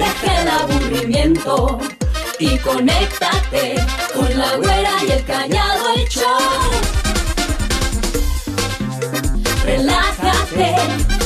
Deja 0.00 0.40
el 0.40 0.48
aburrimiento 0.48 1.78
y 2.38 2.56
conéctate 2.60 3.74
con 4.14 4.38
la 4.38 4.56
güera 4.56 4.92
y 5.06 5.10
el 5.12 5.24
callado 5.26 5.92
el 5.94 6.08
show. 6.08 6.70
Relájate, 9.66 10.74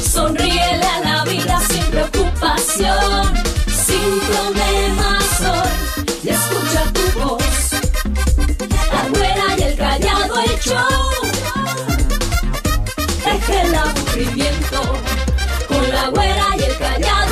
sonríele 0.03 0.87
a 0.87 1.01
la 1.05 1.25
vida 1.25 1.61
sin 1.69 1.85
preocupación, 1.85 3.35
sin 3.87 4.21
problemas 4.27 5.41
hoy. 5.53 6.07
Y 6.25 6.29
escucha 6.31 6.83
tu 6.95 7.21
voz, 7.21 7.71
la 8.93 9.09
güera 9.11 9.45
y 9.57 9.63
el 9.63 9.77
callado 9.77 10.41
el 10.41 10.59
show. 10.59 11.11
Deja 13.25 13.63
el 13.63 13.75
aburrimiento 13.77 14.83
con 15.69 15.95
la 15.95 16.09
güera 16.09 16.47
y 16.59 16.63
el 16.65 16.77
callado. 16.77 17.24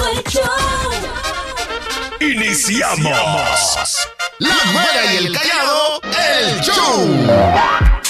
Iniciamos. 2.23 4.09
La 4.39 4.55
güera 4.73 5.13
y 5.13 5.17
el 5.17 5.33
callado, 5.33 6.01
el 6.03 6.61
show. 6.61 8.02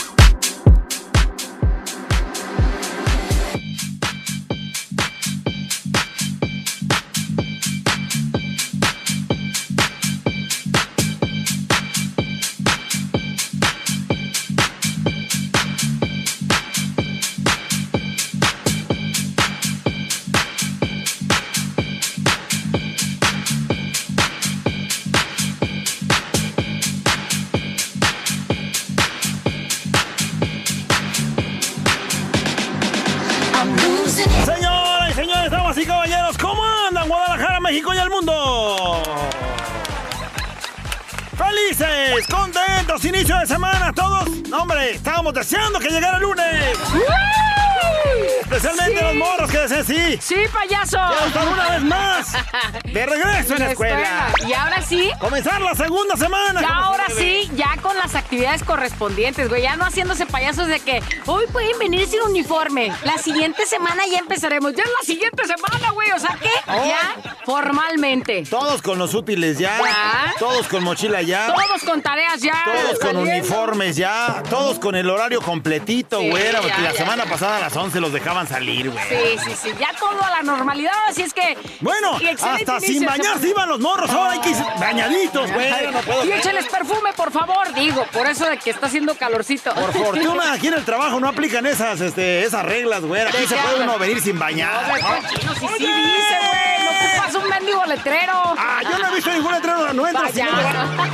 Estábamos 45.33 45.35
deseando 45.35 45.79
que 45.81 45.89
llegara 45.89 46.17
el 46.19 46.23
lunes. 46.23 46.79
Especialmente 48.43 48.99
Sí. 48.99 49.05
los 49.05 49.15
morros 49.15 49.51
que 49.51 49.63
dicen 49.63 49.85
sí. 49.87 50.19
Sí, 50.21 50.45
payaso. 50.53 50.97
Ya 50.99 51.27
están 51.27 51.49
una 51.49 51.71
vez 51.71 51.83
más. 51.83 52.33
De 52.85 53.07
regreso 53.07 53.55
en 53.55 53.61
la 53.61 53.71
escuela. 53.71 54.27
Y 54.47 54.53
ahora 54.53 54.83
sí. 54.83 55.11
Comenzar 55.19 55.61
la 55.63 55.75
segunda 55.75 56.17
semana. 56.17 56.61
Ya 56.61 56.69
ahora 56.69 57.05
sí, 57.17 57.51
ya 57.55 57.77
con 57.81 57.97
las 57.97 58.15
actividades 58.33 58.65
correspondientes, 58.65 59.51
güey. 59.51 59.61
Ya 59.61 59.77
no 59.77 59.85
haciéndose 59.85 60.25
payasos 60.25 60.67
de 60.67 60.81
que 60.81 61.03
hoy 61.27 61.45
pueden 61.53 61.79
venir 61.79 62.07
sin 62.09 62.23
uniforme. 62.23 62.91
La 63.05 63.19
siguiente 63.19 63.67
semana 63.67 64.05
ya 64.11 64.21
empezaremos. 64.21 64.73
Ya 64.75 64.85
es 64.85 64.89
la 65.01 65.05
siguiente 65.07 65.43
semana, 65.47 65.91
güey. 65.93 66.11
O 66.13 66.19
sea 66.19 66.35
que 66.41 66.49
Oh. 66.67 66.85
ya 66.87 67.35
formalmente. 67.45 68.45
Todos 68.49 68.81
con 68.81 68.99
los 68.99 69.13
útiles 69.13 69.59
ya. 69.59 69.79
Ya. 69.79 70.33
Todos 70.39 70.67
con 70.69 70.83
mochila 70.83 71.21
ya. 71.21 71.55
Todos 71.55 71.83
con 71.85 72.01
tareas 72.01 72.41
ya. 72.41 72.55
Todos 72.65 72.99
con 73.01 73.13
saliendo. 73.13 73.31
uniformes 73.33 73.97
ya, 73.97 74.43
todos 74.49 74.79
con 74.79 74.95
el 74.95 75.11
horario 75.11 75.43
completito, 75.43 76.19
Sí, 76.21 76.31
ya, 76.31 76.61
porque 76.63 76.81
la 76.83 76.93
ya. 76.93 76.97
semana 76.97 77.27
pasada 77.27 77.59
a 77.59 77.61
las 77.61 77.77
11 77.77 78.01
los 78.01 78.15
dejaban 78.15 78.49
salir, 78.49 78.89
güey. 78.91 79.05
Sí, 79.11 79.39
sí, 79.45 79.57
sí. 79.65 79.75
Ya 79.79 79.91
todo 79.99 80.23
a 80.25 80.31
la 80.31 80.43
normalidad. 80.43 80.93
Así 81.07 81.21
es 81.21 81.35
que. 81.35 81.59
Bueno, 81.81 82.13
hasta 82.15 82.81
sin 82.81 82.89
inicio 82.97 83.01
de 83.01 83.07
bañarse 83.07 83.49
iban 83.49 83.69
los 83.69 83.81
morros, 83.81 84.09
ahora 84.11 84.33
hay 84.33 84.41
que 84.41 84.51
ir 84.51 84.57
bañaditos, 84.81 85.53
güey. 85.53 85.71
No 85.93 86.01
puedo 86.01 86.25
Y 86.25 86.29
creer. 86.29 86.39
écheles 86.41 86.67
perfume, 86.69 87.13
por 87.13 87.31
favor, 87.31 87.75
digo, 87.75 88.07
por 88.23 88.31
eso 88.31 88.49
de 88.49 88.57
que 88.57 88.71
está 88.71 88.87
haciendo 88.87 89.17
calorcito. 89.17 89.75
Por 89.75 89.93
fortuna, 89.93 90.53
aquí 90.53 90.69
en 90.69 90.75
el 90.75 90.85
trabajo 90.85 91.19
no 91.19 91.27
aplican 91.29 91.67
esas, 91.67 92.01
este, 92.01 92.45
esas 92.45 92.65
reglas, 92.65 93.01
güey. 93.03 93.21
Aquí 93.21 93.37
¿De 93.39 93.49
se 93.49 93.57
puede 93.57 93.83
uno 93.83 93.99
venir 93.99 94.21
sin 94.21 94.39
bañar. 94.39 94.81
No, 94.81 94.91
güey, 94.91 95.03
cochino, 95.03 95.53
sí, 95.55 95.67
dice, 95.77 95.89
güey. 95.89 96.85
No 96.85 96.91
ocupas 97.19 97.35
un 97.35 97.49
mendigo 97.49 97.85
letrero. 97.85 98.55
Ah, 98.57 98.79
yo 98.85 98.97
no 98.97 99.09
he 99.09 99.15
visto 99.17 99.29
ningún 99.33 99.51
letrero, 99.51 99.93
no 99.93 100.07
entras. 100.07 100.31
si 100.31 100.41
no 100.41 100.51
te 100.51 100.55
Payaso. 100.55 100.97
va- 100.97 101.09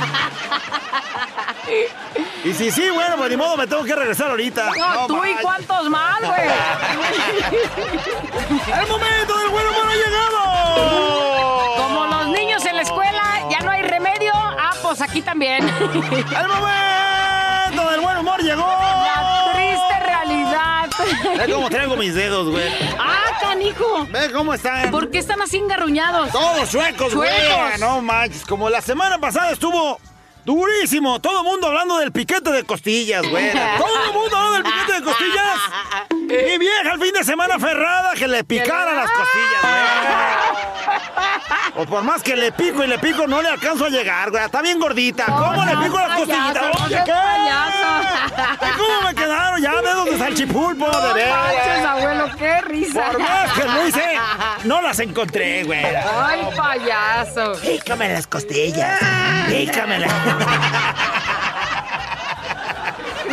Y 2.43 2.53
si 2.53 2.69
sí, 2.71 2.89
bueno, 2.91 3.15
pues 3.17 3.31
ni 3.31 3.37
modo, 3.37 3.57
me 3.57 3.65
tengo 3.65 3.83
que 3.83 3.95
regresar 3.95 4.29
ahorita. 4.29 4.69
No, 4.77 5.07
tú 5.07 5.25
y 5.25 5.33
cuántos 5.41 5.89
más, 5.89 6.19
güey. 6.19 6.41
¡El 8.81 8.87
momento 8.87 9.35
del 9.39 9.49
buen 9.49 9.67
humor 9.67 9.87
ha 9.87 9.95
llegado! 9.95 11.25
pues 14.99 15.09
aquí 15.09 15.21
también. 15.21 15.63
¡El 15.69 16.47
momento 16.47 17.91
del 17.91 18.01
buen 18.01 18.17
humor 18.17 18.41
llegó! 18.41 18.67
La 18.67 19.51
triste 19.53 19.99
realidad. 20.05 20.89
Ve 21.37 21.53
cómo 21.53 21.69
traigo 21.69 21.95
mis 21.95 22.13
dedos, 22.13 22.49
güey. 22.49 22.67
Ah, 22.99 23.37
canijo. 23.39 24.05
Ve 24.11 24.31
cómo 24.33 24.53
están. 24.53 24.91
¿Por 24.91 25.09
qué 25.09 25.19
están 25.19 25.41
así 25.41 25.57
engarruñados? 25.57 26.31
Todos 26.31 26.69
chuecos, 26.69 27.15
güey. 27.15 27.29
No 27.79 28.01
manches, 28.01 28.45
como 28.45 28.69
la 28.69 28.81
semana 28.81 29.19
pasada 29.19 29.51
estuvo 29.51 29.99
durísimo. 30.49 31.19
Todo 31.19 31.39
el 31.41 31.45
mundo 31.45 31.67
hablando 31.67 31.99
del 31.99 32.11
piquete 32.11 32.51
de 32.51 32.63
costillas, 32.63 33.27
güey. 33.27 33.51
Todo 33.77 34.05
el 34.05 34.13
mundo 34.13 34.35
hablando 34.35 34.53
del 34.53 34.63
piquete 34.63 34.93
de 34.93 35.03
costillas. 35.03 35.59
Mi 36.09 36.57
vieja 36.57 36.93
el 36.93 37.01
fin 37.01 37.13
de 37.13 37.23
semana 37.23 37.59
ferrada 37.59 38.13
que 38.13 38.27
le 38.27 38.43
picara 38.43 38.93
las 38.93 39.09
costillas, 39.11 39.61
güey. 39.61 40.89
O 41.75 41.85
por 41.85 42.03
más 42.03 42.21
que 42.21 42.35
le 42.35 42.51
pico 42.51 42.83
y 42.83 42.87
le 42.87 42.99
pico, 42.99 43.25
no 43.27 43.41
le 43.41 43.49
alcanzo 43.49 43.85
a 43.85 43.89
llegar, 43.89 44.31
güey. 44.31 44.43
Está 44.43 44.61
bien 44.61 44.79
gordita. 44.79 45.25
¿Cómo 45.25 45.63
le 45.65 45.77
pico 45.77 45.97
las 45.97 46.17
costillitas? 46.17 46.81
Oye, 46.85 47.01
¿qué? 47.05 47.13
¿Cómo 48.77 49.01
me 49.07 49.15
quedaron 49.15 49.61
ya 49.61 49.81
dedos 49.81 50.05
de 50.05 50.17
salchipulpo? 50.17 50.85
De 51.13 51.25
No 51.81 51.89
abuelo, 51.89 52.29
qué 52.37 52.61
risa. 52.61 53.11
Por 53.11 53.19
más 53.19 53.53
que 53.53 53.63
lo 53.63 53.87
hice, 53.87 54.19
no 54.63 54.81
las 54.81 54.99
encontré, 54.99 55.63
güey. 55.63 55.83
Ay, 55.85 56.41
payaso. 56.55 57.53
Pícame 57.61 58.09
las 58.09 58.27
costillas. 58.27 58.99
Pícamelas. 59.47 60.13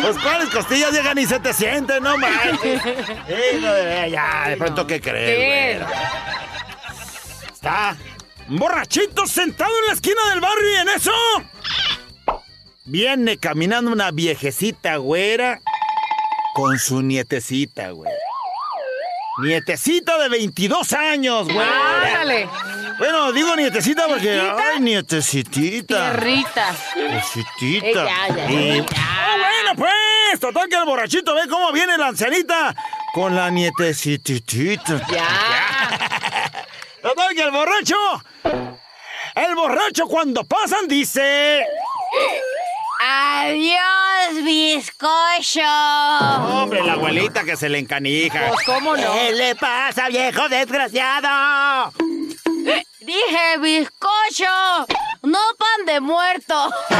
Pues 0.01 0.17
cuáles 0.19 0.49
costillas 0.49 0.91
llegan 0.91 1.17
y 1.17 1.25
se 1.25 1.39
te 1.39 1.53
sienten, 1.53 2.03
no 2.03 2.17
manches. 2.17 2.81
Sí, 2.81 3.59
no, 3.59 4.07
ya, 4.07 4.49
de 4.49 4.57
pronto, 4.57 4.85
¿qué 4.87 5.01
crees, 5.01 5.37
¿Qué? 5.37 5.85
güey? 5.85 7.51
Está 7.51 7.97
borrachito 8.47 9.25
sentado 9.27 9.71
en 9.81 9.87
la 9.87 9.93
esquina 9.93 10.29
del 10.29 10.39
barrio 10.39 10.71
y 10.71 10.75
en 10.75 10.89
eso... 10.89 11.11
Viene 12.85 13.37
caminando 13.37 13.91
una 13.91 14.11
viejecita 14.11 14.95
güera 14.95 15.59
con 16.53 16.79
su 16.79 17.01
nietecita, 17.01 17.89
güey. 17.89 18.09
Nietecita 19.39 20.17
de 20.17 20.29
22 20.29 20.93
años, 20.93 21.47
güey. 21.47 21.67
Ándale. 21.67 22.49
Bueno, 22.97 23.31
digo 23.31 23.55
nietecita 23.55 24.07
porque. 24.07 24.39
Ay, 24.39 24.79
nietecitita. 24.79 26.11
Tierrita. 26.13 26.75
Nietecita. 26.95 27.49
Eh, 27.61 27.93
ya, 27.93 28.35
ya, 28.35 28.51
Y- 28.51 28.77
ya. 28.79 28.85
Ah, 28.97 29.35
bueno, 29.37 29.75
pues. 29.77 30.39
Total 30.39 30.67
que 30.67 30.75
el 30.75 30.85
borrachito 30.85 31.35
ve 31.35 31.41
cómo 31.49 31.71
viene 31.71 31.97
la 31.97 32.07
ancianita 32.07 32.75
con 33.13 33.35
la 33.35 33.49
nietecitita. 33.51 35.01
Ya. 35.11 35.27
Total 37.01 37.35
que 37.35 37.41
el 37.41 37.51
borracho. 37.51 37.95
El 39.35 39.55
borracho 39.55 40.07
cuando 40.07 40.43
pasan 40.43 40.87
dice. 40.87 41.63
Adiós, 43.09 44.43
bizcocho. 44.43 45.61
Hombre, 46.51 46.83
la 46.83 46.93
abuelita 46.93 47.45
que 47.45 47.55
se 47.55 47.69
le 47.69 47.79
encanija. 47.79 48.49
Pues, 48.49 48.65
¿cómo 48.65 48.97
no? 48.97 49.13
¿Qué 49.13 49.31
le 49.31 49.55
pasa, 49.55 50.09
viejo 50.09 50.49
desgraciado? 50.49 51.93
Dije 52.99 53.57
bizcocho, 53.61 54.85
no 55.23 55.39
pan 55.57 55.85
de 55.85 56.01
muerto. 56.01 56.69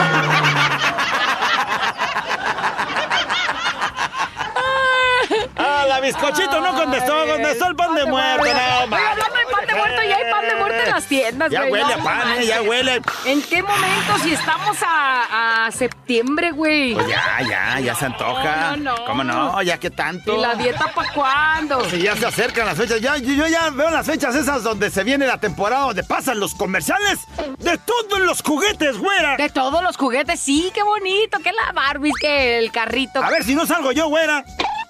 Ah, 5.59 5.85
la 5.87 5.99
bizcochito 5.99 6.61
no 6.61 6.73
contestó, 6.73 7.25
contestó 7.25 7.67
el 7.67 7.75
pan 7.75 7.95
de 7.95 8.05
muerto. 8.05 8.45
No, 8.45 8.87
mames. 8.87 9.07
hablando 9.09 9.35
de 9.35 9.45
pan 9.45 9.67
de 9.67 9.75
muerto, 9.75 10.03
ya 10.03 10.15
hay 10.17 10.31
pan 10.31 10.47
de 10.47 10.55
muerto 10.55 10.83
en 10.83 10.86
las 10.97 11.05
tiendas, 11.07 11.51
Ya 11.51 11.59
güey. 11.61 11.71
huele 11.83 11.95
No 11.95 12.01
a 12.01 12.03
pan, 12.03 12.31
eh, 12.39 12.45
ya 12.47 12.61
huele. 12.63 13.01
¿En 13.25 13.41
qué 13.43 13.61
momento? 13.61 14.17
Si 14.23 14.33
estamos 14.33 14.77
a, 14.85 15.65
a 15.67 15.71
septiembre, 15.71 16.51
güey. 16.51 16.93
Pues 16.95 17.07
ya, 17.07 17.39
ya, 17.47 17.79
ya 17.79 17.95
se 17.95 18.05
antoja. 18.05 18.71
No, 18.71 18.77
no, 18.77 18.97
no. 18.97 19.05
¿Cómo 19.05 19.23
no? 19.23 19.61
Ya 19.61 19.77
que 19.79 19.89
tanto. 19.91 20.35
¿Y 20.35 20.41
la 20.41 20.55
dieta 20.55 20.91
para 20.95 21.11
cuándo? 21.13 21.87
Si 21.89 22.01
ya 22.01 22.15
se 22.15 22.25
acercan 22.25 22.65
las 22.65 22.77
fechas, 22.77 22.99
ya, 22.99 23.17
yo, 23.17 23.33
yo 23.33 23.47
ya 23.47 23.69
veo 23.69 23.89
las 23.91 24.05
fechas 24.05 24.35
esas 24.35 24.63
donde 24.63 24.89
se 24.89 25.03
viene 25.03 25.27
la 25.27 25.37
temporada 25.39 25.85
donde 25.85 26.03
pasan 26.03 26.39
los 26.39 26.55
comerciales 26.55 27.19
de 27.59 27.77
todos 27.77 28.19
los 28.21 28.41
juguetes, 28.41 28.97
güera. 28.97 29.37
De 29.37 29.49
todos 29.49 29.83
los 29.83 29.97
juguetes, 29.97 30.39
sí, 30.39 30.71
qué 30.73 30.81
bonito, 30.83 31.37
que 31.39 31.51
la 31.51 31.71
Barbie, 31.73 32.11
que 32.19 32.57
el 32.57 32.71
carrito. 32.71 33.23
A 33.23 33.29
ver 33.29 33.43
si 33.43 33.53
no 33.53 33.65
salgo 33.67 33.91
yo, 33.91 34.07
güera. 34.07 34.43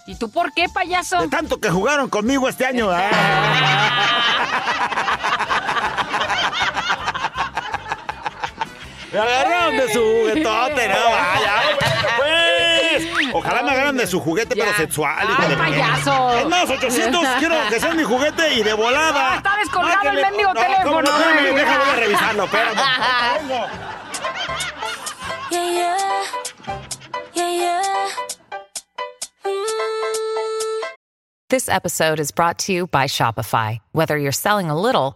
¿Y 0.05 0.15
tú 0.15 0.31
por 0.31 0.53
qué, 0.53 0.69
payaso? 0.69 1.19
De 1.19 1.27
tanto 1.27 1.59
que 1.59 1.69
jugaron 1.69 2.07
conmigo 2.09 2.47
este 2.47 2.65
año. 2.65 2.89
Ah. 2.91 3.09
Me 9.11 9.19
agarraron 9.19 9.77
de 9.77 9.93
su 9.93 9.99
juguetote, 9.99 10.87
no, 10.89 10.95
vaya. 11.11 11.61
Pues, 12.17 13.07
ojalá 13.33 13.63
me 13.63 13.71
agarren 13.71 13.95
de 13.97 14.05
su 14.05 14.19
juguete, 14.19 14.53
Ya. 14.55 14.65
pero 14.65 14.77
sexual. 14.77 15.15
Ay, 15.39 15.55
payaso. 15.55 16.37
Es 16.39 16.45
más, 16.47 16.69
800, 16.69 17.25
quiero 17.39 17.55
que 17.69 17.79
sea 17.79 17.93
mi 17.93 18.03
juguete 18.03 18.53
y 18.55 18.63
de 18.63 18.73
volada. 18.73 19.33
Ah, 19.33 19.35
está 19.37 19.55
descolgado 19.57 20.09
el 20.09 20.21
mendigo 20.21 20.53
No, 20.53 20.61
¿cómo 20.83 21.01
no? 21.01 21.09
teléfono. 21.09 21.17
Espérame, 21.17 21.55
déjame 21.55 21.95
revisarlo, 21.95 22.43
espérame. 22.51 22.75
Yeah, 25.49 25.71
yeah. 25.71 25.97
Yeah, 27.33 27.49
yeah. 27.49 27.81
Mm. 29.45 29.51
This 31.49 31.69
episode 31.69 32.19
is 32.19 32.31
brought 32.31 32.59
to 32.65 32.73
you 32.73 32.87
by 32.87 33.05
Shopify. 33.07 33.79
Whether 33.93 34.17
you're 34.17 34.33
selling 34.33 34.69
a 34.69 34.75
little 34.79 35.15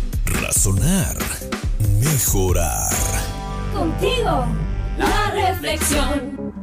Razonar, 0.61 1.17
mejorar. 2.03 2.91
Contigo, 3.73 4.45
la 4.95 5.31
reflexión. 5.31 6.53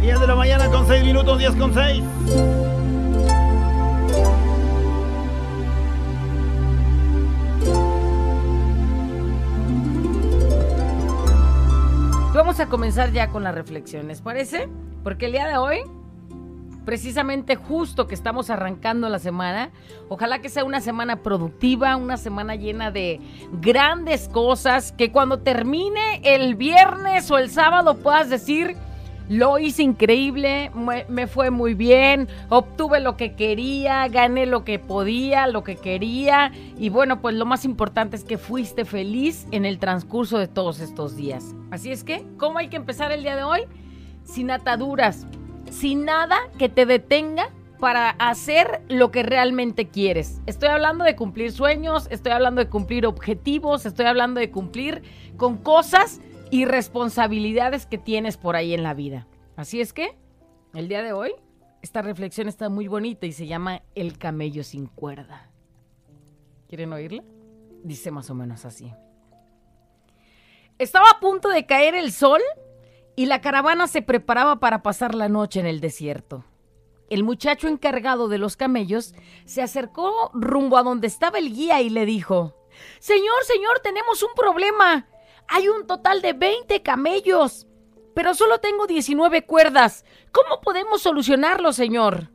10 0.00 0.20
de 0.20 0.26
la 0.26 0.34
mañana 0.34 0.68
con 0.70 0.88
6 0.88 1.04
minutos, 1.04 1.38
10 1.38 1.54
con 1.54 1.72
6. 1.72 2.02
Vamos 12.34 12.58
a 12.58 12.66
comenzar 12.66 13.12
ya 13.12 13.30
con 13.30 13.44
la 13.44 13.52
reflexión, 13.52 14.08
¿les 14.08 14.20
parece? 14.20 14.68
Porque 15.04 15.26
el 15.26 15.32
día 15.32 15.46
de 15.46 15.58
hoy, 15.58 15.82
precisamente 16.86 17.56
justo 17.56 18.06
que 18.06 18.14
estamos 18.14 18.48
arrancando 18.48 19.08
la 19.08 19.18
semana, 19.18 19.70
ojalá 20.08 20.38
que 20.38 20.48
sea 20.48 20.64
una 20.64 20.80
semana 20.80 21.16
productiva, 21.16 21.96
una 21.96 22.16
semana 22.16 22.54
llena 22.54 22.92
de 22.92 23.20
grandes 23.60 24.28
cosas, 24.28 24.92
que 24.92 25.10
cuando 25.10 25.40
termine 25.40 26.20
el 26.22 26.54
viernes 26.54 27.28
o 27.32 27.38
el 27.38 27.50
sábado 27.50 27.96
puedas 27.96 28.30
decir, 28.30 28.76
lo 29.28 29.58
hice 29.58 29.82
increíble, 29.82 30.70
me, 31.08 31.26
fue 31.26 31.50
muy 31.50 31.74
bien, 31.74 32.28
obtuve 32.50 33.00
lo 33.00 33.16
que 33.16 33.34
quería, 33.34 34.06
gané 34.06 34.46
lo 34.46 34.62
que 34.62 34.78
podía, 34.78 35.48
lo 35.48 35.64
que 35.64 35.74
quería 35.74 36.52
y 36.78 36.88
bueno, 36.90 37.20
pues 37.20 37.34
lo 37.34 37.46
más 37.46 37.64
importante 37.64 38.14
es 38.14 38.22
que 38.22 38.38
fuiste 38.38 38.84
feliz 38.84 39.48
en 39.50 39.64
el 39.64 39.80
transcurso 39.80 40.38
de 40.38 40.46
todos 40.46 40.78
estos 40.78 41.16
días. 41.16 41.52
Así 41.72 41.90
es 41.90 42.04
que, 42.04 42.24
¿cómo 42.38 42.60
hay 42.60 42.68
que 42.68 42.76
empezar 42.76 43.10
el 43.10 43.22
día 43.22 43.34
de 43.34 43.42
hoy? 43.42 43.62
Sin 44.22 44.52
ataduras, 44.52 45.26
sin 45.70 46.04
nada 46.04 46.36
que 46.58 46.68
te 46.68 46.86
detenga 46.86 47.50
para 47.78 48.10
hacer 48.10 48.82
lo 48.88 49.10
que 49.10 49.22
realmente 49.22 49.88
quieres. 49.88 50.40
Estoy 50.46 50.68
hablando 50.70 51.04
de 51.04 51.16
cumplir 51.16 51.52
sueños, 51.52 52.08
estoy 52.10 52.32
hablando 52.32 52.60
de 52.60 52.68
cumplir 52.68 53.06
objetivos, 53.06 53.86
estoy 53.86 54.06
hablando 54.06 54.40
de 54.40 54.50
cumplir 54.50 55.02
con 55.36 55.58
cosas 55.58 56.20
y 56.50 56.64
responsabilidades 56.64 57.86
que 57.86 57.98
tienes 57.98 58.36
por 58.36 58.56
ahí 58.56 58.72
en 58.72 58.82
la 58.82 58.94
vida. 58.94 59.26
Así 59.56 59.80
es 59.80 59.92
que, 59.92 60.16
el 60.74 60.88
día 60.88 61.02
de 61.02 61.12
hoy, 61.12 61.32
esta 61.82 62.02
reflexión 62.02 62.48
está 62.48 62.68
muy 62.68 62.88
bonita 62.88 63.26
y 63.26 63.32
se 63.32 63.46
llama 63.46 63.82
El 63.94 64.18
camello 64.18 64.64
sin 64.64 64.86
cuerda. 64.86 65.50
¿Quieren 66.68 66.92
oírla? 66.92 67.22
Dice 67.82 68.10
más 68.10 68.30
o 68.30 68.34
menos 68.34 68.64
así. 68.64 68.92
Estaba 70.78 71.06
a 71.10 71.20
punto 71.20 71.48
de 71.48 71.64
caer 71.64 71.94
el 71.94 72.12
sol 72.12 72.40
y 73.16 73.26
la 73.26 73.40
caravana 73.40 73.86
se 73.86 74.02
preparaba 74.02 74.60
para 74.60 74.82
pasar 74.82 75.14
la 75.14 75.28
noche 75.28 75.58
en 75.58 75.66
el 75.66 75.80
desierto. 75.80 76.44
El 77.08 77.24
muchacho 77.24 77.68
encargado 77.68 78.28
de 78.28 78.38
los 78.38 78.56
camellos 78.56 79.14
se 79.44 79.62
acercó 79.62 80.30
rumbo 80.34 80.76
a 80.76 80.82
donde 80.82 81.06
estaba 81.06 81.38
el 81.38 81.52
guía 81.52 81.80
y 81.80 81.88
le 81.88 82.04
dijo, 82.04 82.54
Señor, 82.98 83.44
señor, 83.44 83.80
tenemos 83.82 84.22
un 84.22 84.34
problema. 84.36 85.06
Hay 85.48 85.68
un 85.68 85.86
total 85.86 86.20
de 86.20 86.32
20 86.32 86.82
camellos, 86.82 87.66
pero 88.14 88.34
solo 88.34 88.58
tengo 88.58 88.86
19 88.86 89.46
cuerdas. 89.46 90.04
¿Cómo 90.32 90.60
podemos 90.60 91.02
solucionarlo, 91.02 91.72
señor? 91.72 92.30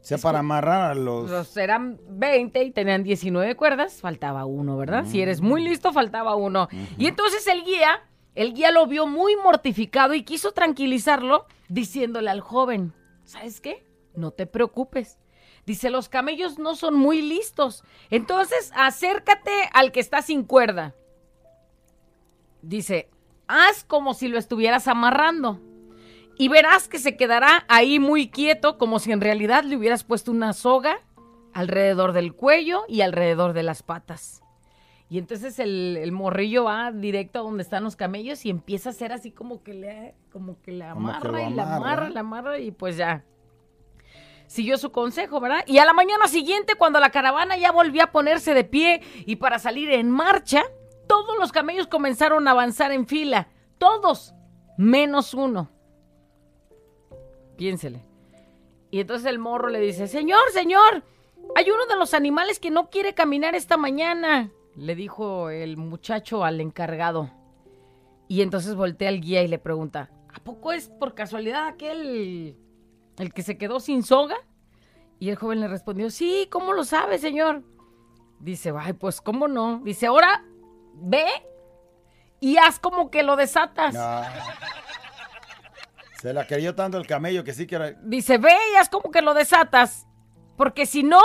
O 0.00 0.04
sea, 0.08 0.18
para 0.18 0.40
amarrar 0.40 0.90
a 0.90 0.94
los... 0.94 1.30
Los 1.30 1.56
eran 1.56 2.00
20 2.08 2.62
y 2.64 2.70
tenían 2.70 3.02
19 3.02 3.56
cuerdas, 3.56 4.00
faltaba 4.00 4.44
uno, 4.44 4.76
¿verdad? 4.76 5.04
Si 5.06 5.20
eres 5.20 5.40
muy 5.40 5.62
listo, 5.62 5.92
faltaba 5.92 6.34
uno. 6.34 6.68
Y 6.96 7.06
entonces 7.06 7.46
el 7.46 7.64
guía, 7.64 8.02
el 8.38 8.54
guía 8.54 8.70
lo 8.70 8.86
vio 8.86 9.08
muy 9.08 9.34
mortificado 9.34 10.14
y 10.14 10.22
quiso 10.22 10.52
tranquilizarlo 10.52 11.46
diciéndole 11.68 12.30
al 12.30 12.40
joven, 12.40 12.94
¿sabes 13.24 13.60
qué? 13.60 13.84
No 14.14 14.30
te 14.30 14.46
preocupes. 14.46 15.18
Dice, 15.66 15.90
los 15.90 16.08
camellos 16.08 16.56
no 16.56 16.76
son 16.76 16.94
muy 16.94 17.20
listos. 17.20 17.82
Entonces, 18.10 18.70
acércate 18.76 19.50
al 19.72 19.90
que 19.90 19.98
está 19.98 20.22
sin 20.22 20.44
cuerda. 20.44 20.94
Dice, 22.62 23.10
haz 23.48 23.82
como 23.82 24.14
si 24.14 24.28
lo 24.28 24.38
estuvieras 24.38 24.86
amarrando. 24.86 25.60
Y 26.36 26.46
verás 26.46 26.86
que 26.86 27.00
se 27.00 27.16
quedará 27.16 27.64
ahí 27.66 27.98
muy 27.98 28.30
quieto, 28.30 28.78
como 28.78 29.00
si 29.00 29.10
en 29.10 29.20
realidad 29.20 29.64
le 29.64 29.76
hubieras 29.76 30.04
puesto 30.04 30.30
una 30.30 30.52
soga 30.52 31.00
alrededor 31.54 32.12
del 32.12 32.34
cuello 32.34 32.84
y 32.86 33.00
alrededor 33.00 33.52
de 33.52 33.64
las 33.64 33.82
patas. 33.82 34.44
Y 35.10 35.18
entonces 35.18 35.58
el, 35.58 35.96
el 35.96 36.12
morrillo 36.12 36.64
va 36.64 36.92
directo 36.92 37.38
a 37.38 37.42
donde 37.42 37.62
están 37.62 37.82
los 37.82 37.96
camellos 37.96 38.44
y 38.44 38.50
empieza 38.50 38.90
a 38.90 38.92
hacer 38.92 39.12
así 39.12 39.30
como 39.30 39.62
que 39.62 39.72
le, 39.72 40.14
como 40.30 40.60
que 40.60 40.72
que 40.72 40.82
amarra 40.82 41.42
y 41.44 41.54
la 41.54 41.62
amarra. 41.62 41.76
amarra, 41.76 42.10
la 42.10 42.20
amarra 42.20 42.58
y 42.58 42.70
pues 42.72 42.96
ya. 42.98 43.24
Siguió 44.46 44.76
su 44.78 44.92
consejo, 44.92 45.40
¿verdad? 45.40 45.62
Y 45.66 45.78
a 45.78 45.84
la 45.84 45.92
mañana 45.92 46.26
siguiente, 46.26 46.74
cuando 46.74 47.00
la 47.00 47.10
caravana 47.10 47.56
ya 47.56 47.72
volvió 47.72 48.02
a 48.02 48.12
ponerse 48.12 48.54
de 48.54 48.64
pie 48.64 49.02
y 49.26 49.36
para 49.36 49.58
salir 49.58 49.90
en 49.90 50.10
marcha, 50.10 50.64
todos 51.06 51.38
los 51.38 51.52
camellos 51.52 51.86
comenzaron 51.86 52.48
a 52.48 52.52
avanzar 52.52 52.92
en 52.92 53.06
fila. 53.06 53.48
Todos, 53.78 54.34
menos 54.76 55.34
uno. 55.34 55.70
Piénsele. 57.56 58.04
Y 58.90 59.00
entonces 59.00 59.26
el 59.26 59.38
morro 59.38 59.68
le 59.68 59.80
dice, 59.80 60.06
Señor, 60.06 60.40
señor, 60.52 61.02
hay 61.54 61.70
uno 61.70 61.86
de 61.86 61.96
los 61.96 62.14
animales 62.14 62.58
que 62.58 62.70
no 62.70 62.88
quiere 62.88 63.14
caminar 63.14 63.54
esta 63.54 63.76
mañana, 63.76 64.50
le 64.78 64.94
dijo 64.94 65.50
el 65.50 65.76
muchacho 65.76 66.44
al 66.44 66.60
encargado. 66.60 67.30
Y 68.28 68.42
entonces 68.42 68.74
voltea 68.74 69.08
al 69.08 69.20
guía 69.20 69.42
y 69.42 69.48
le 69.48 69.58
pregunta, 69.58 70.10
¿a 70.32 70.38
poco 70.40 70.72
es 70.72 70.88
por 70.88 71.14
casualidad 71.14 71.66
aquel 71.66 72.56
el 73.18 73.32
que 73.32 73.42
se 73.42 73.58
quedó 73.58 73.80
sin 73.80 74.02
soga? 74.02 74.36
Y 75.18 75.30
el 75.30 75.36
joven 75.36 75.60
le 75.60 75.68
respondió, 75.68 76.10
sí, 76.10 76.46
¿cómo 76.50 76.72
lo 76.72 76.84
sabe, 76.84 77.18
señor? 77.18 77.64
Dice, 78.38 78.72
ay, 78.78 78.92
pues, 78.92 79.20
¿cómo 79.20 79.48
no? 79.48 79.80
Dice, 79.82 80.06
ahora 80.06 80.44
ve 80.94 81.26
y 82.38 82.56
haz 82.58 82.78
como 82.78 83.10
que 83.10 83.24
lo 83.24 83.34
desatas. 83.34 83.94
No. 83.94 84.22
Se 86.20 86.32
la 86.32 86.46
querió 86.46 86.76
tanto 86.76 86.98
el 86.98 87.06
camello 87.06 87.42
que 87.42 87.52
sí 87.52 87.66
que 87.66 87.74
era... 87.74 87.90
Dice, 88.02 88.38
ve 88.38 88.54
y 88.72 88.76
haz 88.76 88.88
como 88.88 89.10
que 89.10 89.22
lo 89.22 89.34
desatas. 89.34 90.06
Porque 90.56 90.86
si 90.86 91.02
no, 91.02 91.20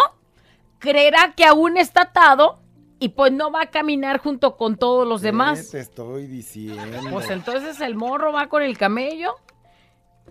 creerá 0.79 1.33
que 1.36 1.45
aún 1.45 1.77
está 1.77 2.03
atado 2.03 2.62
y 3.00 3.10
pues 3.10 3.32
no 3.32 3.52
va 3.52 3.64
a 3.64 3.70
caminar 3.70 4.20
junto 4.20 4.56
con 4.56 4.78
todos 4.78 5.08
los 5.08 5.22
¿Qué 5.22 5.28
demás. 5.28 5.72
te 5.72 5.80
estoy 5.80 6.28
diciendo? 6.28 7.10
Pues 7.12 7.30
entonces 7.30 7.82
el 7.82 7.96
morro 7.96 8.32
va 8.32 8.48
con 8.48 8.64
el 8.64 8.78
camello 8.78 9.36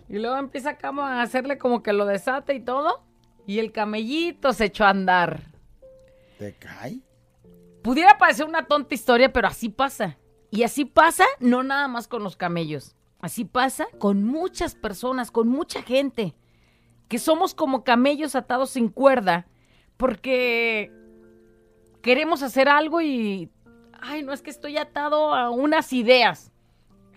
y 0.09 0.19
luego 0.19 0.37
empieza 0.37 0.79
a 0.81 1.23
hacerle 1.23 1.59
como 1.59 1.83
que 1.83 1.93
lo 1.93 2.07
desata 2.07 2.53
y 2.53 2.61
todo. 2.61 3.03
Y 3.47 3.59
el 3.59 3.73
camellito 3.73 4.53
se 4.53 4.67
echó 4.67 4.85
a 4.85 4.91
andar. 4.91 5.43
¿Te 6.39 6.55
cae? 6.55 7.01
Pudiera 7.83 8.17
parecer 8.17 8.47
una 8.47 8.67
tonta 8.67 8.95
historia, 8.95 9.33
pero 9.33 9.49
así 9.49 9.69
pasa. 9.69 10.19
Y 10.51 10.63
así 10.63 10.85
pasa 10.85 11.25
no 11.41 11.63
nada 11.63 11.89
más 11.89 12.09
con 12.09 12.23
los 12.23 12.37
camellos. 12.37 12.95
Así 13.21 13.45
pasa 13.45 13.87
con 13.99 14.25
muchas 14.25 14.75
personas, 14.75 15.31
con 15.31 15.49
mucha 15.49 15.83
gente. 15.83 16.35
Que 17.09 17.19
somos 17.19 17.55
como 17.55 17.85
camellos 17.85 18.37
atados 18.37 18.71
sin 18.71 18.89
cuerda. 18.89 19.47
Porque 19.97 20.93
queremos 22.03 22.43
hacer 22.43 22.69
algo 22.69 23.01
y... 23.01 23.51
Ay, 24.01 24.23
no 24.23 24.33
es 24.33 24.43
que 24.43 24.51
estoy 24.51 24.77
atado 24.77 25.33
a 25.33 25.51
unas 25.51 25.93
ideas. 25.93 26.53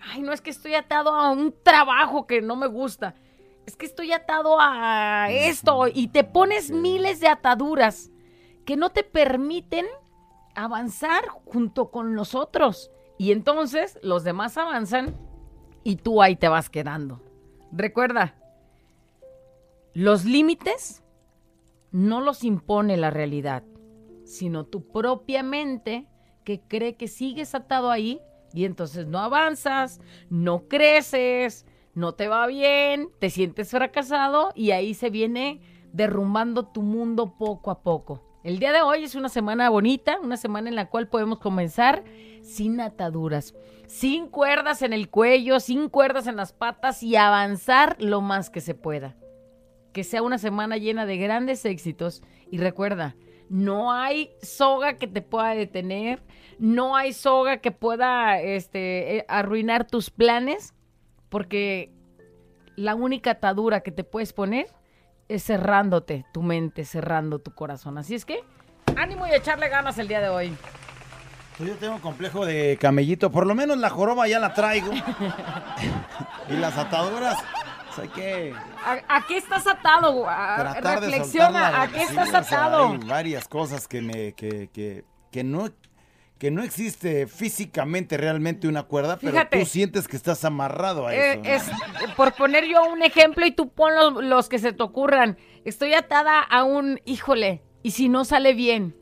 Ay, 0.00 0.22
no 0.22 0.32
es 0.32 0.40
que 0.40 0.50
estoy 0.50 0.74
atado 0.74 1.10
a 1.10 1.32
un 1.32 1.54
trabajo 1.62 2.26
que 2.26 2.40
no 2.40 2.54
me 2.54 2.68
gusta. 2.68 3.14
Es 3.66 3.76
que 3.76 3.86
estoy 3.86 4.12
atado 4.12 4.58
a 4.60 5.26
esto. 5.30 5.88
Y 5.92 6.08
te 6.08 6.22
pones 6.22 6.70
miles 6.70 7.18
de 7.18 7.26
ataduras 7.26 8.12
que 8.64 8.76
no 8.76 8.90
te 8.90 9.02
permiten 9.02 9.86
avanzar 10.54 11.26
junto 11.44 11.90
con 11.90 12.14
nosotros. 12.14 12.92
Y 13.18 13.32
entonces 13.32 13.98
los 14.02 14.22
demás 14.22 14.56
avanzan 14.56 15.16
y 15.82 15.96
tú 15.96 16.22
ahí 16.22 16.36
te 16.36 16.48
vas 16.48 16.70
quedando. 16.70 17.20
Recuerda, 17.72 18.34
los 19.94 20.24
límites 20.24 21.02
no 21.90 22.20
los 22.20 22.44
impone 22.44 22.96
la 22.96 23.10
realidad, 23.10 23.62
sino 24.26 24.64
tu 24.64 24.86
propia 24.88 25.42
mente 25.42 26.06
que 26.44 26.60
cree 26.60 26.96
que 26.96 27.08
sigues 27.08 27.54
atado 27.54 27.90
ahí 27.90 28.20
y 28.52 28.64
entonces 28.64 29.06
no 29.06 29.18
avanzas, 29.18 30.00
no 30.28 30.68
creces, 30.68 31.64
no 31.94 32.12
te 32.14 32.28
va 32.28 32.46
bien, 32.46 33.08
te 33.18 33.30
sientes 33.30 33.70
fracasado 33.70 34.52
y 34.54 34.72
ahí 34.72 34.94
se 34.94 35.10
viene 35.10 35.60
derrumbando 35.92 36.66
tu 36.66 36.82
mundo 36.82 37.36
poco 37.38 37.70
a 37.70 37.82
poco. 37.82 38.22
El 38.44 38.58
día 38.58 38.72
de 38.72 38.82
hoy 38.82 39.04
es 39.04 39.14
una 39.14 39.28
semana 39.28 39.70
bonita, 39.70 40.18
una 40.20 40.36
semana 40.36 40.68
en 40.68 40.76
la 40.76 40.88
cual 40.88 41.08
podemos 41.08 41.38
comenzar 41.38 42.04
sin 42.42 42.80
ataduras, 42.80 43.54
sin 43.86 44.28
cuerdas 44.28 44.82
en 44.82 44.92
el 44.92 45.08
cuello, 45.08 45.58
sin 45.58 45.88
cuerdas 45.88 46.26
en 46.26 46.36
las 46.36 46.52
patas 46.52 47.02
y 47.02 47.16
avanzar 47.16 47.96
lo 47.98 48.20
más 48.20 48.50
que 48.50 48.60
se 48.60 48.74
pueda. 48.74 49.16
Que 49.92 50.04
sea 50.04 50.22
una 50.22 50.38
semana 50.38 50.76
llena 50.76 51.06
de 51.06 51.16
grandes 51.16 51.64
éxitos 51.64 52.22
y 52.50 52.58
recuerda, 52.58 53.16
no 53.48 53.92
hay 53.92 54.30
soga 54.42 54.94
que 54.96 55.06
te 55.06 55.22
pueda 55.22 55.54
detener, 55.54 56.22
no 56.58 56.96
hay 56.96 57.12
soga 57.12 57.58
que 57.58 57.70
pueda 57.70 58.40
este, 58.40 59.18
eh, 59.18 59.26
arruinar 59.28 59.86
tus 59.86 60.10
planes, 60.10 60.74
porque 61.28 61.92
la 62.76 62.94
única 62.94 63.32
atadura 63.32 63.80
que 63.80 63.90
te 63.90 64.04
puedes 64.04 64.32
poner 64.32 64.66
es 65.28 65.44
cerrándote 65.44 66.24
tu 66.32 66.42
mente, 66.42 66.84
cerrando 66.84 67.38
tu 67.38 67.52
corazón. 67.52 67.98
Así 67.98 68.14
es 68.14 68.24
que, 68.24 68.40
ánimo 68.96 69.26
y 69.26 69.32
echarle 69.32 69.68
ganas 69.68 69.98
el 69.98 70.08
día 70.08 70.20
de 70.20 70.28
hoy. 70.28 70.56
Pues 71.56 71.70
yo 71.70 71.76
tengo 71.76 71.98
complejo 72.00 72.44
de 72.44 72.76
camellito, 72.78 73.30
por 73.30 73.46
lo 73.46 73.54
menos 73.54 73.78
la 73.78 73.88
joroba 73.88 74.28
ya 74.28 74.38
la 74.38 74.52
traigo. 74.52 74.92
y 76.50 76.52
las 76.52 76.76
ataduras, 76.76 77.38
pues 77.96 78.08
hay 78.08 78.14
que 78.14 78.54
¿A, 78.84 79.16
a 79.16 79.26
qué 79.26 79.36
estás 79.38 79.66
atado? 79.66 80.28
A- 80.28 80.74
reflexiona, 80.80 81.82
¿a 81.82 81.88
qué 81.88 81.98
sí, 82.00 82.04
estás 82.10 82.28
o 82.28 82.30
sea, 82.30 82.40
atado? 82.40 82.92
hay 82.92 82.98
varias 82.98 83.48
cosas 83.48 83.88
que 83.88 84.00
me 84.02 84.32
que, 84.34 84.68
que, 84.72 85.04
que 85.32 85.44
no 85.44 85.68
que 86.38 86.50
no 86.50 86.62
existe 86.62 87.26
físicamente 87.26 88.18
realmente 88.18 88.68
una 88.68 88.82
cuerda, 88.82 89.16
pero 89.18 89.38
tú 89.50 89.64
sientes 89.64 90.06
que 90.06 90.16
estás 90.16 90.44
amarrado 90.44 91.06
a 91.06 91.14
Eh, 91.14 91.40
eso. 91.44 91.72
¿no? 91.72 92.04
es, 92.04 92.10
por 92.14 92.34
poner 92.34 92.66
yo 92.66 92.84
un 92.92 93.02
ejemplo 93.02 93.46
y 93.46 93.52
tú 93.52 93.70
pon 93.70 93.94
los, 93.94 94.22
los 94.22 94.48
que 94.50 94.58
se 94.58 94.74
te 94.74 94.82
ocurran. 94.82 95.38
Estoy 95.64 95.94
atada 95.94 96.40
a 96.40 96.62
un, 96.62 97.00
híjole, 97.06 97.62
¿y 97.82 97.92
si 97.92 98.10
no 98.10 98.26
sale 98.26 98.52
bien? 98.52 98.94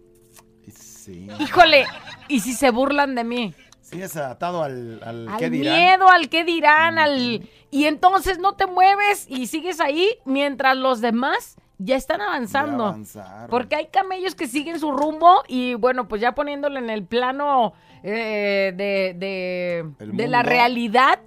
Sí. 0.73 1.27
Híjole, 1.41 1.87
¿y 2.29 2.39
si 2.39 2.53
se 2.55 2.71
burlan 2.71 3.17
de 3.17 3.25
mí? 3.25 3.55
Sí, 3.95 4.03
es 4.03 4.17
atado 4.17 4.63
al, 4.63 5.01
al, 5.03 5.29
Al 5.29 5.37
¿qué 5.39 5.51
dirán? 5.51 5.77
miedo, 5.77 6.09
al 6.09 6.29
qué 6.29 6.45
dirán, 6.45 6.99
al... 6.99 7.49
Y 7.71 7.85
entonces 7.87 8.39
no 8.39 8.55
te 8.55 8.67
mueves 8.67 9.27
y 9.29 9.47
sigues 9.47 9.81
ahí 9.81 10.09
mientras 10.25 10.77
los 10.77 11.01
demás 11.01 11.57
ya 11.79 11.97
están 11.97 12.21
avanzando. 12.21 12.97
Ya. 13.15 13.47
Porque 13.51 13.77
hay 13.77 13.87
camellos 13.89 14.35
que 14.35 14.47
siguen 14.47 14.79
su 14.79 14.93
rumbo 14.93 15.43
y 15.49 15.75
bueno, 15.75 16.07
pues 16.09 16.21
ya 16.21 16.35
poniéndolo 16.35 16.79
en 16.79 16.89
el 16.91 17.05
plano 17.05 17.73
eh, 18.03 18.73
de, 18.77 19.15
de, 19.19 20.07
de 20.07 20.29
la 20.29 20.43
realidad, 20.43 21.21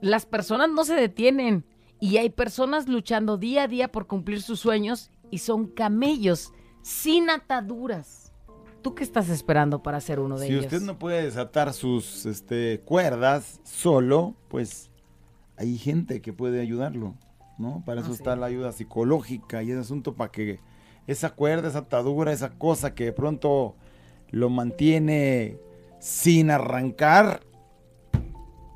las 0.00 0.24
personas 0.26 0.70
no 0.70 0.84
se 0.84 0.94
detienen 0.94 1.64
y 2.00 2.16
hay 2.18 2.30
personas 2.30 2.88
luchando 2.88 3.36
día 3.36 3.64
a 3.64 3.68
día 3.68 3.88
por 3.88 4.06
cumplir 4.06 4.42
sus 4.42 4.60
sueños 4.60 5.10
y 5.30 5.38
son 5.38 5.66
camellos 5.66 6.52
sin 6.82 7.28
ataduras. 7.30 8.25
¿Tú 8.86 8.94
qué 8.94 9.02
estás 9.02 9.30
esperando 9.30 9.82
para 9.82 10.00
ser 10.00 10.20
uno 10.20 10.38
de 10.38 10.46
Si 10.46 10.52
ellos? 10.52 10.66
usted 10.66 10.80
no 10.80 10.96
puede 10.96 11.24
desatar 11.24 11.72
sus 11.72 12.24
este, 12.24 12.82
cuerdas 12.84 13.58
solo, 13.64 14.36
pues 14.46 14.92
hay 15.56 15.76
gente 15.76 16.22
que 16.22 16.32
puede 16.32 16.60
ayudarlo, 16.60 17.16
¿no? 17.58 17.82
Para 17.84 18.02
eso 18.02 18.10
Así 18.12 18.18
está 18.18 18.34
es. 18.34 18.38
la 18.38 18.46
ayuda 18.46 18.70
psicológica 18.70 19.64
y 19.64 19.72
ese 19.72 19.80
asunto 19.80 20.14
para 20.14 20.30
que 20.30 20.60
esa 21.08 21.30
cuerda, 21.30 21.66
esa 21.66 21.80
atadura, 21.80 22.30
esa 22.32 22.50
cosa 22.50 22.94
que 22.94 23.06
de 23.06 23.12
pronto 23.12 23.74
lo 24.30 24.50
mantiene 24.50 25.58
sin 25.98 26.52
arrancar, 26.52 27.40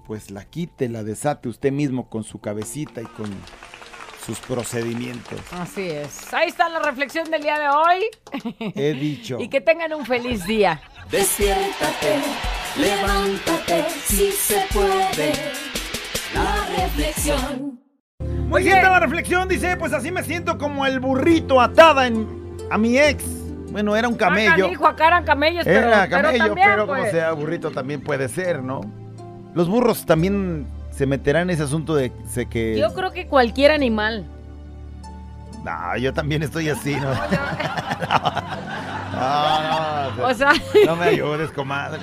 pues 0.09 0.33
la 0.33 0.45
quite, 0.45 0.89
la 0.89 1.05
desate 1.05 1.49
usted 1.49 1.71
mismo 1.71 2.11
con 2.11 2.25
su 2.25 2.41
cabecita 2.41 3.01
y 3.01 3.07
con 3.07 3.31
sus 4.31 4.39
procedimientos. 4.47 5.41
Así 5.51 5.91
es. 5.91 6.33
Ahí 6.33 6.49
está 6.49 6.69
la 6.69 6.79
reflexión 6.79 7.29
del 7.33 7.43
día 7.43 7.59
de 7.59 7.69
hoy. 7.69 8.75
He 8.77 8.93
dicho. 8.93 9.39
y 9.41 9.49
que 9.49 9.61
tengan 9.61 9.93
un 9.93 10.07
feliz 10.07 10.47
día. 10.47 10.81
Despiértate, 11.11 12.21
levántate, 12.77 13.91
si 14.05 14.31
se 14.31 14.65
puede. 14.73 15.33
La 16.33 16.65
reflexión. 16.81 17.81
Muy 18.21 18.63
bien, 18.63 18.83
la 18.85 19.01
reflexión 19.01 19.49
dice, 19.49 19.77
pues 19.77 19.93
así 19.93 20.13
me 20.13 20.23
siento 20.23 20.57
como 20.59 20.87
el 20.87 21.01
burrito 21.01 21.61
atada 21.61 22.07
en, 22.07 22.57
a 22.71 22.79
mi 22.79 22.99
ex. 22.99 23.25
Bueno, 23.73 23.97
era 23.97 24.07
un 24.07 24.15
camello. 24.15 24.69
Dijo 24.69 24.87
acá 24.87 25.09
eran 25.09 25.25
camellos, 25.25 25.67
Era 25.67 26.07
pero 26.09 26.23
camello, 26.23 26.47
también, 26.47 26.69
pero 26.69 26.87
como 26.87 27.01
pues, 27.01 27.11
sea 27.11 27.33
burrito 27.33 27.73
también 27.73 28.01
puede 28.01 28.29
ser, 28.29 28.63
¿no? 28.63 28.81
Los 29.55 29.69
burros 29.69 30.07
también 30.07 30.69
se 31.01 31.07
meterán 31.07 31.45
en 31.45 31.51
ese 31.55 31.63
asunto 31.63 31.95
de 31.95 32.13
sé 32.29 32.45
que... 32.45 32.79
Yo 32.79 32.93
creo 32.93 33.11
que 33.11 33.27
cualquier 33.27 33.71
animal. 33.71 34.27
No, 35.65 35.97
yo 35.97 36.13
también 36.13 36.43
estoy 36.43 36.69
así, 36.69 36.95
¿no? 36.95 37.01
no, 39.15 40.11
no, 40.19 40.27
O 40.27 40.35
sea, 40.35 40.53
no 40.85 40.97
me 40.97 41.07
ayudes, 41.07 41.53
comadre. 41.53 42.03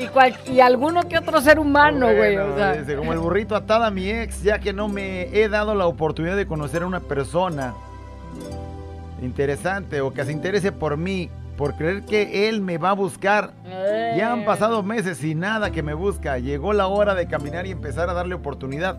y, 0.00 0.06
cual- 0.06 0.34
y 0.46 0.60
alguno 0.60 1.02
que 1.02 1.18
otro 1.18 1.42
ser 1.42 1.58
humano, 1.58 2.06
güey. 2.06 2.36
Bueno, 2.36 2.54
o 2.54 2.56
sea. 2.56 2.96
como 2.96 3.12
el 3.12 3.18
burrito 3.18 3.54
atada 3.54 3.88
a 3.88 3.90
mi 3.90 4.08
ex, 4.08 4.42
ya 4.42 4.60
que 4.60 4.72
no 4.72 4.88
me 4.88 5.24
he 5.38 5.50
dado 5.50 5.74
la 5.74 5.86
oportunidad 5.86 6.36
de 6.36 6.46
conocer 6.46 6.84
a 6.84 6.86
una 6.86 7.00
persona 7.00 7.74
interesante 9.20 10.00
o 10.00 10.14
que 10.14 10.24
se 10.24 10.32
interese 10.32 10.72
por 10.72 10.96
mí, 10.96 11.28
por 11.60 11.74
creer 11.74 12.06
que 12.06 12.48
él 12.48 12.62
me 12.62 12.78
va 12.78 12.88
a 12.90 12.94
buscar. 12.94 13.52
Ya 14.16 14.32
han 14.32 14.40
Eh. 14.40 14.44
pasado 14.46 14.82
meses 14.82 15.22
y 15.22 15.34
nada 15.34 15.70
que 15.70 15.82
me 15.82 15.92
busca. 15.92 16.38
Llegó 16.38 16.72
la 16.72 16.86
hora 16.86 17.14
de 17.14 17.28
caminar 17.28 17.66
y 17.66 17.70
empezar 17.70 18.08
a 18.08 18.14
darle 18.14 18.34
oportunidad. 18.34 18.96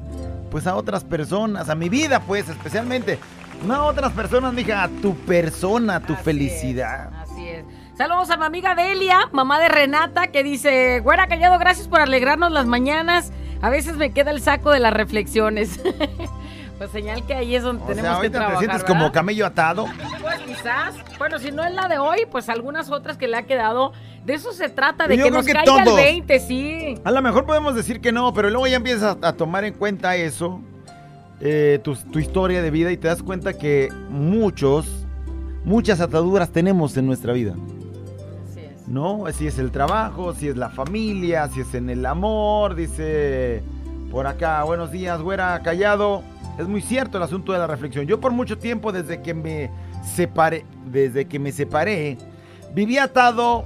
Pues 0.51 0.68
a 0.68 0.75
otras 0.75 1.03
personas, 1.03 1.70
a 1.70 1.75
mi 1.75 1.89
vida, 1.89 2.20
pues, 2.20 2.48
especialmente. 2.50 3.18
No 3.65 3.74
a 3.74 3.84
otras 3.86 4.12
personas, 4.12 4.53
mija, 4.53 4.84
a 4.84 4.89
tu 4.89 5.15
persona, 5.15 5.96
a 5.96 6.00
tu 6.01 6.13
Así 6.13 6.24
felicidad. 6.24 7.10
es, 7.24 7.32
así 7.32 7.48
es. 7.48 7.65
Saludos 7.98 8.30
a 8.30 8.38
mi 8.38 8.46
amiga 8.46 8.75
Delia, 8.75 9.22
mamá 9.32 9.60
de 9.60 9.68
Renata, 9.68 10.27
que 10.27 10.44
dice, 10.44 11.00
güera 11.00 11.25
callado, 11.27 11.58
gracias 11.58 11.88
por 11.88 12.00
alegrarnos 12.00 12.51
las 12.51 12.68
mañanas. 12.68 13.32
A 13.63 13.72
veces 13.72 13.98
me 13.98 14.12
queda 14.13 14.30
el 14.30 14.39
saco 14.39 14.70
de 14.70 14.80
las 14.80 14.94
reflexiones. 14.94 15.80
pues 16.81 16.89
señal 16.89 17.23
que 17.27 17.35
ahí 17.35 17.55
es 17.55 17.61
donde 17.61 17.83
O 17.83 17.85
tenemos 17.85 18.13
sea, 18.13 18.21
que 18.21 18.29
trabajar, 18.31 18.55
te 18.55 18.59
sientes 18.61 18.81
¿verdad? 18.81 19.01
como 19.01 19.11
camello 19.11 19.45
atado. 19.45 19.85
Pues 20.19 20.39
quizás, 20.39 20.95
bueno, 21.19 21.38
si 21.38 21.51
no 21.51 21.63
es 21.63 21.75
la 21.75 21.88
de 21.88 22.00
hoy, 22.00 22.21
pues 22.31 22.50
algunas 22.50 22.89
otras 22.89 23.17
que 23.17 23.27
le 23.27 23.38
ha 23.38 23.43
quedado. 23.43 23.91
De 24.25 24.33
eso 24.33 24.51
se 24.51 24.67
trata, 24.67 25.07
de 25.07 25.15
Yo 25.15 25.25
que 25.25 25.29
nos 25.29 25.45
que 25.45 25.53
caiga 25.53 25.83
todos. 25.83 26.00
el 26.00 26.05
20, 26.05 26.39
sí. 26.39 26.95
A 27.03 27.11
lo 27.11 27.21
mejor 27.21 27.45
podemos 27.45 27.75
decir 27.75 28.01
que 28.01 28.11
no, 28.11 28.33
pero 28.33 28.50
luego 28.50 28.65
ya 28.65 28.77
empiezas 28.77 29.15
a, 29.21 29.33
tomar 29.33 29.63
en 29.63 29.75
cuenta 29.75 30.15
eso, 30.15 30.59
eh, 31.39 31.79
tu, 31.83 31.93
tu 31.93 32.17
historia 32.17 32.63
de 32.63 32.71
vida 32.71 32.91
y 32.91 32.97
te 32.97 33.09
das 33.09 33.21
cuenta 33.21 33.53
que 33.53 33.89
muchos, 34.09 35.05
muchas 35.63 36.01
ataduras 36.01 36.50
tenemos 36.50 36.97
en 36.97 37.05
nuestra 37.05 37.33
vida. 37.33 37.53
Así 38.50 38.61
es. 38.61 38.88
¿No? 38.88 39.25
Si 39.33 39.45
es 39.45 39.59
el 39.59 39.69
trabajo, 39.69 40.33
si 40.33 40.47
es 40.47 40.57
la 40.57 40.71
familia, 40.71 41.47
si 41.50 41.61
es 41.61 41.75
en 41.75 41.91
el 41.91 42.03
amor, 42.07 42.73
dice 42.73 43.61
por 44.11 44.25
acá, 44.25 44.63
buenos 44.63 44.91
días, 44.91 45.21
güera, 45.21 45.61
callado. 45.63 46.23
Es 46.58 46.67
muy 46.67 46.81
cierto 46.81 47.17
el 47.17 47.24
asunto 47.24 47.53
de 47.53 47.60
la 47.60 47.67
reflexión. 47.67 48.05
Yo 48.05 48.20
por 48.20 48.31
mucho 48.31 48.58
tiempo, 48.58 48.91
desde 48.91 49.22
que 49.22 49.34
me 49.34 49.70
separé, 50.03 50.65
desde 50.86 51.25
que 51.25 51.39
me 51.39 51.51
separé, 51.51 52.17
viví 52.74 52.98
atado 52.98 53.65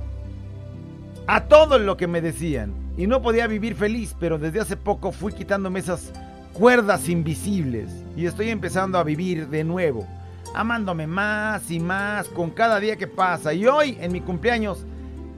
a 1.28 1.42
todo 1.46 1.80
lo 1.80 1.98
que 1.98 2.08
me 2.08 2.22
decían. 2.22 2.74
Y 2.98 3.08
no 3.08 3.22
podía 3.22 3.48
vivir 3.48 3.76
feliz, 3.76 4.16
pero 4.20 4.38
desde 4.38 4.62
hace 4.62 4.78
poco 4.78 5.12
fui 5.12 5.34
quitándome 5.34 5.80
esas 5.80 6.12
cuerdas 6.54 7.10
invisibles. 7.10 7.90
Y 8.16 8.26
estoy 8.26 8.50
empezando 8.50 8.98
a 8.98 9.04
vivir 9.04 9.50
de 9.50 9.64
nuevo. 9.64 10.08
Amándome 10.54 11.06
más 11.06 11.70
y 11.70 11.80
más 11.82 12.30
con 12.30 12.52
cada 12.52 12.80
día 12.80 12.96
que 12.96 13.08
pasa. 13.08 13.54
Y 13.54 13.66
hoy, 13.66 13.98
en 14.00 14.14
mi 14.14 14.22
cumpleaños, 14.22 14.86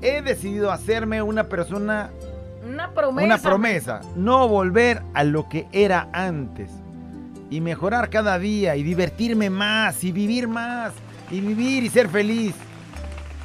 he 0.01 0.22
decidido 0.22 0.72
hacerme 0.72 1.24
una 1.24 1.46
persona, 1.46 2.12
Una 2.72 2.92
promesa. 2.92 3.25
una 3.25 3.38
promesa. 3.39 4.01
No 4.16 4.48
volver 4.48 5.01
a 5.16 5.24
lo 5.24 5.50
que 5.50 5.66
era 5.72 6.08
antes. 6.13 6.70
Y 7.50 7.62
mejorar 7.62 8.10
cada 8.10 8.38
día 8.39 8.75
y 8.75 8.84
divertirme 8.84 9.50
más 9.50 10.04
y 10.04 10.12
vivir 10.12 10.48
más. 10.48 10.94
Y 11.32 11.42
vivir 11.42 11.84
y 11.84 11.89
ser 11.89 12.10
feliz. 12.10 12.56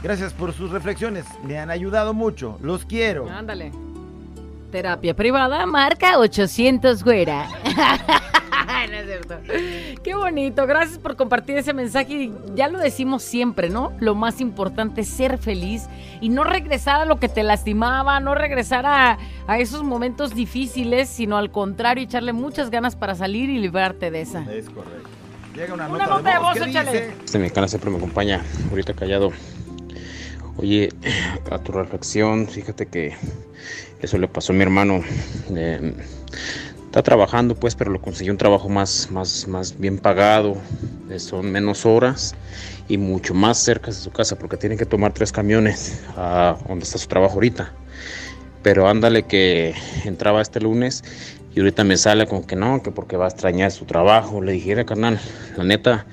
Gracias 0.02 0.32
por 0.32 0.52
sus 0.52 0.70
reflexiones. 0.70 1.24
Me 1.44 1.58
han 1.58 1.70
ayudado 1.70 2.12
mucho. 2.12 2.58
Los 2.60 2.84
quiero. 2.84 3.28
Ándale. 3.30 3.70
Terapia 4.72 5.14
privada, 5.14 5.66
marca 5.66 6.18
800 6.18 7.04
güera. 7.04 7.48
no 8.90 8.96
es 8.96 9.06
cierto. 9.06 9.36
Qué 10.02 10.14
bonito, 10.14 10.66
gracias 10.66 10.98
por 10.98 11.16
compartir 11.16 11.56
ese 11.56 11.72
mensaje. 11.72 12.12
Y 12.14 12.34
Ya 12.54 12.68
lo 12.68 12.78
decimos 12.78 13.22
siempre, 13.22 13.70
¿no? 13.70 13.92
Lo 13.98 14.14
más 14.14 14.40
importante 14.40 15.02
es 15.02 15.08
ser 15.08 15.38
feliz 15.38 15.86
y 16.20 16.28
no 16.28 16.44
regresar 16.44 17.00
a 17.00 17.04
lo 17.04 17.16
que 17.16 17.28
te 17.28 17.42
lastimaba, 17.42 18.20
no 18.20 18.34
regresar 18.34 18.86
a, 18.86 19.18
a 19.46 19.58
esos 19.58 19.82
momentos 19.82 20.34
difíciles, 20.34 21.08
sino 21.08 21.36
al 21.36 21.50
contrario, 21.50 22.04
echarle 22.04 22.32
muchas 22.32 22.70
ganas 22.70 22.96
para 22.96 23.14
salir 23.14 23.50
y 23.50 23.58
librarte 23.58 24.10
de 24.10 24.20
esa. 24.20 24.42
Es 24.52 24.68
correcto. 24.68 25.08
Llega 25.54 25.74
una, 25.74 25.88
Una 25.88 26.06
nota 26.06 26.32
de 26.32 26.38
voz, 26.38 26.54
¿qué 26.54 26.70
échale. 26.70 27.12
Este 27.24 27.38
mexicano 27.38 27.68
siempre 27.68 27.90
me 27.90 27.98
acompaña, 27.98 28.42
ahorita 28.70 28.94
callado. 28.94 29.32
Oye, 30.56 30.90
a 31.50 31.58
tu 31.58 31.72
reflexión, 31.72 32.46
fíjate 32.46 32.86
que 32.86 33.14
eso 34.00 34.18
le 34.18 34.28
pasó 34.28 34.52
a 34.52 34.56
mi 34.56 34.62
hermano. 34.62 35.02
Eh, 35.54 35.94
está 36.92 37.02
trabajando, 37.02 37.54
pues, 37.54 37.74
pero 37.74 37.90
lo 37.90 38.02
consiguió 38.02 38.34
un 38.34 38.36
trabajo 38.36 38.68
más, 38.68 39.08
más, 39.10 39.48
más 39.48 39.78
bien 39.78 39.96
pagado. 39.96 40.58
eh, 41.08 41.18
son 41.18 41.50
menos 41.50 41.86
horas 41.86 42.34
y 42.86 42.98
mucho 42.98 43.32
más 43.32 43.56
cerca 43.56 43.86
de 43.86 43.96
su 43.96 44.10
casa, 44.10 44.36
porque 44.36 44.58
tiene 44.58 44.76
que 44.76 44.84
tomar 44.84 45.14
tres 45.14 45.32
camiones 45.32 46.02
a 46.18 46.58
donde 46.68 46.84
está 46.84 46.98
su 46.98 47.08
trabajo 47.08 47.36
ahorita. 47.36 47.72
Pero 48.62 48.88
ándale 48.88 49.22
que 49.22 49.74
entraba 50.04 50.42
este 50.42 50.60
lunes 50.60 51.02
y 51.54 51.60
ahorita 51.60 51.82
me 51.82 51.96
sale 51.96 52.26
con 52.26 52.44
que 52.44 52.56
no, 52.56 52.82
que 52.82 52.90
porque 52.90 53.16
va 53.16 53.24
a 53.24 53.28
extrañar 53.28 53.72
su 53.72 53.86
trabajo. 53.86 54.42
Le 54.42 54.52
dije, 54.52 54.68
"Mira, 54.68 54.84
carnal, 54.84 55.18
la 55.56 55.64
neta, 55.64 56.04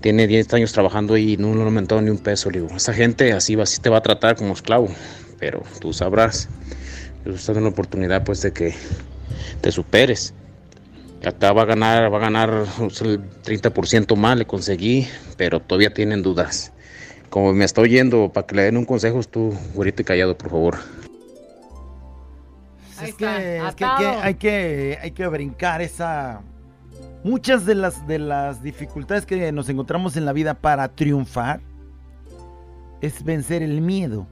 tiene 0.00 0.28
10 0.28 0.54
años 0.54 0.72
trabajando 0.72 1.16
y 1.16 1.36
no 1.36 1.52
le 1.52 1.62
ha 1.62 1.64
aumentado 1.64 2.00
ni 2.00 2.10
un 2.10 2.18
peso. 2.18 2.48
Le 2.52 2.60
digo, 2.60 2.76
esa 2.76 2.92
gente 2.92 3.32
así, 3.32 3.56
va, 3.56 3.64
así 3.64 3.80
te 3.80 3.90
va 3.90 3.98
a 3.98 4.02
tratar 4.02 4.36
como 4.36 4.52
esclavo, 4.52 4.88
pero 5.40 5.64
tú 5.80 5.92
sabrás. 5.92 6.48
Yo 7.24 7.32
estoy 7.32 7.56
dando 7.56 7.70
la 7.70 7.72
oportunidad 7.72 8.22
pues 8.22 8.40
de 8.42 8.52
que 8.52 8.72
te 9.60 9.72
superes. 9.72 10.34
Acá 11.24 11.52
va 11.52 11.62
a 11.62 11.64
ganar, 11.64 12.12
va 12.12 12.18
a 12.18 12.20
ganar 12.20 12.66
sea, 12.90 13.08
el 13.08 13.20
30% 13.42 14.16
más, 14.16 14.36
le 14.36 14.46
conseguí, 14.46 15.08
pero 15.36 15.60
todavía 15.60 15.92
tienen 15.92 16.22
dudas. 16.22 16.72
Como 17.30 17.52
me 17.52 17.64
está 17.64 17.80
oyendo, 17.80 18.30
para 18.32 18.46
que 18.46 18.54
le 18.54 18.62
den 18.62 18.76
un 18.76 18.84
consejo, 18.84 19.20
tú, 19.24 19.52
güerito 19.74 20.02
y 20.02 20.04
callado, 20.04 20.38
por 20.38 20.50
favor. 20.50 20.78
Ahí 22.98 23.10
Es 23.10 23.14
que, 23.16 23.56
es 23.58 23.74
que 23.74 23.84
hay 23.84 24.34
que 24.34 24.98
hay 25.02 25.10
que 25.10 25.26
brincar 25.26 25.82
esa 25.82 26.40
muchas 27.24 27.66
de 27.66 27.74
las 27.74 28.06
de 28.06 28.18
las 28.18 28.62
dificultades 28.62 29.26
que 29.26 29.52
nos 29.52 29.68
encontramos 29.68 30.16
en 30.16 30.24
la 30.24 30.32
vida 30.32 30.54
para 30.54 30.88
triunfar 30.88 31.60
es 33.00 33.22
vencer 33.22 33.62
el 33.62 33.80
miedo. 33.80 34.26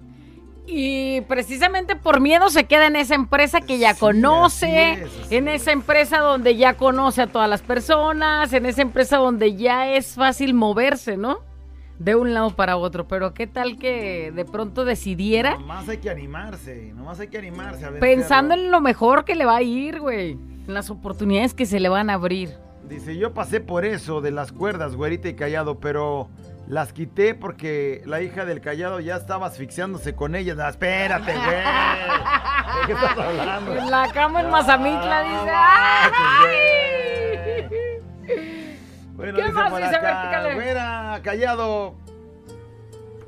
Y 0.67 1.21
precisamente 1.23 1.95
por 1.95 2.21
miedo 2.21 2.49
se 2.49 2.65
queda 2.65 2.87
en 2.87 2.97
esa 2.97 3.15
empresa 3.15 3.61
que 3.61 3.79
ya 3.79 3.93
Sí, 3.95 4.01
conoce, 4.01 4.93
así 4.93 5.03
es, 5.03 5.25
así 5.27 5.37
en 5.37 5.49
esa 5.49 5.73
empresa 5.73 6.21
donde 6.21 6.57
ya 6.57 6.75
conoce 6.75 7.23
a 7.23 7.27
todas 7.27 7.51
las 7.51 7.61
personas, 7.61 8.53
en 8.53 8.65
esa 8.65 8.81
empresa 8.83 9.19
donde 9.19 9.57
ya 9.57 9.91
es 9.91 10.15
fácil 10.15 10.55
moverse, 10.55 11.17
¿no? 11.19 11.39
De 11.99 12.17
un 12.17 12.33
lado 12.33 12.51
para 12.57 12.77
otro. 12.79 13.07
Pero 13.07 13.35
qué 13.35 13.47
tal 13.47 13.79
que 13.79 14.33
de 14.35 14.45
pronto 14.45 14.85
decidiera 14.85 15.59
Nomás 15.59 15.89
hay 15.89 15.99
que 15.99 16.11
animarse, 16.11 16.93
nomás 16.95 17.21
hay 17.21 17.29
que 17.29 17.39
animarse 17.39 17.85
a 17.85 17.91
pensando 18.01 18.55
en 18.55 18.71
lo 18.71 18.81
mejor 18.81 19.25
que 19.25 19.35
le 19.35 19.45
va 19.45 19.57
a 19.57 19.63
ir, 19.63 20.01
güey. 20.01 20.33
En 20.67 20.73
las 20.73 20.89
oportunidades 20.89 21.53
que 21.53 21.67
se 21.67 21.79
le 21.79 21.91
van 21.91 22.09
a 22.09 22.15
abrir. 22.15 22.57
Dice, 22.89 23.17
yo 23.17 23.33
pasé 23.33 23.61
por 23.61 23.85
eso 23.85 24.21
de 24.23 24.31
las 24.31 24.51
cuerdas, 24.51 24.97
güerita 24.97 25.29
y 25.29 25.35
callado, 25.35 25.79
pero 25.79 26.29
las 26.67 26.93
quité 26.93 27.35
porque 27.35 28.03
la 28.07 28.23
hija 28.23 28.45
del 28.45 28.61
callado 28.61 29.01
ya 29.01 29.17
estaba 29.17 29.47
asfixiándose 29.47 30.15
con 30.15 30.35
ella. 30.35 30.55
No, 30.55 30.69
espérate, 30.69 31.33
güey. 31.33 31.47
¿De 31.47 32.87
qué 32.87 32.93
estás 32.93 33.19
hablando? 33.19 33.77
En 33.77 33.91
la 33.91 34.09
cama 34.13 34.41
en 34.41 34.51
Mazamitla 34.51 35.23
dice, 35.23 35.53
manches, 36.11 36.21
¡ay! 36.41 37.05
Bueno, 39.15 39.37
¿Qué 39.37 39.43
dice 39.43 39.55
más 39.55 39.77
dice? 39.77 39.97
Acá, 39.97 40.55
güera, 40.55 41.21
callado. 41.23 41.95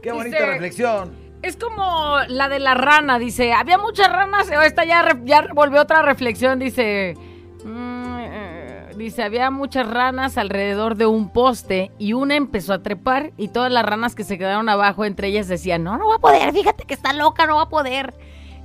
Qué 0.02 0.12
bonita 0.12 0.46
reflexión. 0.46 1.26
Es 1.42 1.56
como 1.56 2.18
la 2.28 2.48
de 2.48 2.58
la 2.58 2.74
rana, 2.74 3.18
dice, 3.18 3.52
había 3.52 3.78
muchas 3.78 4.10
ranas, 4.10 4.50
esta 4.50 4.84
ya, 4.84 5.04
ya 5.24 5.46
volvió 5.54 5.82
otra 5.82 6.02
reflexión, 6.02 6.58
dice, 6.58 7.14
dice, 8.96 9.22
había 9.22 9.50
muchas 9.50 9.88
ranas 9.88 10.38
alrededor 10.38 10.96
de 10.96 11.06
un 11.06 11.28
poste 11.28 11.90
y 11.98 12.12
una 12.12 12.36
empezó 12.36 12.72
a 12.72 12.82
trepar 12.82 13.32
y 13.36 13.48
todas 13.48 13.70
las 13.70 13.84
ranas 13.84 14.14
que 14.14 14.24
se 14.24 14.38
quedaron 14.38 14.68
abajo 14.68 15.04
entre 15.04 15.28
ellas 15.28 15.48
decían, 15.48 15.84
no, 15.84 15.96
no 15.98 16.08
va 16.08 16.16
a 16.16 16.20
poder, 16.20 16.52
fíjate 16.52 16.84
que 16.84 16.94
está 16.94 17.12
loca, 17.12 17.46
no 17.46 17.56
va 17.56 17.62
a 17.62 17.68
poder. 17.68 18.14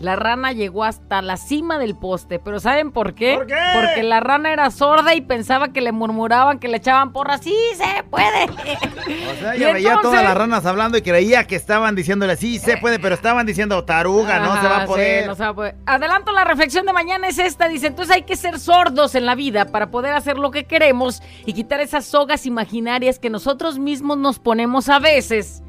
La 0.02 0.16
rana 0.16 0.52
llegó 0.52 0.84
hasta 0.84 1.22
la 1.22 1.38
cima 1.38 1.78
del 1.78 1.96
poste, 1.96 2.40
pero 2.40 2.60
¿saben 2.60 2.92
por 2.92 3.14
qué? 3.14 3.36
¿Por 3.36 3.48
qué? 3.48 3.56
Porque 3.74 4.04
la 4.04 4.20
rana 4.20 4.52
era 4.52 4.72
sorda 4.72 5.14
y 5.16 5.22
pensaba 5.22 5.72
que 5.72 5.82
le 5.82 5.92
murmuraban, 5.92 6.60
que 6.60 6.68
le 6.68 6.78
echaban 6.78 7.14
porras, 7.14 7.42
sí 7.44 7.56
se 7.76 8.04
puede. 8.04 8.46
O 8.46 9.40
sea, 9.40 9.56
ella 9.56 9.74
veía 9.74 9.90
entonces- 9.90 10.02
todas 10.02 10.24
las 10.24 10.36
ranas 10.36 10.66
hablando 10.66 10.98
y 10.98 11.02
creía 11.02 11.46
que 11.46 11.56
estaban 11.56 11.96
diciéndole, 11.96 12.36
sí, 12.36 12.58
se 12.60 12.78
puede, 12.78 13.00
pero 13.00 13.16
estaban 13.16 13.46
diciendo, 13.46 13.84
taruga, 13.86 14.40
no 14.40 14.60
se 14.62 14.68
va 14.68 14.84
a 14.84 14.86
poder. 14.86 15.22
sí, 15.24 15.28
no 15.28 15.36
se 15.36 15.44
va 15.44 15.50
a 15.50 15.54
poder. 15.54 15.76
Adelanto 15.86 16.32
la 16.32 16.44
reflexión 16.44 16.86
de 16.86 16.94
mañana 16.94 17.28
es 17.28 17.38
esta. 17.40 17.68
Dice, 17.68 17.88
entonces 17.88 18.16
hay 18.16 18.24
que 18.24 18.36
ser 18.36 18.60
sordos 18.60 19.16
en 19.16 19.26
la 19.26 19.36
vida 19.36 19.66
para 19.66 19.92
poder 19.92 20.14
hacer 20.14 20.38
lo 20.38 20.52
que 20.52 20.66
queremos 20.66 21.22
y 21.46 21.54
quitar 21.54 21.80
esas 21.80 22.06
sogas 22.06 22.46
imaginarias 22.46 23.20
que 23.20 23.30
nosotros 23.30 23.78
mismos 23.80 24.18
nos 24.18 24.40
ponemos 24.40 24.90
a 24.90 25.00
veces. 25.00 25.62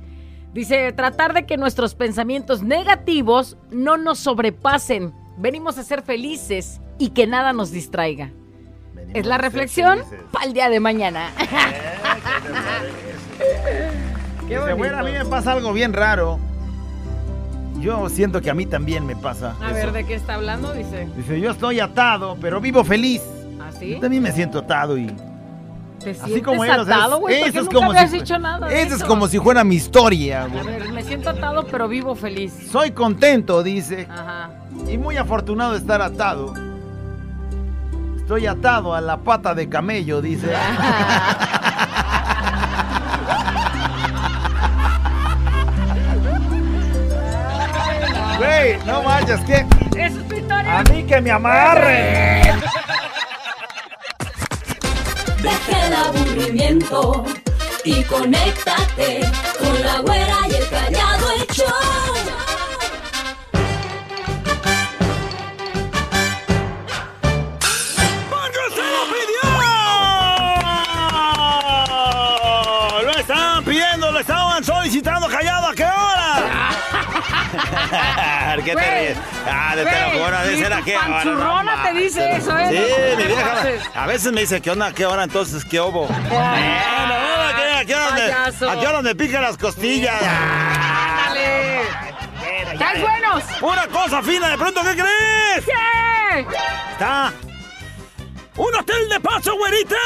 Dice, 0.53 0.93
tratar 0.93 1.33
de 1.33 1.47
que 1.47 1.57
nuestros 1.57 1.95
pensamientos 1.95 2.63
negativos 2.63 3.57
no 3.71 3.97
nos 3.97 4.19
sobrepasen. 4.19 5.15
Venimos 5.39 5.79
a 5.79 5.83
ser 5.83 6.03
felices 6.03 6.81
y 6.99 7.11
que 7.11 7.27
nada 7.27 7.55
nos 7.55 7.71
distraiga. 7.71 8.31
Venimos 8.95 9.17
Es 9.17 9.27
la 9.27 9.39
reflexión 9.39 10.01
para 10.31 10.45
el 10.45 10.53
día 10.53 10.69
de 10.69 10.79
mañana. 10.79 11.31
Qué 14.49 14.59
Dice, 14.59 14.73
bueno, 14.75 14.99
a 14.99 15.03
mí 15.03 15.13
me 15.13 15.25
pasa 15.25 15.53
algo 15.53 15.73
bien 15.73 15.95
raro. 15.95 16.39
Yo 17.81 18.09
siento 18.11 18.41
que 18.43 18.51
a 18.51 18.55
mí 18.55 18.67
también 18.67 19.07
me 19.07 19.17
pasa. 19.17 19.57
A 19.61 19.67
eso. 19.71 19.75
ver, 19.75 19.93
¿de 19.93 20.05
qué 20.05 20.15
está 20.15 20.35
hablando? 20.35 20.73
Dice, 20.73 21.09
Dice, 21.17 21.41
yo 21.41 21.51
estoy 21.51 21.81
atado, 21.81 22.37
pero 22.41 22.61
vivo 22.61 22.85
feliz. 22.85 23.23
¿así? 23.61 23.95
Yo 23.95 24.01
también 24.01 24.23
me 24.23 24.33
siento 24.33 24.59
atado 24.59 24.99
y 24.99 25.11
¿Te 26.03 26.11
así 26.11 26.41
como 26.43 26.65
él. 26.65 26.71
o 26.71 26.85
sea, 26.85 26.97
atado, 26.97 27.19
güey? 27.21 27.39
¿Por 27.41 27.49
eso 27.49 27.53
qué 27.69 27.77
es 27.77 27.83
como 27.83 27.93
si, 27.95 28.07
dicho 28.19 28.39
nada 28.39 28.69
de 28.69 28.75
eso 28.83 28.89
es 28.89 29.01
eso? 29.01 29.07
como 29.07 29.29
si 29.29 29.39
fuera 29.39 29.65
mi 29.65 29.77
historia. 29.77 30.45
A 30.45 30.47
güey. 30.49 30.65
ver, 30.67 30.93
me 30.93 31.03
siento 31.03 31.31
atado, 31.31 31.65
pero 31.71 31.89
vivo 31.89 32.15
feliz. 32.15 32.53
Soy 32.71 32.91
contento, 32.93 33.63
dice, 33.63 34.07
Ajá. 34.11 34.51
y 34.91 34.99
muy 34.99 35.17
afortunado 35.17 35.73
de 35.73 35.79
estar 35.79 36.03
atado. 36.03 36.55
Estoy 38.17 38.47
atado 38.47 38.95
a 38.95 39.01
la 39.01 39.19
pata 39.19 39.55
de 39.55 39.69
camello, 39.69 40.23
dice. 40.23 40.53
Güey, 48.39 48.79
no 48.87 49.03
manches, 49.03 49.41
que 49.41 49.67
¿Esa 49.99 50.19
es 50.21 50.29
tu 50.29 50.35
historia? 50.35 50.79
a 50.81 50.83
mí 50.85 51.03
que 51.05 51.21
me 51.21 51.31
amarre. 51.31 52.42
Deja 55.43 55.87
el 55.87 55.93
aburrimiento 55.93 57.25
y 57.85 58.03
conéctate 58.05 59.21
con 59.59 59.83
la 59.83 59.99
güera 60.01 60.39
y 60.49 60.55
el 60.55 60.69
callado 60.69 61.27
show. 61.53 62.42
¿Qué 78.65 78.75
te 78.77 79.01
ríes? 79.01 79.19
Ah, 79.51 79.75
de 79.77 79.85
te 79.85 79.91
güey, 79.91 80.19
lo 80.19 80.25
juro, 80.25 80.39
de 80.41 80.53
ni 80.53 80.59
ser 80.59 80.69
tu 80.73 80.75
a 80.79 80.83
qué 80.83 80.97
hora. 80.97 81.07
panzurrona 81.09 81.77
no 81.77 81.83
te 81.83 81.93
dice 81.95 82.37
eso, 82.37 82.59
¿eh? 82.59 82.69
Sí, 82.69 83.17
mi 83.17 83.25
vieja. 83.25 83.63
A 83.95 84.07
veces 84.07 84.33
me 84.33 84.41
dice, 84.43 84.61
¿qué 84.61 84.71
onda? 84.71 84.87
¿A 84.87 84.93
qué 84.93 85.07
hora 85.07 85.25
entonces? 85.25 85.65
¿Qué 85.65 85.81
hubo? 85.81 86.07
¿a 86.07 87.55
qué- 87.57 87.73
¿a 87.81 87.85
qué 87.85 87.95
hora 87.95 88.11
me- 88.11 88.21
Payaso. 88.21 88.71
¿A 88.71 88.81
qué 88.81 88.87
hora 88.87 89.03
me 89.03 89.15
pican 89.15 89.43
las 89.43 89.57
costillas? 89.57 90.15
¡Ándale! 90.23 91.83
¡Están 92.73 93.01
buenos! 93.01 93.45
Una 93.61 93.87
cosa 93.89 94.23
fina, 94.23 94.49
de 94.51 94.59
pronto, 94.59 94.81
¿qué 94.83 94.93
crees? 94.95 95.65
¿Qué? 95.65 96.47
Está 96.93 97.33
un 98.57 98.75
hotel 98.75 99.09
de 99.09 99.21
paso, 99.21 99.57
güerita. 99.57 99.97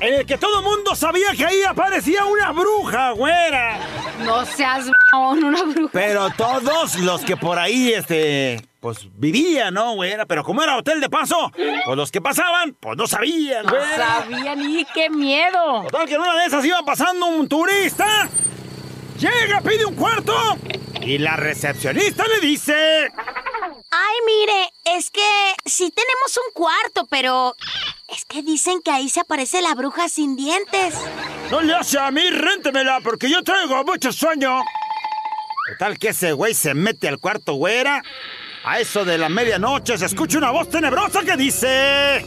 En 0.00 0.14
el 0.14 0.26
que 0.26 0.36
todo 0.36 0.58
el 0.58 0.64
mundo 0.64 0.96
sabía 0.96 1.28
que 1.36 1.46
ahí 1.46 1.62
aparecía 1.62 2.24
una 2.24 2.50
bruja, 2.50 3.10
güera. 3.12 3.76
No 4.24 4.44
seas 4.44 4.86
m******, 5.12 5.44
una 5.46 5.62
bruja. 5.64 5.90
Pero 5.92 6.30
todos 6.30 6.96
los 6.96 7.22
que 7.22 7.36
por 7.36 7.58
ahí, 7.58 7.92
este, 7.92 8.60
pues 8.80 9.08
vivían, 9.14 9.74
¿no, 9.74 9.94
güera? 9.94 10.26
Pero 10.26 10.42
como 10.44 10.62
era 10.62 10.76
hotel 10.76 11.00
de 11.00 11.08
paso, 11.08 11.50
pues 11.84 11.96
los 11.96 12.10
que 12.10 12.20
pasaban, 12.20 12.76
pues 12.80 12.96
no 12.96 13.06
sabían, 13.06 13.64
No 13.66 13.70
güera. 13.72 13.96
sabía 14.20 14.54
ni 14.54 14.84
qué 14.94 15.10
miedo. 15.10 15.82
Total 15.90 16.06
que 16.08 16.14
en 16.14 16.20
una 16.20 16.34
de 16.40 16.46
esas 16.46 16.64
iba 16.64 16.82
pasando 16.82 17.26
un 17.26 17.48
turista. 17.48 18.28
Llega, 19.18 19.60
pide 19.60 19.84
un 19.84 19.94
cuarto. 19.94 20.34
Y 21.00 21.18
la 21.18 21.36
recepcionista 21.36 22.24
le 22.26 22.40
dice... 22.40 23.08
Ay, 23.94 24.16
mire, 24.26 24.72
es 24.96 25.10
que 25.10 25.20
sí 25.66 25.92
tenemos 25.94 26.36
un 26.46 26.52
cuarto, 26.54 27.06
pero 27.10 27.54
Es 28.08 28.24
que 28.24 28.42
dicen 28.42 28.80
que 28.82 28.90
ahí 28.90 29.08
se 29.08 29.20
aparece 29.20 29.60
la 29.62 29.74
bruja 29.74 30.08
sin 30.08 30.34
dientes. 30.36 30.94
No 31.50 31.60
le 31.60 31.74
hace 31.74 31.98
a 31.98 32.10
mí, 32.10 32.28
réntemela, 32.30 33.00
porque 33.02 33.28
yo 33.30 33.42
traigo 33.42 33.84
mucho 33.84 34.12
sueño. 34.12 34.60
¿Qué 35.66 35.76
tal 35.76 35.98
que 35.98 36.08
ese 36.08 36.32
güey 36.32 36.54
se 36.54 36.74
mete 36.74 37.06
al 37.08 37.18
cuarto, 37.18 37.54
güera? 37.54 38.02
A 38.64 38.80
eso 38.80 39.04
de 39.04 39.16
la 39.16 39.28
medianoche 39.28 39.96
se 39.96 40.06
escucha 40.06 40.38
una 40.38 40.50
voz 40.50 40.68
tenebrosa 40.68 41.22
que 41.22 41.36
dice... 41.36 42.24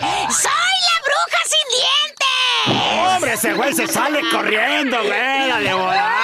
¡Soy 0.00 0.50
la 0.80 1.00
bruja 1.04 1.38
sin 1.44 1.66
dientes! 1.70 3.14
¡Hombre, 3.14 3.32
ese 3.34 3.52
güey 3.54 3.72
se 3.72 3.86
sale 3.86 4.20
corriendo! 4.30 4.96
¡Dale, 4.96 5.74
volá! 5.74 6.10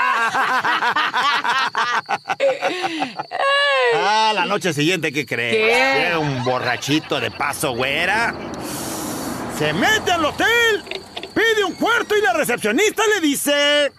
Ah, 3.93 4.33
la 4.35 4.47
noche 4.47 4.73
siguiente, 4.73 5.13
¿qué 5.13 5.27
crees? 5.27 6.17
Un 6.17 6.45
borrachito 6.45 7.21
de 7.21 7.31
paso, 7.31 7.73
güera. 7.75 8.35
Se 9.59 9.73
mete 9.73 10.13
al 10.13 10.25
hotel, 10.25 10.85
pide 11.35 11.65
un 11.65 11.75
cuarto 11.75 12.17
y 12.17 12.21
la 12.21 12.33
recepcionista 12.33 13.03
le 13.15 13.21
dice... 13.21 13.93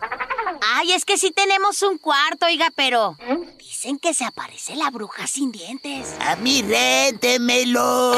Ay, 0.62 0.94
es 0.94 1.06
que 1.06 1.18
sí 1.18 1.32
tenemos 1.32 1.82
un 1.82 1.98
cuarto, 1.98 2.46
oiga, 2.46 2.70
pero 2.76 3.18
dicen 3.58 3.98
que 4.00 4.14
se 4.14 4.26
aparece 4.26 4.76
la 4.76 4.90
bruja 4.90 5.28
sin 5.28 5.52
dientes. 5.52 6.16
A 6.20 6.36
mí 6.36 6.62
réntemelo. 6.62 8.16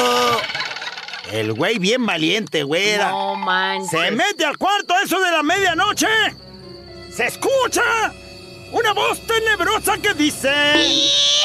El 1.30 1.52
güey 1.54 1.78
bien 1.78 2.04
valiente, 2.04 2.62
güera. 2.64 3.10
No 3.10 3.34
manches. 3.36 3.90
Se 3.90 4.10
mete 4.10 4.44
al 4.44 4.58
cuarto 4.58 4.94
a 4.94 5.02
eso 5.02 5.18
de 5.20 5.30
la 5.30 5.42
medianoche. 5.42 6.06
Se 7.14 7.26
escucha 7.26 8.12
una 8.72 8.92
voz 8.92 9.20
tenebrosa 9.26 9.98
que 9.98 10.14
dice... 10.14 10.50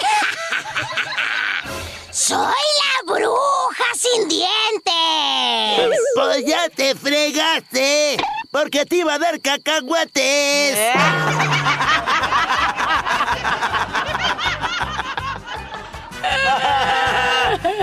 ¡Soy 2.12 2.38
la 2.38 3.14
bruja 3.14 3.86
sin 3.96 4.28
dientes! 4.28 6.00
Pues 6.16 6.46
ya 6.46 6.68
te 6.70 6.96
fregaste, 6.96 8.18
porque 8.52 8.86
te 8.86 8.98
iba 8.98 9.14
a 9.14 9.20
dar 9.20 9.40
cacahuates. 9.42 10.78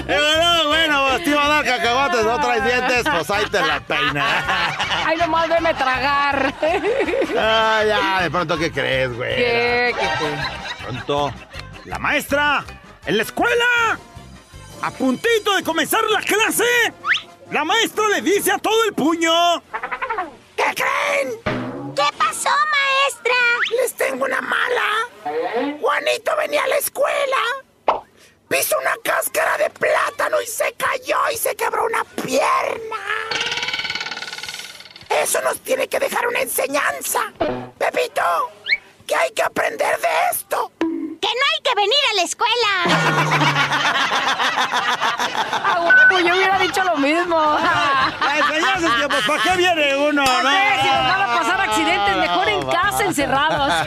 bueno, 0.06 0.68
bueno, 0.68 1.06
pues 1.08 1.24
te 1.24 1.30
iba 1.30 1.44
a 1.44 1.48
dar 1.48 1.64
cacahuates, 1.64 2.24
no 2.24 2.40
traes 2.40 2.64
dientes, 2.64 3.04
pues 3.04 3.30
ahí 3.30 3.46
te 3.46 3.60
la 3.60 3.80
peina. 3.80 4.26
Ay, 5.06 5.16
nomás 5.18 5.48
déme 5.48 5.74
tragar. 5.74 6.54
Ah, 7.38 7.82
ya, 7.86 8.22
de 8.22 8.30
pronto, 8.30 8.58
¿qué 8.58 8.72
crees, 8.72 9.14
güey? 9.14 9.36
¿Qué? 9.36 9.94
¿Qué? 9.98 10.08
qué? 10.18 10.84
pronto, 10.84 11.32
la 11.84 11.98
maestra, 11.98 12.64
en 13.06 13.16
la 13.16 13.22
escuela, 13.22 13.98
a 14.82 14.90
puntito 14.90 15.56
de 15.56 15.62
comenzar 15.62 16.02
la 16.10 16.20
clase, 16.20 16.64
la 17.50 17.64
maestra 17.64 18.08
le 18.08 18.20
dice 18.22 18.50
a 18.50 18.58
todo 18.58 18.84
el 18.84 18.94
puño... 18.94 19.62
¿Qué 20.56 20.64
creen? 20.74 21.94
¿Qué 21.94 22.08
pasó, 22.18 22.50
maestra? 22.50 23.34
Les 23.82 23.94
tengo 23.94 24.24
una 24.24 24.40
mala. 24.40 25.08
Juanito 25.80 26.36
venía 26.36 26.64
a 26.64 26.68
la 26.68 26.76
escuela. 26.76 27.36
Pisó 28.48 28.78
una 28.78 28.96
cáscara 29.02 29.58
de 29.58 29.70
plátano 29.70 30.40
y 30.40 30.46
se 30.46 30.72
cayó 30.74 31.18
y 31.32 31.36
se 31.36 31.54
quebró 31.56 31.84
una 31.86 32.04
pierna. 32.04 32.96
Eso 35.10 35.40
nos 35.42 35.60
tiene 35.60 35.88
que 35.88 35.98
dejar 35.98 36.26
una 36.26 36.40
enseñanza. 36.40 37.32
Pepito, 37.78 38.22
que 39.06 39.16
hay 39.16 39.30
que 39.32 39.42
aprender 39.42 39.98
de 40.00 40.08
esto. 40.32 40.72
¡Que 41.20 41.28
no 41.28 41.44
hay 41.52 41.60
que 41.62 41.74
venir 41.76 42.02
a 42.12 42.14
la 42.16 42.22
escuela! 42.22 42.72
Ah, 45.68 45.80
huevo, 45.80 46.20
yo 46.26 46.34
hubiera 46.34 46.58
dicho 46.58 46.82
lo 46.84 46.96
mismo. 46.96 47.36
La 47.38 48.38
enseñanza 48.38 48.86
es 48.86 48.92
que, 49.02 49.08
pues, 49.08 49.24
¿para 49.26 49.42
qué 49.42 49.56
viene 49.56 49.96
uno, 49.96 50.24
No 50.24 50.42
no? 50.42 50.48
si 50.50 50.86
nos 50.88 51.08
van 51.08 51.20
a 51.22 51.26
pasar 51.38 51.60
accidentes, 51.60 52.16
mejor 52.16 52.48
en 52.48 52.62
casa, 52.68 53.04
encerrados. 53.04 53.72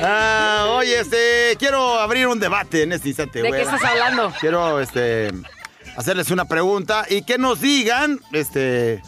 Ah, 0.00 0.66
oye, 0.70 1.00
este, 1.00 1.56
quiero 1.58 1.98
abrir 2.00 2.26
un 2.28 2.38
debate 2.38 2.82
en 2.84 2.92
este 2.92 3.08
instante, 3.08 3.42
¿De 3.42 3.48
güey. 3.48 3.60
qué 3.60 3.66
estás 3.68 3.84
hablando? 3.84 4.32
Quiero, 4.40 4.80
este, 4.80 5.30
hacerles 5.96 6.30
una 6.30 6.44
pregunta 6.46 7.04
y 7.08 7.22
que 7.22 7.36
nos 7.38 7.60
digan, 7.60 8.20
este, 8.32 9.02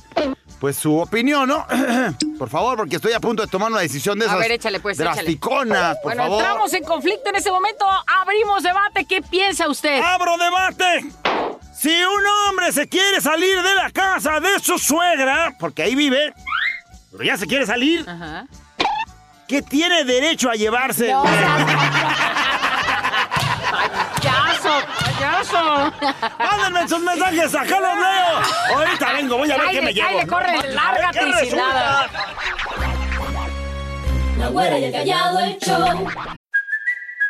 pues 0.60 0.76
su 0.76 0.94
opinión, 0.98 1.48
¿no? 1.48 1.66
por 2.38 2.50
favor, 2.50 2.76
porque 2.76 2.96
estoy 2.96 3.12
a 3.14 3.20
punto 3.20 3.42
de 3.42 3.48
tomar 3.48 3.70
una 3.72 3.80
decisión 3.80 4.18
de 4.18 4.26
A 4.26 4.28
esas. 4.28 4.38
ver, 4.40 4.52
échale, 4.52 4.78
pues, 4.80 4.98
échale. 5.00 5.14
drasticonas, 5.14 5.96
por 5.96 6.04
bueno, 6.14 6.22
favor. 6.24 6.38
entramos 6.42 6.72
en 6.74 6.84
conflicto 6.84 7.30
en 7.30 7.36
ese 7.36 7.50
momento. 7.50 7.86
Abrimos 8.06 8.62
debate. 8.62 9.06
¿Qué 9.06 9.22
piensa 9.22 9.68
usted? 9.68 10.00
¡Abro 10.02 10.36
debate! 10.36 11.04
Si 11.74 11.88
un 11.88 12.26
hombre 12.48 12.72
se 12.72 12.86
quiere 12.88 13.22
salir 13.22 13.62
de 13.62 13.74
la 13.74 13.90
casa 13.90 14.38
de 14.38 14.60
su 14.60 14.78
suegra, 14.78 15.54
porque 15.58 15.82
ahí 15.82 15.94
vive, 15.94 16.34
pero 17.10 17.24
ya 17.24 17.38
se 17.38 17.46
quiere 17.46 17.64
salir, 17.64 18.04
Ajá. 18.06 18.44
¿qué 19.48 19.62
tiene 19.62 20.04
derecho 20.04 20.50
a 20.50 20.54
llevarse? 20.54 21.10
No, 21.10 21.24
Payaso, 24.22 24.72
payaso. 25.04 25.59
Mándenme 26.38 26.88
sus 26.88 27.00
mensajes, 27.00 27.54
acá 27.54 27.80
los 27.80 27.94
leo. 27.96 28.76
Ahorita 28.78 29.12
vengo, 29.12 29.36
voy 29.38 29.50
a 29.50 29.56
ver 29.56 29.66
Ay, 29.68 29.74
qué 29.74 29.80
le- 29.80 29.86
me 29.86 29.94
llevo. 29.94 30.08
ay, 30.08 30.16
le 30.16 30.26
corre, 30.26 30.72
lárgate 30.72 31.18
y 31.18 31.22
sin 31.22 31.32
resulta. 31.32 31.56
nada. 31.68 32.06
La 34.38 34.48
güera 34.48 34.78
y 34.78 34.84
el 34.84 34.92
callado 34.92 35.38
el 35.40 35.58
show. 35.58 36.08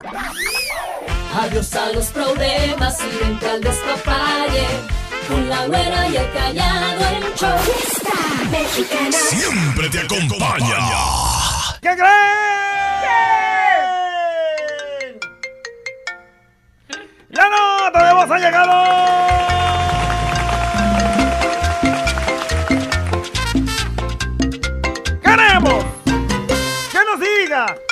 Adiós 0.00 1.74
a 1.74 1.90
los 1.90 2.06
problemas 2.10 3.00
y 3.02 3.18
vente 3.18 3.50
al 3.50 3.60
despapalle. 3.60 4.68
Con 5.26 5.50
la 5.50 5.66
güera 5.66 6.06
y 6.06 6.16
el 6.16 6.32
callado 6.32 7.04
el 7.16 7.34
show. 7.34 7.58
Fiesta 7.58 8.14
mexicana. 8.48 9.10
Siempre 9.10 9.88
te 9.88 9.98
acompaña. 9.98 10.76
¿Qué 11.82 11.96
creen? 11.96 12.08
¡La 17.30 17.48
nota 17.48 18.06
de 18.06 18.12
voz 18.14 18.30
ha 18.30 18.38
llegado! 18.38 18.86
¡Queremos 25.24 25.84
que 26.92 26.98
nos 27.04 27.18
diga 27.20 27.87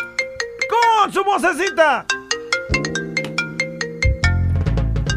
su 1.12 1.25
vocecita! 1.25 2.07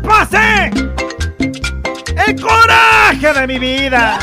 ¡Pase! 0.04 0.72
¡El 2.28 2.42
coraje 2.42 3.34
de 3.34 3.48
mi 3.48 3.60
vida! 3.60 4.20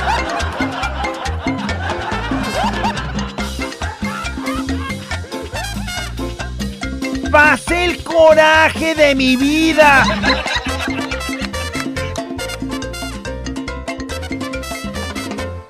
pasé 7.30 7.84
el 7.84 8.02
coraje 8.02 8.94
de 8.94 9.14
mi 9.14 9.36
vida. 9.36 10.04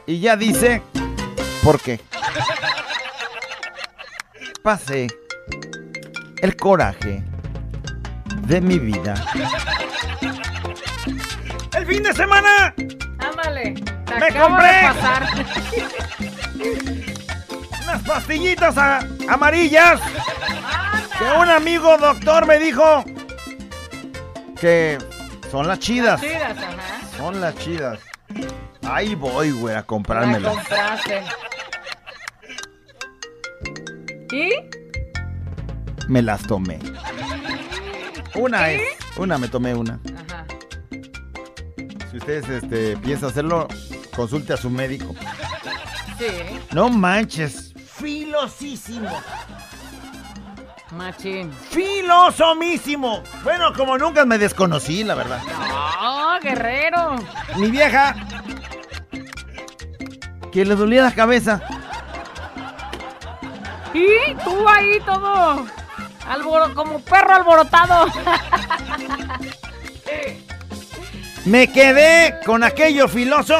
Y 0.06 0.20
ya 0.20 0.36
dice, 0.36 0.82
¿por 1.64 1.80
qué? 1.80 2.00
Pasé 4.62 5.08
el 6.46 6.56
coraje 6.56 7.24
de 8.42 8.60
mi 8.60 8.78
vida. 8.78 9.14
El 11.76 11.84
fin 11.86 12.02
de 12.04 12.12
semana 12.14 12.72
Ándale. 13.18 13.74
Te 13.74 14.14
Me 14.20 14.26
acabo 14.26 14.48
compré. 14.50 14.68
de 14.68 14.82
pasar. 14.82 15.26
unas 17.82 18.02
pastillitas 18.02 18.78
a- 18.78 19.00
amarillas 19.28 20.00
que 21.18 21.24
un 21.24 21.48
amigo 21.50 21.98
doctor 21.98 22.46
me 22.46 22.58
dijo 22.60 23.04
que 24.60 24.98
son 25.50 25.66
las 25.66 25.80
chidas. 25.80 26.20
Chidas, 26.20 26.56
ajá. 26.56 27.00
Son 27.16 27.40
las 27.40 27.56
chidas. 27.56 27.98
Ahí 28.88 29.16
voy, 29.16 29.50
güey, 29.50 29.74
a 29.74 29.78
La 29.78 29.82
comprármelas. 29.82 30.54
compraste. 30.54 31.22
¿Y? 34.32 34.50
Me 36.06 36.22
las 36.22 36.46
tomé. 36.46 36.78
Una 38.34 38.70
es. 38.70 38.82
Una 39.16 39.38
me 39.38 39.48
tomé 39.48 39.74
una. 39.74 39.98
Ajá. 40.28 40.46
Si 42.10 42.16
ustedes 42.18 42.48
este, 42.48 42.96
piensan 42.98 43.30
hacerlo, 43.30 43.68
consulte 44.14 44.52
a 44.52 44.56
su 44.56 44.70
médico. 44.70 45.14
Sí. 46.18 46.26
No 46.72 46.88
manches. 46.88 47.74
Filosísimo. 47.74 49.10
Machín. 50.92 51.52
Filosomísimo. 51.52 53.22
Bueno, 53.42 53.72
como 53.74 53.98
nunca 53.98 54.24
me 54.24 54.38
desconocí, 54.38 55.04
la 55.04 55.14
verdad. 55.14 55.40
¡Oh, 56.00 56.36
guerrero! 56.42 57.16
Mi 57.56 57.70
vieja. 57.70 58.14
Que 60.52 60.64
le 60.64 60.74
dolía 60.74 61.02
la 61.02 61.14
cabeza. 61.14 61.60
Y 63.92 64.34
tú 64.44 64.68
ahí 64.68 65.00
todo. 65.04 65.66
Alboro- 66.28 66.74
como 66.74 67.00
perro 67.00 67.34
alborotado. 67.34 68.06
Me 71.44 71.68
quedé 71.72 72.40
con 72.44 72.64
aquello 72.64 73.08
filoso. 73.08 73.56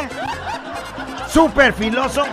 Súper 1.29 1.73
filoso. 1.73 2.25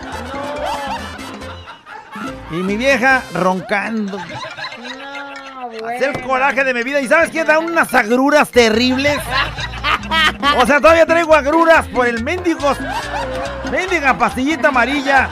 Y 2.51 2.55
mi 2.55 2.75
vieja 2.77 3.21
roncando. 3.33 4.17
No, 4.17 5.89
Es 5.89 6.01
el 6.01 6.21
coraje 6.21 6.63
de 6.63 6.73
mi 6.73 6.83
vida. 6.83 7.01
¿Y 7.01 7.07
sabes 7.07 7.29
qué? 7.29 7.43
Da 7.43 7.59
unas 7.59 7.93
agruras 7.93 8.49
terribles. 8.49 9.17
O 10.57 10.65
sea, 10.65 10.79
todavía 10.79 11.05
traigo 11.05 11.33
agruras 11.35 11.87
por 11.87 12.07
el 12.07 12.23
mendigo. 12.23 12.73
Mendiga 13.71 14.17
pastillita 14.17 14.67
amarilla. 14.69 15.29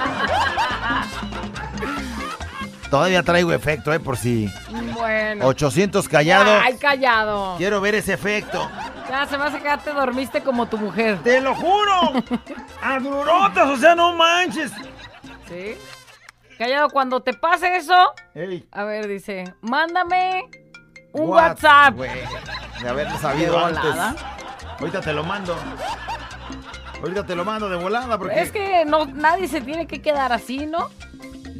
Todavía 2.91 3.23
traigo 3.23 3.53
efecto, 3.53 3.93
¿eh? 3.93 4.01
Por 4.01 4.17
si. 4.17 4.53
Bueno. 4.93 5.47
800 5.47 6.09
callado. 6.09 6.59
Ay, 6.61 6.75
callado. 6.75 7.55
Quiero 7.57 7.79
ver 7.79 7.95
ese 7.95 8.11
efecto. 8.13 8.69
Ya 9.09 9.25
se 9.25 9.37
me 9.37 9.45
hace 9.45 9.59
que 9.59 9.63
ya 9.63 9.77
te 9.77 9.91
dormiste 9.91 10.43
como 10.43 10.65
tu 10.65 10.77
mujer. 10.77 11.17
¡Te 11.23 11.39
lo 11.39 11.55
juro! 11.55 12.13
¡Agrurotas! 12.81 13.69
O 13.69 13.77
sea, 13.77 13.95
no 13.95 14.13
manches. 14.13 14.73
¿Sí? 15.47 15.77
Callado, 16.57 16.89
cuando 16.89 17.21
te 17.21 17.33
pase 17.33 17.77
eso, 17.77 18.13
Ey, 18.35 18.67
a 18.71 18.83
ver, 18.83 19.07
dice, 19.07 19.45
mándame 19.61 20.43
un 21.13 21.29
what, 21.29 21.51
WhatsApp. 21.51 21.95
de 21.95 22.89
haberlo 22.89 23.17
sabido 23.19 23.57
De 23.57 23.65
antes. 23.65 23.95
Ahorita 24.79 24.99
te 24.99 25.13
lo 25.13 25.23
mando. 25.23 25.55
Ahorita 27.01 27.25
te 27.25 27.35
lo 27.35 27.45
mando 27.45 27.69
de 27.69 27.77
volada 27.77 28.17
porque 28.17 28.39
Es 28.39 28.51
que 28.51 28.83
no, 28.85 29.05
nadie 29.05 29.47
se 29.47 29.61
tiene 29.61 29.87
que 29.87 30.01
quedar 30.01 30.33
así, 30.33 30.65
¿no? 30.65 30.89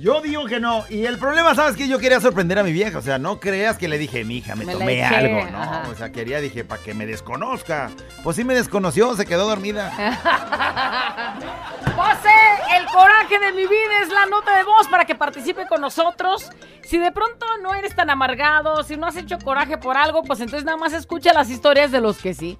Yo 0.01 0.19
digo 0.19 0.45
que 0.45 0.59
no. 0.59 0.83
Y 0.89 1.05
el 1.05 1.19
problema, 1.19 1.53
¿sabes 1.53 1.77
qué? 1.77 1.87
Yo 1.87 1.99
quería 1.99 2.19
sorprender 2.19 2.57
a 2.57 2.63
mi 2.63 2.71
vieja. 2.71 2.97
O 2.97 3.01
sea, 3.01 3.19
no 3.19 3.39
creas 3.39 3.77
que 3.77 3.87
le 3.87 3.99
dije, 3.99 4.23
mija, 4.23 4.55
me, 4.55 4.65
Me 4.65 4.73
tomé 4.73 5.05
eché, 5.05 5.15
algo. 5.15 5.45
No, 5.51 5.61
ajá. 5.61 5.83
o 5.91 5.95
sea, 5.95 6.11
quería, 6.11 6.41
dije, 6.41 6.63
para 6.63 6.81
que 6.81 6.95
me 6.95 7.05
desconozca. 7.05 7.91
Pues 8.23 8.35
sí 8.35 8.43
me 8.43 8.55
desconoció, 8.55 9.15
se 9.15 9.27
quedó 9.27 9.47
dormida. 9.47 9.91
Pase 11.95 12.29
el 12.77 12.85
coraje 12.87 13.37
de 13.37 13.51
mi 13.51 13.67
vida 13.67 14.01
es 14.01 14.09
la 14.09 14.25
nota 14.25 14.57
de 14.57 14.63
voz 14.63 14.87
para 14.87 15.05
que 15.05 15.13
participe 15.13 15.67
con 15.67 15.81
nosotros. 15.81 16.49
Si 16.83 16.97
de 16.97 17.11
pronto 17.11 17.45
no 17.61 17.75
eres 17.75 17.95
tan 17.95 18.09
amargado, 18.09 18.81
si 18.83 18.97
no 18.97 19.05
has 19.05 19.15
hecho 19.15 19.37
coraje 19.37 19.77
por 19.77 19.97
algo, 19.97 20.23
pues 20.23 20.39
entonces 20.39 20.65
nada 20.65 20.77
más 20.77 20.93
escucha 20.93 21.31
las 21.31 21.51
historias 21.51 21.91
de 21.91 22.01
los 22.01 22.17
que 22.17 22.33
sí. 22.33 22.57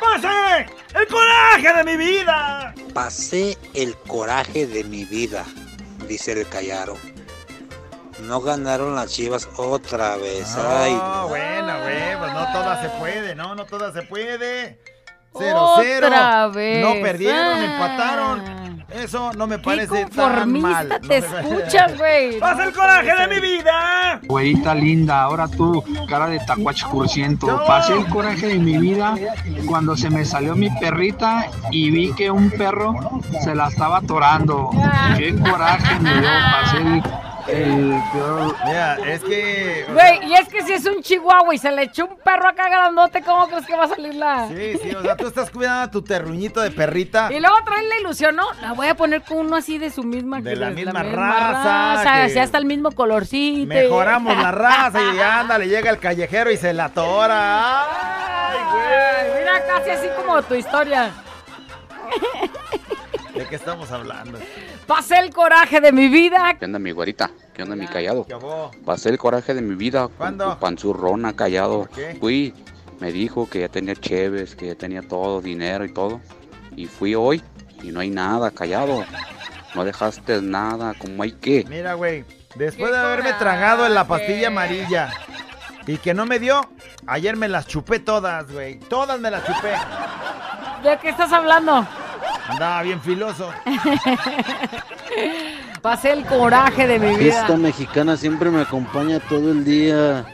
¡Pase! 0.00 0.66
¡El 0.94 1.06
coraje 1.06 1.72
de 1.72 1.84
mi 1.84 1.96
vida! 1.96 2.74
Pasé 2.92 3.56
el 3.74 3.94
coraje 3.96 4.66
de 4.66 4.82
mi 4.84 5.04
vida, 5.04 5.44
dice 6.08 6.32
el 6.32 6.48
Callaro. 6.48 6.96
No 8.22 8.40
ganaron 8.40 8.96
las 8.96 9.12
chivas 9.12 9.48
otra 9.56 10.16
vez. 10.16 10.56
Ay, 10.56 10.92
No, 10.94 11.28
bueno, 11.28 11.72
güey, 11.82 12.18
pues 12.18 12.32
no 12.32 12.52
todas 12.52 12.82
se 12.82 12.88
puede, 12.98 13.34
no, 13.36 13.54
no 13.54 13.64
todas 13.64 13.94
se 13.94 14.02
puede. 14.02 14.78
Cero, 15.38 15.62
Otra 15.62 15.82
cero. 15.84 16.52
vez. 16.52 16.84
No 16.84 17.02
perdieron, 17.02 17.58
Ah. 17.58 17.64
empataron. 17.74 18.58
Eso 18.90 19.32
no 19.34 19.46
me 19.46 19.56
Qué 19.56 19.62
parece 19.62 20.06
tan 20.06 20.08
conformista 20.08 20.68
mal. 20.68 20.88
te 20.88 21.00
No 21.00 21.08
me- 21.08 21.16
escuchas, 21.40 21.98
güey. 21.98 22.40
¡Pasa 22.40 22.64
el 22.64 22.72
coraje 22.72 23.14
de 23.14 23.28
mi 23.34 23.40
vida! 23.40 24.20
Güerita 24.26 24.74
linda, 24.74 25.20
ahora 25.22 25.46
tú, 25.46 25.84
cara 26.08 26.26
de 26.28 26.38
tacuachcurciento. 26.40 27.64
Pasé 27.66 27.92
el 27.92 28.06
coraje 28.06 28.46
de 28.46 28.58
mi 28.58 28.78
vida 28.78 29.14
cuando 29.66 29.94
se 29.94 30.08
me 30.08 30.24
salió 30.24 30.56
mi 30.56 30.70
perrita 30.70 31.46
y 31.70 31.90
vi 31.90 32.12
que 32.14 32.30
un 32.30 32.50
perro 32.50 32.94
se 33.42 33.54
la 33.54 33.68
estaba 33.68 33.98
atorando. 33.98 34.70
Qué 35.18 35.34
coraje 35.38 36.00
me 36.00 36.20
dio, 36.20 36.30
pasé 36.52 36.76
el, 36.78 37.02
el 37.48 38.02
peor. 38.12 38.56
Mira, 38.66 38.94
es 39.06 39.22
que. 39.24 39.86
Güey, 39.92 40.26
y 40.28 40.34
es 40.34 40.48
que 40.48 40.62
si 40.62 40.72
es 40.74 40.86
un 40.86 41.02
chihuahua 41.02 41.54
y 41.54 41.58
se 41.58 41.70
le 41.72 41.82
echó 41.84 42.06
un 42.06 42.16
perro 42.18 42.48
acá 42.48 42.68
grandote, 42.68 43.22
¿cómo 43.22 43.48
crees 43.48 43.66
que 43.66 43.76
va 43.76 43.84
a 43.84 43.88
salir 43.88 44.14
la...? 44.14 44.48
Sí, 44.48 44.78
sí, 44.82 44.94
o 44.94 45.02
sea, 45.02 45.16
tú 45.16 45.26
estás 45.26 45.50
cuidando 45.50 45.82
a 45.82 45.90
tu 45.90 46.02
terruñito 46.02 46.60
de 46.60 46.70
perrita. 46.70 47.28
Y 47.32 47.40
luego 47.40 47.56
trae 47.64 47.82
la 47.88 47.96
ilusión, 48.00 48.36
¿no? 48.36 48.44
La 48.60 48.72
voy 48.72 48.88
a 48.88 48.94
poner 48.96 49.22
con 49.22 49.38
uno 49.38 49.56
así 49.56 49.78
de 49.78 49.90
su 49.90 50.02
misma... 50.02 50.40
De 50.40 50.56
la 50.56 50.70
misma 50.70 51.02
raza, 51.02 51.94
raza, 51.94 52.12
que- 52.14 52.20
así 52.22 52.38
hasta 52.38 52.58
el 52.58 52.64
mismo 52.66 52.90
colorcito. 52.92 53.66
Mejoramos 53.74 54.36
la 54.36 54.50
raza 54.52 54.98
y 55.14 55.18
ándale, 55.20 55.68
llega 55.68 55.90
el 55.90 55.98
callejero 55.98 56.50
y 56.50 56.56
se 56.56 56.72
la 56.72 56.86
atora. 56.86 57.82
¡Ay, 58.50 58.58
Ay, 58.58 59.30
Mira, 59.38 59.66
casi 59.66 59.90
así 59.90 60.08
como 60.16 60.42
tu 60.42 60.54
historia. 60.54 61.10
¿De 63.34 63.46
qué 63.46 63.54
estamos 63.56 63.90
hablando? 63.92 64.38
Pasé 64.88 65.18
el 65.18 65.34
coraje 65.34 65.82
de 65.82 65.92
mi 65.92 66.08
vida. 66.08 66.56
¿Qué 66.58 66.64
onda 66.64 66.78
mi 66.78 66.92
güerita? 66.92 67.30
¿Qué 67.52 67.62
onda 67.62 67.76
mi 67.76 67.86
callado? 67.86 68.26
Pasé 68.86 69.10
el 69.10 69.18
coraje 69.18 69.52
de 69.52 69.60
mi 69.60 69.74
vida 69.74 70.08
¿Cuándo? 70.16 70.58
panzurrona 70.58 71.36
callado. 71.36 71.80
¿Por 71.80 71.90
qué? 71.90 72.16
Fui, 72.18 72.54
me 72.98 73.12
dijo 73.12 73.46
que 73.50 73.60
ya 73.60 73.68
tenía 73.68 73.94
cheves, 73.94 74.56
que 74.56 74.68
ya 74.68 74.74
tenía 74.74 75.02
todo, 75.02 75.42
dinero 75.42 75.84
y 75.84 75.92
todo. 75.92 76.22
Y 76.74 76.86
fui 76.86 77.14
hoy 77.14 77.42
y 77.82 77.88
no 77.92 78.00
hay 78.00 78.08
nada, 78.08 78.50
callado. 78.50 79.04
No 79.74 79.84
dejaste 79.84 80.40
nada, 80.40 80.94
como 80.98 81.22
hay 81.22 81.32
que. 81.32 81.66
Mira, 81.68 81.92
güey, 81.92 82.24
después 82.54 82.90
de 82.90 82.96
haberme 82.96 83.24
coraje. 83.24 83.44
tragado 83.44 83.86
en 83.86 83.92
la 83.92 84.08
pastilla 84.08 84.48
amarilla 84.48 85.10
y 85.86 85.98
que 85.98 86.14
no 86.14 86.24
me 86.24 86.38
dio, 86.38 86.62
ayer 87.06 87.36
me 87.36 87.48
las 87.48 87.66
chupé 87.66 88.00
todas, 88.00 88.50
güey. 88.50 88.78
Todas 88.80 89.20
me 89.20 89.30
las 89.30 89.44
chupé. 89.44 89.74
¿De 90.82 90.96
qué 90.98 91.10
estás 91.10 91.30
hablando? 91.30 91.86
Andaba 92.48 92.82
bien 92.82 93.00
filoso. 93.00 93.50
Pasé 95.82 96.12
el 96.12 96.24
coraje 96.24 96.86
de 96.86 96.98
mi 96.98 97.16
vida. 97.16 97.40
Esta 97.42 97.56
mexicana 97.56 98.16
siempre 98.16 98.50
me 98.50 98.62
acompaña 98.62 99.20
todo 99.20 99.52
el 99.52 99.64
día. 99.64 100.24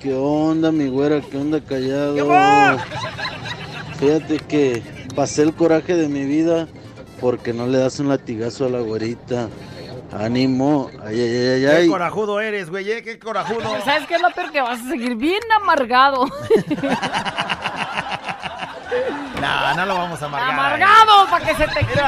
¿Qué 0.00 0.14
onda, 0.14 0.72
mi 0.72 0.88
güera? 0.88 1.20
¿Qué 1.20 1.36
onda, 1.36 1.60
callado? 1.60 2.14
¿Qué? 2.14 2.78
Fíjate 3.98 4.38
que 4.38 4.82
pasé 5.14 5.42
el 5.42 5.54
coraje 5.54 5.94
de 5.94 6.08
mi 6.08 6.24
vida 6.24 6.66
porque 7.20 7.52
no 7.52 7.66
le 7.66 7.78
das 7.78 8.00
un 8.00 8.08
latigazo 8.08 8.66
a 8.66 8.70
la 8.70 8.80
güerita. 8.80 9.48
Ánimo. 10.12 10.88
Ay, 11.04 11.20
ay, 11.20 11.36
ay, 11.36 11.60
Qué 11.60 11.68
ay. 11.68 11.88
corajudo 11.88 12.40
eres, 12.40 12.70
güey, 12.70 12.90
eh, 12.90 13.02
qué 13.02 13.18
corajudo. 13.18 13.60
¿Sabes 13.84 14.06
qué 14.06 14.14
es 14.14 14.22
lo 14.22 14.30
peor? 14.30 14.50
Que 14.52 14.60
vas 14.62 14.80
a 14.80 14.88
seguir 14.88 15.16
bien 15.16 15.40
amargado. 15.60 16.26
No, 19.40 19.74
no 19.74 19.86
lo 19.86 19.94
vamos 19.98 20.22
a 20.22 20.26
amargar. 20.26 20.50
amargado 20.50 21.26
para 21.30 21.44
que 21.46 21.54
se 21.54 21.66
te 21.68 21.80
quite. 21.80 22.02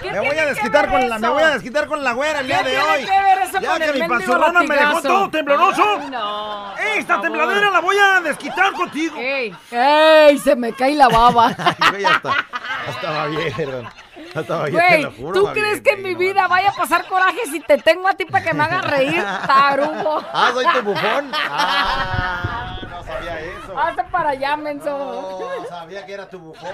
¿Qué 0.00 0.12
me 0.12 0.20
voy 0.20 0.38
a 0.38 0.46
desquitar 0.46 0.88
con 0.88 1.08
la, 1.08 1.18
me 1.18 1.28
voy 1.28 1.42
a 1.42 1.50
desquitar 1.50 1.86
con 1.86 2.04
la 2.04 2.12
güera 2.12 2.40
el 2.40 2.46
día 2.46 2.62
¿Qué 2.62 2.70
de 2.70 2.78
hoy. 2.80 3.04
que 3.04 3.10
ver 3.22 3.38
eso 3.38 3.60
ya 3.60 3.70
con 3.70 3.78
que 3.78 3.84
el 3.84 4.00
mi 4.00 4.08
panzurrona 4.08 4.62
me 4.62 4.76
dejó 4.76 5.02
todo 5.02 5.30
tembloroso. 5.30 5.98
Ay, 6.00 6.10
no, 6.10 6.76
Esta 6.76 7.20
tembladera 7.20 7.70
la 7.70 7.80
voy 7.80 7.96
a 7.98 8.20
desquitar 8.20 8.72
contigo. 8.74 9.16
¡Ey! 9.18 9.54
¡Ey! 9.72 10.38
Se 10.38 10.54
me 10.54 10.72
cae 10.72 10.94
la 10.94 11.08
baba. 11.08 11.48
Ay, 11.80 12.04
hasta 12.04 13.10
va 13.10 13.26
bien, 13.26 13.52
hermano. 13.58 13.90
Güey. 14.70 15.32
¿tú 15.32 15.50
crees 15.52 15.80
que 15.80 15.90
en 15.90 16.02
mi 16.02 16.14
vida 16.14 16.46
vaya 16.48 16.70
a 16.70 16.72
pasar 16.72 17.06
coraje 17.06 17.40
si 17.50 17.60
te 17.60 17.78
tengo 17.78 18.06
a 18.08 18.14
ti 18.14 18.24
para 18.24 18.44
que 18.44 18.52
me 18.54 18.64
hagas 18.64 18.84
reír, 18.84 19.24
tarugo? 19.46 20.22
Ah, 20.32 20.50
soy 20.52 20.66
tu 20.66 20.82
bufón. 20.82 21.32
Ah, 21.50 22.78
no 22.88 23.02
sabía 23.02 23.40
eso. 23.40 23.78
Hazte 23.78 24.04
para 24.04 24.30
allá, 24.30 24.56
menso. 24.56 24.90
No, 24.90 25.66
sabía 25.68 26.04
que 26.06 26.12
era 26.12 26.28
tu 26.28 26.38
bufón. 26.38 26.70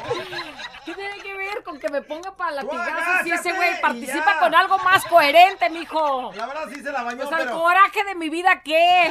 ¿Qué 0.85 0.95
tiene 0.95 1.19
que 1.19 1.35
ver 1.37 1.63
con 1.63 1.79
que 1.79 1.89
me 1.89 2.03
ponga 2.03 2.33
para 2.35 2.53
latigazos 2.53 3.23
si 3.23 3.31
ese 3.31 3.53
güey 3.53 3.81
participa 3.81 4.39
con 4.41 4.55
algo 4.55 4.79
más 4.79 5.05
coherente, 5.07 5.71
mijo? 5.71 6.33
La 6.35 6.47
verdad 6.47 6.65
sí 6.73 6.83
se 6.83 6.93
la 6.93 7.03
bañó, 7.03 7.25
O 7.25 7.29
sea, 7.29 7.39
el 7.39 7.45
pero... 7.47 7.59
coraje 7.59 8.05
de 8.05 8.15
mi 8.15 8.29
vida, 8.29 8.61
¿qué? 8.65 9.11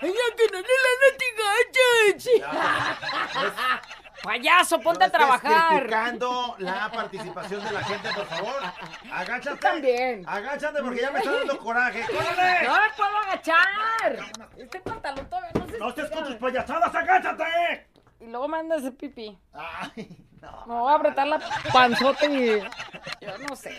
¡Ay, 0.00 0.12
ya 0.12 0.36
que 0.36 0.46
no 0.52 0.58
le 0.60 0.74
latigaches! 2.22 2.42
Payaso, 4.24 4.80
ponte 4.80 5.04
a 5.04 5.06
estés 5.06 5.18
trabajar. 5.20 5.76
criticando 5.82 6.56
la 6.58 6.90
participación 6.90 7.62
de 7.62 7.72
la 7.72 7.84
gente, 7.84 8.08
por 8.14 8.26
favor. 8.26 8.62
Agáchate. 9.12 9.50
Tú 9.50 9.56
también. 9.58 10.24
Agáchate 10.26 10.82
porque 10.82 11.00
ya 11.02 11.10
me 11.10 11.18
está 11.18 11.30
dando 11.32 11.58
coraje. 11.58 12.00
¡Córrele! 12.06 12.66
¡No 12.66 12.72
me 12.72 12.90
puedo 12.96 13.18
agachar! 13.18 14.18
Este 14.56 14.80
pantalón 14.80 15.28
todavía 15.28 15.50
no 15.54 15.66
se 15.68 15.78
¡No 15.78 15.88
estés 15.90 16.10
con 16.10 16.24
tus 16.24 16.36
payasadas! 16.36 16.94
¡Agáchate! 16.94 17.86
Y 18.20 18.26
luego 18.26 18.48
me 18.48 18.58
anda 18.58 18.76
a 18.76 18.78
hacer 18.78 18.96
pipí. 18.96 19.38
Ay, 19.52 20.16
no. 20.40 20.66
Me 20.66 20.74
voy 20.74 20.92
a 20.92 20.96
apretar 20.96 21.26
la 21.26 21.40
panzota 21.70 22.24
y... 22.24 22.60
Yo 23.20 23.38
no 23.46 23.54
sé. 23.54 23.78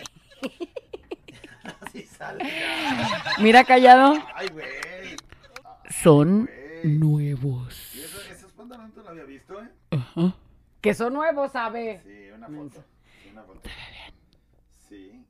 Así 1.80 2.02
sale. 2.06 2.44
Mira, 3.38 3.64
callado. 3.64 4.14
Ay, 4.32 4.46
güey. 4.48 4.66
Son 5.90 6.48
nuevos. 6.84 7.94
¿Y 7.96 8.02
eso, 8.02 8.20
esos 8.30 8.52
pantalones 8.52 8.94
tú 8.94 9.00
lo 9.02 9.10
había 9.10 9.24
visto, 9.24 9.60
eh? 9.60 9.68
Que 10.80 10.94
son 10.94 11.14
nuevos, 11.14 11.52
¿sabe? 11.52 12.00
Sí, 12.04 12.30
una 12.34 12.46
foto. 12.46 12.84
Una 13.32 13.42
foto. 13.42 13.60
Sí. 14.88 15.24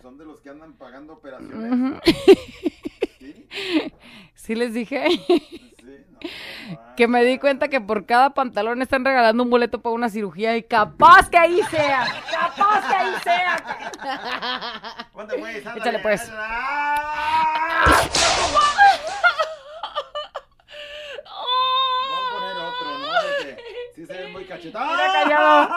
Son 0.00 0.16
de 0.16 0.24
los 0.24 0.40
que 0.40 0.48
andan 0.50 0.72
pagando 0.74 1.12
operaciones. 1.14 1.72
Ujú. 1.72 2.00
Sí 4.34 4.54
les 4.54 4.72
dije. 4.72 5.06
Que 6.96 7.08
me 7.08 7.24
di 7.24 7.38
cuenta 7.38 7.68
que 7.68 7.80
por 7.80 8.04
cada 8.04 8.30
pantalón 8.34 8.82
están 8.82 9.04
regalando 9.06 9.42
un 9.42 9.48
boleto 9.48 9.80
para 9.80 9.94
una 9.94 10.10
cirugía 10.10 10.54
y 10.56 10.62
capaz 10.62 11.30
que 11.30 11.38
ahí 11.38 11.62
sea. 11.70 12.06
Capaz 12.30 12.88
que 12.88 12.94
ahí 12.94 13.14
sea. 13.22 15.08
Ponte, 15.12 15.38
pues, 15.38 15.64
Échale 15.76 15.98
pues. 16.00 16.30
Voy 16.30 16.36
a 22.18 22.32
poner 22.34 22.56
otro, 22.56 22.98
¿no? 22.98 23.08
Porque 23.38 23.56
sí 23.94 24.06
se 24.06 24.12
ve 24.12 24.28
muy 24.28 24.44
cachetón. 24.60 24.82
Mira, 24.86 25.12
callado. 25.12 25.68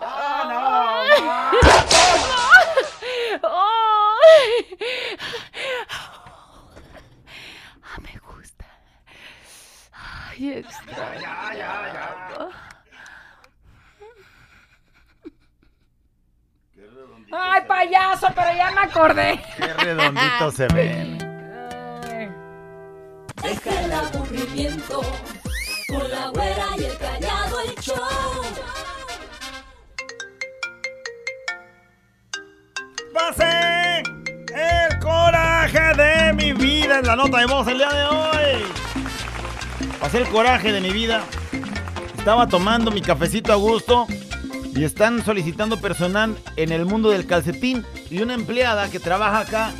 ¡Ah, 0.00 1.50
Ah, 7.82 7.98
me 8.02 8.18
gusta. 8.18 8.64
Ay, 9.92 10.52
extra. 10.58 11.14
Ya, 11.20 11.54
ya, 11.54 11.92
ya. 11.94 12.48
Ay, 17.36 17.62
payaso, 17.66 18.28
pero 18.34 18.52
ya 18.56 18.70
me 18.70 18.80
acordé. 18.82 19.40
Qué 19.56 19.72
redonditos 19.74 20.54
se 20.54 20.66
ven. 20.68 21.18
Deja 23.42 23.80
el 23.84 23.92
aburrimiento 23.92 25.02
con 25.94 26.10
la 26.10 26.28
güera 26.28 26.66
y 26.78 26.84
el 26.84 26.98
callado 26.98 27.60
el 27.60 27.74
show. 27.80 28.34
El 34.54 34.98
coraje 35.00 35.94
de 35.96 36.32
mi 36.34 36.52
vida 36.52 37.00
es 37.00 37.06
la 37.06 37.16
nota 37.16 37.38
de 37.38 37.46
voz 37.46 37.66
el 37.68 37.78
día 37.78 37.90
de 37.90 38.04
hoy. 38.04 38.64
Pasé 40.00 40.18
el 40.18 40.28
coraje 40.28 40.72
de 40.72 40.80
mi 40.80 40.90
vida. 40.90 41.22
Estaba 42.16 42.46
tomando 42.48 42.90
mi 42.90 43.00
cafecito 43.00 43.52
a 43.52 43.56
gusto 43.56 44.06
y 44.74 44.84
están 44.84 45.24
solicitando 45.24 45.80
personal 45.80 46.36
en 46.56 46.72
el 46.72 46.84
mundo 46.84 47.10
del 47.10 47.26
calcetín. 47.26 47.84
Y 48.10 48.20
una 48.20 48.34
empleada 48.34 48.90
que 48.90 49.00
trabaja 49.00 49.40
acá 49.40 49.72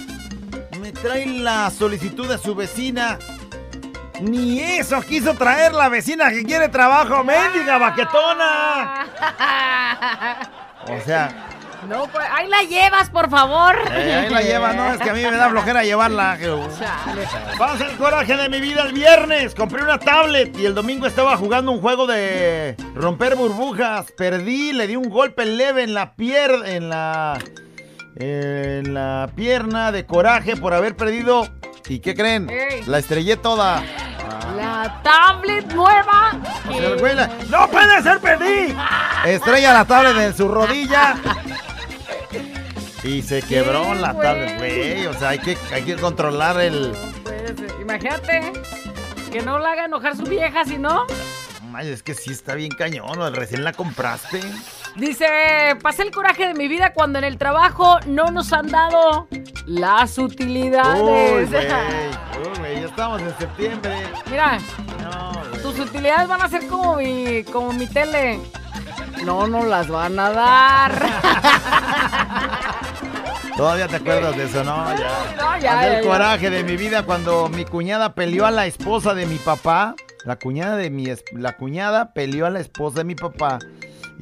me 0.80 0.92
trae 0.92 1.26
la 1.26 1.70
solicitud 1.70 2.28
de 2.28 2.38
su 2.38 2.54
vecina. 2.54 3.18
Ni 4.20 4.60
eso 4.60 5.00
quiso 5.02 5.34
traer 5.34 5.72
la 5.72 5.88
vecina 5.88 6.30
que 6.30 6.44
quiere 6.44 6.68
trabajo, 6.68 7.24
mendiga 7.24 7.78
baquetona. 7.78 9.06
O 10.86 11.00
sea, 11.00 11.30
No, 11.88 12.06
pues 12.08 12.26
ahí 12.30 12.46
la 12.46 12.62
llevas, 12.62 13.08
por 13.08 13.30
favor. 13.30 13.74
Eh, 13.90 14.14
ahí 14.14 14.30
la 14.30 14.42
lleva, 14.42 14.74
no, 14.74 14.92
es 14.92 14.98
que 15.00 15.08
a 15.08 15.14
mí 15.14 15.22
me 15.22 15.30
da 15.36 15.48
flojera 15.48 15.82
llevarla. 15.82 16.36
Chale. 16.38 17.26
Pasa 17.58 17.86
el 17.86 17.96
coraje 17.96 18.36
de 18.36 18.50
mi 18.50 18.60
vida 18.60 18.82
el 18.82 18.92
viernes. 18.92 19.54
Compré 19.54 19.82
una 19.82 19.98
tablet 19.98 20.54
y 20.58 20.66
el 20.66 20.74
domingo 20.74 21.06
estaba 21.06 21.38
jugando 21.38 21.72
un 21.72 21.80
juego 21.80 22.06
de 22.06 22.76
romper 22.94 23.34
burbujas. 23.34 24.12
Perdí, 24.12 24.74
le 24.74 24.86
di 24.86 24.96
un 24.96 25.08
golpe 25.08 25.46
leve 25.46 25.82
en 25.84 25.94
la 25.94 26.14
pierna, 26.14 26.68
en 26.68 26.90
la, 26.90 27.38
en 28.16 28.92
la 28.92 29.30
pierna 29.34 29.90
de 29.90 30.04
coraje 30.04 30.56
por 30.56 30.74
haber 30.74 30.96
perdido. 30.96 31.48
¿Y 31.88 31.98
qué 32.00 32.14
creen? 32.14 32.50
La 32.86 32.98
estrellé 32.98 33.36
toda. 33.36 33.82
La 34.56 35.00
tablet 35.02 35.72
nueva. 35.72 36.32
O 36.68 36.72
sea, 36.72 36.86
el 36.88 36.98
güey 36.98 37.14
la- 37.14 37.30
¡No 37.50 37.68
puede 37.68 38.02
ser, 38.02 38.20
perdí! 38.20 38.74
Estrella 39.26 39.72
la 39.74 39.84
tablet 39.84 40.16
en 40.16 40.36
su 40.36 40.48
rodilla. 40.48 41.16
Y 43.02 43.20
se 43.22 43.42
quebró 43.42 43.84
Sí, 43.94 44.00
la 44.00 44.12
güey. 44.12 44.26
tablet, 44.26 44.58
güey. 44.58 45.06
O 45.06 45.14
sea, 45.14 45.30
hay 45.30 45.38
que, 45.38 45.58
hay 45.72 45.82
que 45.82 45.96
controlar 45.96 46.58
el. 46.60 46.92
Pues, 47.22 47.52
imagínate 47.80 48.52
que 49.30 49.42
no 49.42 49.58
la 49.58 49.72
haga 49.72 49.84
enojar 49.84 50.16
su 50.16 50.22
vieja, 50.24 50.64
si 50.64 50.78
no. 50.78 51.04
Ay, 51.74 51.90
es 51.90 52.02
que 52.04 52.14
sí 52.14 52.30
está 52.30 52.54
bien 52.54 52.70
cañón, 52.70 53.18
¿no? 53.18 53.28
recién 53.30 53.64
la 53.64 53.72
compraste. 53.72 54.40
Dice, 54.94 55.26
pasé 55.82 56.02
el 56.02 56.12
coraje 56.12 56.46
de 56.46 56.54
mi 56.54 56.68
vida 56.68 56.92
cuando 56.94 57.18
en 57.18 57.24
el 57.24 57.36
trabajo 57.36 57.98
no 58.06 58.26
nos 58.30 58.52
han 58.52 58.68
dado 58.68 59.26
las 59.66 60.18
Uy, 60.18 60.24
utilidades. 60.24 61.00
güey. 61.50 61.66
Uy, 62.52 62.58
güey, 62.58 62.80
ya 62.80 62.86
estamos 62.86 63.20
en 63.22 63.38
septiembre. 63.38 63.92
Mira, 64.30 64.58
No, 65.02 65.32
güey. 65.50 65.62
tus 65.62 65.78
utilidades 65.78 66.28
van 66.28 66.42
a 66.42 66.48
ser 66.48 66.66
como 66.68 66.96
mi, 66.96 67.44
como 67.44 67.72
mi 67.72 67.86
tele. 67.86 68.40
No 69.24 69.46
nos 69.46 69.64
las 69.66 69.88
van 69.88 70.18
a 70.18 70.30
dar. 70.30 70.92
Todavía 73.56 73.86
te 73.86 73.96
acuerdas 73.96 74.36
de 74.36 74.44
eso, 74.44 74.64
¿no? 74.64 74.84
Ya. 74.98 75.34
No, 75.38 75.58
ya, 75.60 75.98
el 75.98 76.04
coraje 76.04 76.50
de 76.50 76.64
mi 76.64 76.76
vida 76.76 77.04
cuando 77.04 77.48
mi 77.48 77.64
cuñada 77.64 78.12
peleó 78.14 78.46
a 78.46 78.50
la 78.50 78.66
esposa 78.66 79.14
de 79.14 79.26
mi 79.26 79.36
papá. 79.36 79.94
La 80.24 80.36
cuñada 80.36 80.76
de 80.76 80.90
mi 80.90 81.08
es- 81.08 81.22
la 81.32 81.56
cuñada 81.56 82.12
peleó 82.14 82.46
a 82.46 82.50
la 82.50 82.58
esposa 82.58 82.98
de 82.98 83.04
mi 83.04 83.14
papá 83.14 83.58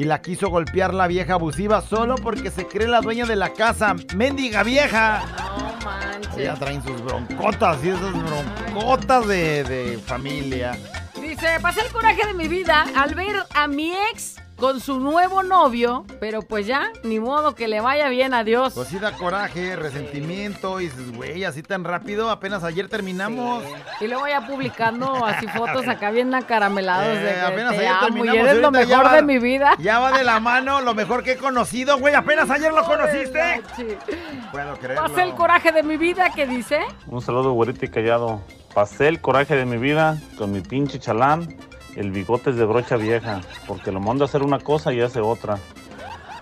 y 0.02 0.04
la 0.04 0.20
quiso 0.20 0.48
golpear 0.50 0.92
la 0.92 1.06
vieja 1.06 1.34
abusiva 1.34 1.80
solo 1.80 2.16
porque 2.16 2.50
se 2.50 2.66
cree 2.66 2.88
la 2.88 3.00
dueña 3.00 3.24
de 3.24 3.36
la 3.36 3.52
casa. 3.52 3.94
¡Mendiga 4.16 4.64
vieja! 4.64 5.22
No 5.38 5.84
manches. 5.84 6.44
Ya 6.44 6.54
traen 6.54 6.82
sus 6.82 7.00
broncotas 7.04 7.78
y 7.84 7.90
esas 7.90 8.12
broncotas 8.12 9.28
de, 9.28 9.62
de 9.62 9.98
familia. 9.98 10.76
Dice, 11.20 11.46
pasé 11.60 11.82
el 11.82 11.92
coraje 11.92 12.26
de 12.26 12.34
mi 12.34 12.48
vida 12.48 12.84
al 12.96 13.14
ver 13.14 13.44
a 13.54 13.68
mi 13.68 13.92
ex 14.10 14.41
con 14.62 14.78
su 14.78 15.00
nuevo 15.00 15.42
novio, 15.42 16.04
pero 16.20 16.40
pues 16.40 16.68
ya, 16.68 16.92
ni 17.02 17.18
modo 17.18 17.56
que 17.56 17.66
le 17.66 17.80
vaya 17.80 18.08
bien, 18.08 18.32
adiós. 18.32 18.74
Pues 18.74 18.86
sí 18.86 19.00
da 19.00 19.10
coraje, 19.10 19.74
resentimiento 19.74 20.80
y 20.80 20.84
dices, 20.84 21.10
güey, 21.16 21.42
así 21.42 21.64
tan 21.64 21.82
rápido, 21.82 22.30
apenas 22.30 22.62
ayer 22.62 22.88
terminamos. 22.88 23.64
Y 24.00 24.06
luego 24.06 24.28
ya 24.28 24.46
publicando 24.46 25.26
así 25.26 25.48
fotos 25.48 25.88
acá 25.88 26.12
bien 26.12 26.32
acaramelados 26.32 27.08
Eh, 27.08 27.20
de 27.24 27.34
que 27.34 27.40
apenas 27.40 27.72
te 27.72 27.78
ayer 27.78 27.88
amo 27.90 27.98
y 27.98 28.04
terminamos, 28.12 28.40
eres 28.48 28.62
lo 28.62 28.70
mejor 28.70 29.04
va- 29.06 29.12
de 29.16 29.22
mi 29.22 29.38
vida. 29.40 29.74
Ya 29.80 29.98
va 29.98 30.16
de 30.16 30.22
la 30.22 30.38
mano 30.38 30.80
lo 30.80 30.94
mejor 30.94 31.24
que 31.24 31.32
he 31.32 31.36
conocido, 31.38 31.98
güey. 31.98 32.14
Apenas 32.14 32.48
ayer 32.48 32.72
lo 32.72 32.84
conociste. 32.84 33.62
Puedo 34.52 34.76
creerlo. 34.76 35.08
Pasé 35.08 35.22
el 35.24 35.34
coraje 35.34 35.72
de 35.72 35.82
mi 35.82 35.96
vida, 35.96 36.30
¿qué 36.32 36.46
dice? 36.46 36.78
Un 37.08 37.20
saludo, 37.20 37.50
güerito 37.50 37.84
y 37.84 37.88
callado. 37.88 38.40
Pasé 38.74 39.08
el 39.08 39.20
coraje 39.20 39.56
de 39.56 39.66
mi 39.66 39.76
vida 39.76 40.18
con 40.38 40.52
mi 40.52 40.60
pinche 40.60 41.00
chalán, 41.00 41.56
el 41.96 42.10
bigotes 42.10 42.56
de 42.56 42.64
brocha 42.64 42.96
vieja, 42.96 43.40
porque 43.66 43.92
lo 43.92 44.00
mando 44.00 44.24
a 44.24 44.26
hacer 44.26 44.42
una 44.42 44.58
cosa 44.58 44.92
y 44.92 45.00
hace 45.00 45.20
otra. 45.20 45.58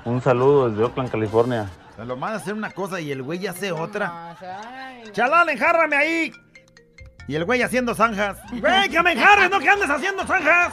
Un 0.04 0.20
saludo 0.22 0.70
desde 0.70 0.84
Oakland, 0.84 1.10
California. 1.10 1.68
Se 1.96 2.04
lo 2.04 2.16
manda 2.16 2.36
a 2.36 2.40
hacer 2.40 2.54
una 2.54 2.70
cosa 2.70 3.00
y 3.00 3.12
el 3.12 3.22
güey 3.22 3.46
hace 3.46 3.72
otra. 3.72 4.36
Chalán, 5.12 5.48
enjárrame 5.50 5.96
ahí. 5.96 6.32
Y 7.28 7.34
el 7.34 7.44
güey 7.44 7.62
haciendo 7.62 7.94
zanjas. 7.94 8.38
Güey, 8.50 8.88
que 8.88 9.02
me 9.02 9.12
enjarres, 9.12 9.50
no 9.50 9.60
que 9.60 9.68
andes 9.68 9.90
haciendo 9.90 10.26
zanjas. 10.26 10.72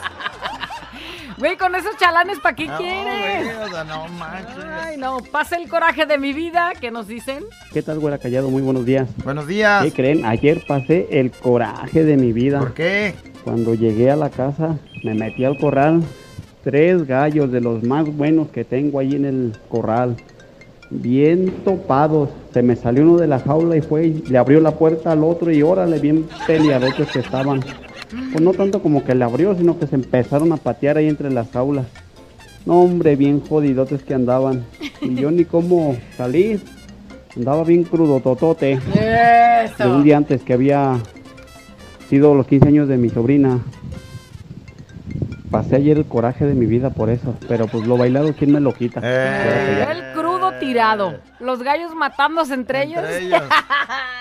Güey, 1.38 1.56
con 1.56 1.74
esos 1.76 1.96
chalanes, 1.98 2.40
¿para 2.40 2.56
qué 2.56 2.66
No, 2.66 2.76
quieres? 2.78 3.44
güey, 3.44 3.68
o 3.68 3.70
sea, 3.70 3.84
no 3.84 4.08
manches. 4.08 4.64
Ay, 4.82 4.96
no, 4.96 5.18
pasa 5.30 5.56
el 5.56 5.68
coraje 5.68 6.04
de 6.04 6.18
mi 6.18 6.32
vida, 6.32 6.72
¿qué 6.80 6.90
nos 6.90 7.06
dicen? 7.06 7.44
¿Qué 7.72 7.80
tal, 7.82 8.00
güera 8.00 8.18
callado? 8.18 8.50
Muy 8.50 8.60
buenos 8.62 8.84
días. 8.84 9.08
Buenos 9.24 9.46
días. 9.46 9.84
¿Qué 9.84 9.92
creen? 9.92 10.24
Ayer 10.24 10.64
pasé 10.66 11.06
el 11.12 11.30
coraje 11.30 12.02
de 12.02 12.16
mi 12.16 12.32
vida. 12.32 12.58
¿Por 12.58 12.74
qué? 12.74 13.14
Cuando 13.44 13.74
llegué 13.74 14.10
a 14.10 14.16
la 14.16 14.30
casa, 14.30 14.78
me 15.04 15.14
metí 15.14 15.44
al 15.44 15.56
corral. 15.58 16.02
Tres 16.64 17.06
gallos 17.06 17.52
de 17.52 17.60
los 17.60 17.84
más 17.84 18.04
buenos 18.16 18.48
que 18.48 18.64
tengo 18.64 18.98
ahí 18.98 19.14
en 19.14 19.24
el 19.24 19.52
corral. 19.68 20.16
Bien 20.90 21.50
topados. 21.64 22.30
Se 22.52 22.62
me 22.62 22.74
salió 22.74 23.04
uno 23.04 23.16
de 23.16 23.28
la 23.28 23.38
jaula 23.38 23.76
y 23.76 23.80
fue 23.80 24.06
y 24.06 24.22
le 24.28 24.38
abrió 24.38 24.58
la 24.58 24.72
puerta 24.72 25.12
al 25.12 25.22
otro 25.22 25.52
y 25.52 25.62
órale, 25.62 26.00
bien 26.00 26.28
peleadotes 26.48 27.08
que 27.12 27.20
estaban. 27.20 27.62
Pues 28.10 28.40
no 28.40 28.52
tanto 28.52 28.82
como 28.82 29.04
que 29.04 29.14
le 29.14 29.24
abrió, 29.24 29.54
sino 29.54 29.78
que 29.78 29.86
se 29.86 29.94
empezaron 29.96 30.52
a 30.52 30.56
patear 30.56 30.96
ahí 30.96 31.08
entre 31.08 31.30
las 31.30 31.50
jaulas. 31.50 31.86
No, 32.64 32.80
hombre, 32.80 33.16
bien 33.16 33.40
jodidotes 33.40 34.02
que 34.02 34.14
andaban. 34.14 34.64
Y 35.00 35.14
yo 35.14 35.30
ni 35.30 35.44
cómo 35.44 35.96
salir. 36.16 36.62
Andaba 37.36 37.64
bien 37.64 37.84
crudo, 37.84 38.20
totote. 38.20 38.78
De 39.78 39.86
un 39.86 40.02
día 40.02 40.16
antes 40.16 40.42
que 40.42 40.52
había 40.54 40.98
sido 42.08 42.34
los 42.34 42.46
15 42.46 42.68
años 42.68 42.88
de 42.88 42.96
mi 42.96 43.10
sobrina. 43.10 43.58
Pasé 45.50 45.76
ayer 45.76 45.96
el 45.96 46.04
coraje 46.04 46.44
de 46.44 46.54
mi 46.54 46.66
vida 46.66 46.90
por 46.90 47.10
eso. 47.10 47.34
Pero 47.48 47.66
pues 47.68 47.86
lo 47.86 47.96
bailado, 47.96 48.34
¿quién 48.34 48.52
me 48.52 48.60
lo 48.60 48.74
quita? 48.74 49.00
El 49.00 50.12
crudo 50.14 50.52
tirado. 50.58 51.20
Los 51.40 51.62
gallos 51.62 51.94
matándose 51.94 52.54
entre, 52.54 52.82
Entre 52.82 53.18
ellos. 53.18 53.22
ellos. 53.38 53.42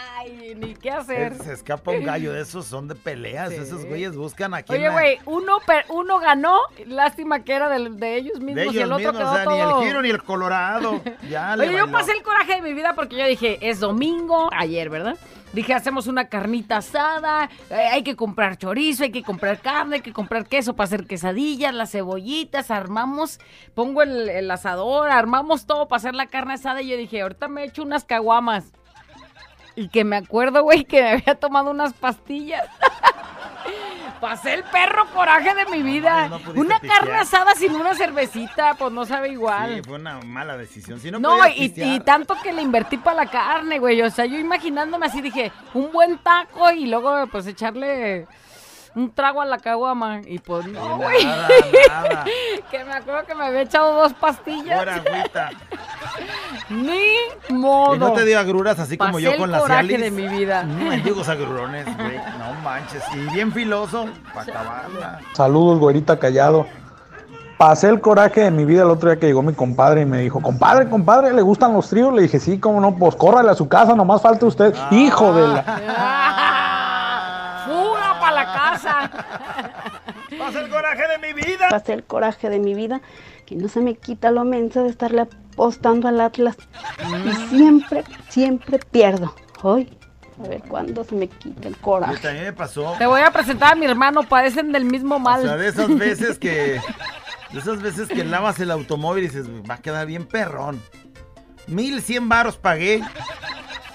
Ni 0.55 0.73
qué 0.75 0.91
hacer. 0.91 1.35
Se 1.35 1.53
escapa 1.53 1.91
un 1.91 2.03
gallo 2.03 2.33
de 2.33 2.41
esos, 2.41 2.65
son 2.65 2.87
de 2.87 2.95
peleas. 2.95 3.51
Esos 3.51 3.85
güeyes 3.85 4.15
buscan 4.15 4.53
a 4.53 4.63
quien 4.63 4.79
Oye, 4.79 4.89
güey, 4.89 5.17
uno, 5.25 5.57
uno 5.89 6.19
ganó, 6.19 6.57
lástima 6.85 7.43
que 7.43 7.53
era 7.53 7.69
del- 7.69 7.97
de, 7.97 8.15
ellos 8.17 8.39
De 8.39 8.45
mismos 8.45 8.73
y 8.73 8.77
ellos 8.77 8.83
el 8.83 8.91
otro 8.93 9.11
mismos, 9.11 9.17
quedó 9.17 9.31
o 9.31 9.35
sea, 9.35 9.43
todo... 9.43 9.55
ni 9.55 9.61
el 9.83 9.87
giro 9.87 10.01
ni 10.01 10.09
el 10.09 10.23
colorado. 10.23 11.01
Ya 11.29 11.55
le 11.55 11.73
yo 11.73 11.91
pasé 11.91 12.11
el 12.13 12.23
coraje 12.23 12.55
de 12.55 12.61
mi 12.61 12.73
vida 12.73 12.93
porque 12.95 13.17
yo 13.17 13.25
dije, 13.27 13.57
es 13.61 13.79
domingo, 13.79 14.49
ayer, 14.53 14.89
¿verdad? 14.89 15.17
Dije, 15.53 15.73
hacemos 15.73 16.07
una 16.07 16.27
carnita 16.27 16.77
asada, 16.77 17.49
eh, 17.69 17.75
hay 17.75 18.03
que 18.03 18.15
comprar 18.15 18.57
chorizo, 18.57 19.03
hay 19.03 19.11
que 19.11 19.23
comprar 19.23 19.59
carne, 19.59 19.97
hay 19.97 20.01
que 20.01 20.11
comprar 20.13 20.45
queso 20.45 20.75
para 20.75 20.85
hacer 20.85 21.07
quesadillas, 21.07 21.73
las 21.73 21.91
cebollitas, 21.91 22.69
armamos, 22.69 23.39
pongo 23.73 24.01
el, 24.01 24.29
el 24.29 24.51
asador, 24.51 25.09
armamos 25.09 25.65
todo 25.65 25.87
para 25.87 25.97
hacer 25.97 26.15
la 26.15 26.27
carne 26.27 26.53
asada 26.55 26.81
y 26.81 26.89
yo 26.89 26.97
dije, 26.97 27.21
ahorita 27.21 27.47
me 27.47 27.63
echo 27.63 27.83
unas 27.83 28.03
caguamas. 28.03 28.73
Y 29.77 29.89
que 29.89 30.03
me 30.03 30.15
acuerdo, 30.15 30.63
güey, 30.63 30.85
que 30.85 31.03
me 31.03 31.09
había 31.11 31.35
tomado 31.35 31.69
unas 31.69 31.93
pastillas. 31.93 32.65
Pasé 34.19 34.55
el 34.55 34.63
perro 34.63 35.05
coraje 35.13 35.53
de 35.53 35.67
mi 35.67 35.83
vida. 35.83 36.29
no 36.29 36.37
una 36.55 36.79
pistear. 36.79 37.01
carne 37.01 37.19
asada 37.19 37.53
sin 37.53 37.75
una 37.75 37.93
cervecita, 37.93 38.73
pues 38.73 38.91
no 38.91 39.05
sabe 39.05 39.29
igual. 39.29 39.75
Sí, 39.75 39.81
fue 39.87 39.97
una 39.97 40.19
mala 40.21 40.57
decisión. 40.57 40.99
Si 40.99 41.11
no, 41.11 41.19
No, 41.19 41.37
y, 41.47 41.99
tanto 41.99 42.35
que 42.41 42.51
le 42.51 42.63
invertí 42.63 42.97
para 42.97 43.17
la 43.17 43.29
carne, 43.29 43.77
güey. 43.77 44.01
O 44.01 44.09
sea, 44.09 44.25
yo 44.25 44.39
imaginándome 44.39 45.05
así 45.05 45.21
dije, 45.21 45.51
un 45.75 45.91
buen 45.91 46.17
taco 46.17 46.71
y 46.71 46.87
luego 46.87 47.27
pues 47.27 47.45
echarle 47.45 48.27
un 48.97 49.11
trago 49.11 49.41
a 49.41 49.45
la 49.45 49.59
caguama. 49.59 50.21
Y 50.25 50.39
pues 50.39 50.65
no, 50.65 50.97
güey. 50.97 51.23
Nada, 51.23 51.47
nada. 51.89 52.25
que 52.71 52.83
me 52.83 52.93
acuerdo 52.93 53.25
que 53.27 53.35
me 53.35 53.45
había 53.45 53.61
echado 53.61 53.93
dos 53.93 54.13
pastillas. 54.13 54.79
Pura 54.79 54.95
agüita. 54.95 55.49
Ni 56.69 57.55
modo. 57.55 57.95
Y 57.95 57.99
no 57.99 58.13
te 58.13 58.25
dio 58.25 58.39
agruras 58.39 58.79
así 58.79 58.97
como 58.97 59.19
yo 59.19 59.37
con 59.37 59.51
las 59.51 59.61
coraje 59.61 59.87
Cialis. 59.87 60.01
de 60.01 60.11
mi 60.11 60.27
vida. 60.27 60.63
Mm, 60.63 60.89
Mendigos 60.89 61.29
agrurones, 61.29 61.85
güey. 61.95 62.17
No 62.17 62.53
manches. 62.63 63.03
Y 63.13 63.19
bien 63.33 63.51
filoso 63.51 64.07
para 64.33 64.51
acabarla. 64.51 65.19
Saludos, 65.33 65.79
güerita 65.79 66.17
callado. 66.17 66.65
Pasé 67.59 67.89
el 67.89 68.01
coraje 68.01 68.41
de 68.41 68.51
mi 68.51 68.65
vida 68.65 68.83
el 68.83 68.89
otro 68.89 69.09
día 69.09 69.19
que 69.19 69.25
llegó 69.27 69.41
mi 69.41 69.53
compadre 69.53 70.01
y 70.01 70.05
me 70.05 70.19
dijo, 70.19 70.39
compadre, 70.41 70.87
compadre, 70.89 71.33
¿le 71.33 71.41
gustan 71.41 71.73
los 71.73 71.89
tríos? 71.89 72.13
Le 72.13 72.21
dije, 72.23 72.39
sí, 72.39 72.59
cómo 72.59 72.79
no, 72.79 72.95
pues 72.95 73.15
córrale 73.15 73.49
a 73.49 73.55
su 73.55 73.67
casa, 73.67 73.95
nomás 73.95 74.21
falta 74.21 74.45
usted. 74.45 74.75
Hijo 74.91 75.33
de 75.33 75.47
la... 75.47 75.63
¡Fuga 75.63 75.63
para 75.65 75.79
la 75.79 75.95
casa! 75.95 76.96
Pasa 80.37 80.59
el 80.61 80.69
coraje 80.69 81.03
de 81.07 81.33
mi 81.33 81.41
vida. 81.41 81.67
Pasé 81.69 81.93
el 81.93 82.03
coraje 82.03 82.49
de 82.49 82.59
mi 82.59 82.73
vida, 82.73 83.01
que 83.45 83.55
no 83.55 83.67
se 83.69 83.79
me 83.81 83.95
quita 83.95 84.31
lo 84.31 84.43
menso 84.43 84.83
de 84.83 84.89
estarle 84.89 85.21
apostando 85.21 86.07
al 86.07 86.19
Atlas. 86.21 86.57
Y 87.25 87.55
siempre, 87.55 88.03
siempre 88.29 88.79
pierdo. 88.79 89.33
Hoy, 89.63 89.89
a 90.43 90.47
ver 90.47 90.61
cuándo 90.67 91.03
se 91.03 91.15
me 91.15 91.27
quita 91.27 91.67
el 91.67 91.73
Y 91.73 91.77
coraje. 91.77 92.17
también 92.17 92.45
me 92.45 92.53
pasó. 92.53 92.93
Te 92.97 93.05
voy 93.05 93.21
a 93.21 93.31
presentar 93.31 93.73
a 93.73 93.75
mi 93.75 93.85
hermano, 93.85 94.23
padecen 94.23 94.71
del 94.71 94.85
mismo 94.85 95.17
mal. 95.19 95.39
O 95.41 95.43
sea, 95.43 95.57
de 95.57 95.67
esas 95.67 95.87
veces 95.97 96.37
que. 96.37 96.79
De 97.51 97.59
esas 97.59 97.81
veces 97.81 98.09
que 98.09 98.25
lavas 98.25 98.59
el 98.59 98.69
automóvil 98.71 99.23
y 99.23 99.27
dices, 99.27 99.47
va 99.69 99.75
a 99.75 99.77
quedar 99.81 100.05
bien 100.05 100.25
perrón. 100.25 100.81
1100 101.67 102.27
varos 102.29 102.57
pagué. 102.57 103.01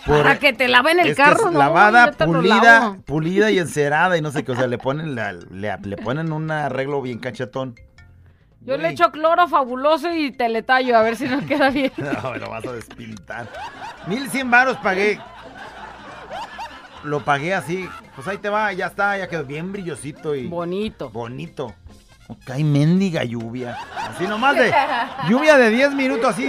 Para 0.07 0.39
que 0.39 0.53
te 0.53 0.69
laven 0.69 0.99
el 1.01 1.09
es 1.09 1.17
que 1.17 1.23
carro, 1.23 1.47
es 1.47 1.53
¿no? 1.53 1.59
Lavada, 1.59 2.11
pulida, 2.13 2.97
pulida 3.05 3.51
y 3.51 3.59
encerada 3.59 4.17
y 4.17 4.21
no 4.23 4.31
sé 4.31 4.45
qué. 4.45 4.53
O 4.53 4.57
sea, 4.57 4.67
le 4.67 4.79
ponen, 4.79 5.15
la- 5.15 5.33
le, 5.33 5.77
le 5.83 5.97
ponen 5.97 6.33
un 6.33 6.51
arreglo 6.51 7.01
bien 7.03 7.19
cachetón. 7.19 7.75
Yo 8.65 8.77
le 8.77 8.91
echo 8.91 9.11
cloro 9.11 9.49
fabuloso 9.49 10.13
y 10.15 10.31
te 10.31 10.49
le 10.49 10.63
tallo 10.63 10.97
a 10.97 11.03
ver 11.03 11.17
si 11.17 11.27
nos 11.27 11.45
queda 11.47 11.71
bien. 11.71 11.93
No, 11.99 12.35
lo 12.37 12.51
vas 12.51 12.65
a 12.67 12.73
despintar. 12.73 13.49
1100 14.07 14.51
varos 14.51 14.77
pagué. 14.79 15.19
Lo 17.05 17.25
pagué 17.25 17.55
así. 17.55 17.89
Pues 18.15 18.29
ahí 18.29 18.39
te 18.39 18.49
va, 18.49 18.73
ya 18.73 18.87
está, 18.87 19.17
ya 19.19 19.29
quedó 19.29 19.45
bien 19.45 19.73
brillosito 19.73 20.35
y. 20.37 20.47
Bonito. 20.47 21.11
Bonito. 21.11 21.75
Cae 22.45 22.63
mendiga 22.65 23.25
lluvia. 23.25 23.77
Así 24.09 24.27
nomás 24.27 24.57
de. 24.57 24.73
Lluvia 25.29 25.57
de 25.59 25.71
10 25.71 25.95
minutos 25.95 26.27
así. 26.31 26.49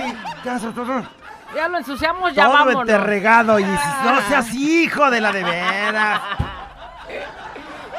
Ya, 1.56 1.68
lo 1.68 1.78
ensuciamos, 1.78 2.34
ya 2.34 2.45
Todo 2.45 2.54
vámonos. 2.54 2.82
enterregado. 2.82 3.60
Y 3.60 3.64
dices, 3.64 3.88
no 4.04 4.22
seas 4.28 4.54
hijo 4.54 5.10
de 5.10 5.22
la 5.22 5.32
de 5.32 5.43
veras. 5.43 6.22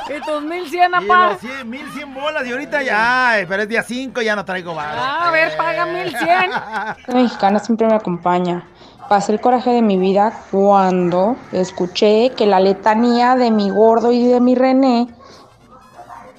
Y 0.09 0.21
tus 0.21 0.43
1100, 0.43 0.91
Y 0.93 0.95
apá. 0.95 1.29
los 1.31 1.39
100, 1.41 1.71
1100 1.71 2.15
bolas 2.15 2.47
y 2.47 2.53
ahorita 2.53 2.83
ya, 2.83 3.39
eh, 3.39 3.47
pero 3.49 3.63
es 3.63 3.69
día 3.69 3.83
5 3.83 4.21
ya 4.21 4.37
no 4.37 4.45
traigo 4.45 4.75
varo. 4.75 5.01
Ah, 5.01 5.29
a 5.29 5.31
ver, 5.31 5.57
paga 5.57 5.87
1100. 5.87 6.51
La 6.51 6.97
mexicana 7.15 7.59
siempre 7.59 7.87
me 7.87 7.95
acompaña. 7.95 8.65
Pasé 9.09 9.33
el 9.33 9.41
coraje 9.41 9.71
de 9.71 9.83
mi 9.83 9.99
vida 9.99 10.33
cuando 10.51 11.37
escuché 11.53 12.33
que 12.37 12.47
la 12.47 12.61
letanía 12.61 13.35
de 13.37 13.51
mi 13.51 13.71
gordo 13.71 14.13
y 14.13 14.27
de 14.27 14.41
mi 14.41 14.55
René 14.55 15.09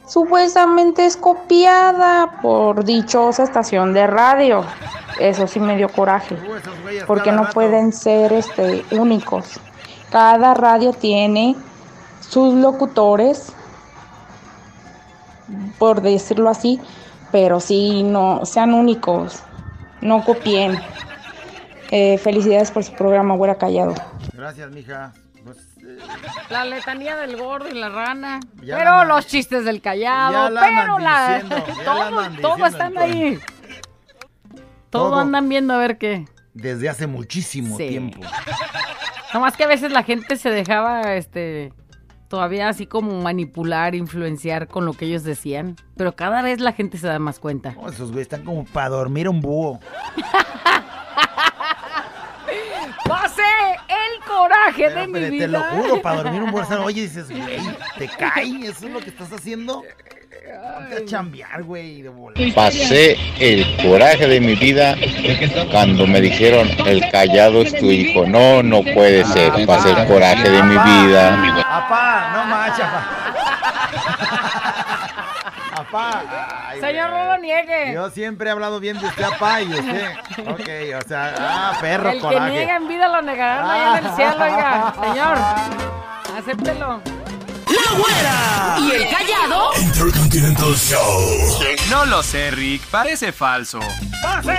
supuestamente 0.07 1.05
es 1.05 1.17
copiada 1.17 2.39
por 2.41 2.83
dichosa 2.83 3.43
estación 3.43 3.93
de 3.93 4.07
radio. 4.07 4.63
Eso 5.19 5.47
sí 5.47 5.59
me 5.59 5.77
dio 5.77 5.89
coraje, 5.89 6.37
porque 7.07 7.31
no 7.31 7.49
pueden 7.49 7.93
ser 7.93 8.33
este, 8.33 8.83
únicos. 8.91 9.59
Cada 10.11 10.53
radio 10.53 10.91
tiene 10.93 11.55
sus 12.19 12.53
locutores, 12.53 13.53
por 15.77 16.01
decirlo 16.01 16.49
así, 16.49 16.81
pero 17.31 17.59
sí 17.59 18.03
no 18.03 18.45
sean 18.45 18.73
únicos, 18.73 19.41
no 20.01 20.23
copien. 20.23 20.79
Eh, 21.91 22.17
felicidades 22.17 22.71
por 22.71 22.83
su 22.83 22.93
programa, 22.93 23.35
Güera 23.35 23.55
Callado. 23.55 23.93
Gracias, 24.33 24.71
mija. 24.71 25.13
Pues, 25.43 25.57
eh, 25.77 25.97
La 26.49 26.65
letanía 26.65 27.15
del 27.15 27.37
gordo 27.37 27.69
y 27.69 27.73
la 27.73 27.89
rana. 27.89 28.39
Ya 28.63 28.77
pero 28.77 28.91
la 28.91 29.05
los 29.05 29.27
chistes 29.27 29.65
del 29.65 29.81
callado. 29.81 30.49
la 30.49 30.61
pero 30.61 30.99
la. 30.99 31.33
diciendo, 31.35 31.63
todo 31.85 32.29
todo 32.41 32.65
están 32.65 32.97
ahí. 32.97 33.39
Todo, 34.95 35.09
Todo. 35.11 35.19
andan 35.19 35.49
viendo 35.49 35.73
a 35.73 35.77
ver 35.77 35.97
qué. 35.97 36.25
desde 36.53 36.87
hace 36.89 37.05
muchísimo 37.07 37.75
Sí. 37.77 37.89
tiempo. 37.89 38.21
Nomás 39.33 39.57
que 39.57 39.65
a 39.65 39.67
veces 39.67 39.91
la 39.91 40.03
gente 40.03 40.37
se 40.37 40.49
dejaba, 40.49 41.15
este, 41.15 41.73
todavía 42.29 42.69
así 42.69 42.85
como 42.87 43.21
manipular, 43.21 43.93
influenciar 43.95 44.67
con 44.69 44.85
lo 44.85 44.93
que 44.93 45.05
ellos 45.05 45.23
decían. 45.25 45.75
Pero 45.97 46.15
cada 46.15 46.41
vez 46.41 46.59
la 46.61 46.71
gente 46.71 46.97
se 46.97 47.07
da 47.07 47.19
más 47.19 47.39
cuenta. 47.39 47.73
No, 47.73 47.89
esos 47.89 48.11
güeyes 48.11 48.27
están 48.27 48.43
como 48.45 48.63
para 48.65 48.89
dormir 48.89 49.27
un 49.27 49.41
búho. 49.41 49.79
¡Pase 53.05 53.41
el 53.87 54.23
coraje 54.25 54.89
de 54.89 55.07
mi 55.07 55.29
vida! 55.29 55.45
te 55.45 55.47
lo 55.51 55.61
juro, 55.63 56.01
para 56.01 56.23
dormir 56.23 56.41
un 56.43 56.51
búho. 56.51 56.63
Oye, 56.83 57.01
dices, 57.03 57.29
güey, 57.29 57.59
¿te 57.97 58.07
cae? 58.07 58.67
¿Eso 58.67 58.87
es 58.87 58.93
lo 58.93 58.99
que 58.99 59.09
estás 59.09 59.31
haciendo? 59.31 59.83
Ponte 60.75 60.97
a 60.97 61.05
chambear, 61.05 61.63
güey, 61.63 62.01
de 62.01 62.09
volar. 62.09 62.53
Pasé 62.53 63.17
el 63.39 63.77
coraje 63.81 64.27
de 64.27 64.41
mi 64.41 64.55
vida 64.55 64.93
cuando 65.71 66.05
me 66.05 66.19
dijeron 66.19 66.67
el 66.85 67.09
callado 67.09 67.61
es 67.61 67.73
tu 67.79 67.89
hijo. 67.89 68.25
No, 68.27 68.61
no 68.61 68.83
puede 68.83 69.23
ser. 69.23 69.53
Pasé 69.65 69.91
el 69.91 70.05
coraje 70.05 70.49
de 70.49 70.61
mi 70.63 70.77
vida. 70.77 71.33
Apá, 71.61 72.31
no 72.33 72.45
mancha, 72.45 72.87
apá. 72.89 73.25
Apá. 75.77 76.23
ay, 76.67 76.79
Señor, 76.81 77.09
güey. 77.09 77.23
no 77.23 77.31
lo 77.31 77.37
niegue. 77.41 77.93
Yo 77.93 78.09
siempre 78.09 78.49
he 78.49 78.51
hablado 78.51 78.81
bien 78.81 78.99
de 78.99 79.05
usted, 79.05 79.23
apá, 79.23 79.61
y 79.61 79.71
usted. 79.71 80.11
Ok, 80.45 81.05
o 81.05 81.07
sea, 81.07 81.35
ah, 81.39 81.77
perro, 81.79 82.09
el 82.09 82.15
que 82.15 82.21
coraje. 82.21 82.51
niega 82.51 82.75
en 82.75 82.87
vida 82.89 83.07
lo 83.07 83.21
negarán 83.21 83.69
allá 83.69 83.97
en 83.99 84.05
el 84.05 84.11
cielo, 84.13 84.43
oiga. 84.43 84.93
Señor, 85.01 85.37
acéptelo. 86.37 87.14
¡La 87.67 87.97
güera! 87.97 88.77
¿Y 88.79 88.91
el 88.91 89.09
callado? 89.09 89.71
Intercontinental 89.81 90.75
Show. 90.75 91.59
No 91.89 92.05
lo 92.05 92.21
sé, 92.23 92.51
Rick. 92.51 92.83
Parece 92.87 93.31
falso. 93.31 93.79
¡Pase! 94.21 94.57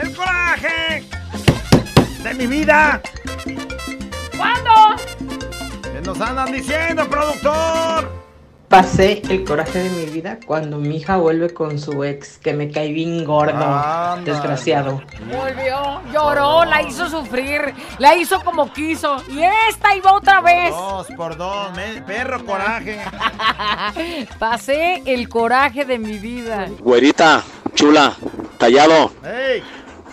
¡El 0.00 0.14
coraje! 0.14 1.04
¡De 2.22 2.34
mi 2.34 2.46
vida! 2.46 3.00
¿Cuándo? 4.36 4.70
¿Qué 5.82 6.00
nos 6.02 6.20
andan 6.20 6.52
diciendo, 6.52 7.08
productor? 7.08 8.17
Pasé 8.68 9.22
el 9.30 9.44
coraje 9.44 9.78
de 9.84 9.88
mi 9.88 10.04
vida 10.12 10.38
cuando 10.44 10.76
mi 10.76 10.96
hija 10.96 11.16
vuelve 11.16 11.54
con 11.54 11.78
su 11.78 12.04
ex, 12.04 12.36
que 12.36 12.52
me 12.52 12.70
cae 12.70 12.92
bien 12.92 13.24
gordo, 13.24 14.18
desgraciado. 14.26 15.00
Volvió, 15.32 16.02
lloró, 16.12 16.66
la 16.66 16.82
hizo 16.82 17.08
sufrir, 17.08 17.72
la 17.98 18.14
hizo 18.14 18.42
como 18.44 18.70
quiso. 18.70 19.22
Y 19.30 19.40
esta 19.70 19.96
iba 19.96 20.12
otra 20.12 20.42
vez. 20.42 20.70
Dos 20.70 21.06
por 21.16 21.38
dos, 21.38 21.74
me- 21.74 22.02
perro 22.02 22.44
coraje. 22.44 23.00
Pasé 24.38 25.02
el 25.06 25.30
coraje 25.30 25.86
de 25.86 25.98
mi 25.98 26.18
vida. 26.18 26.68
Güerita, 26.80 27.42
chula, 27.74 28.14
callado. 28.58 29.12
¡Ey! 29.24 29.62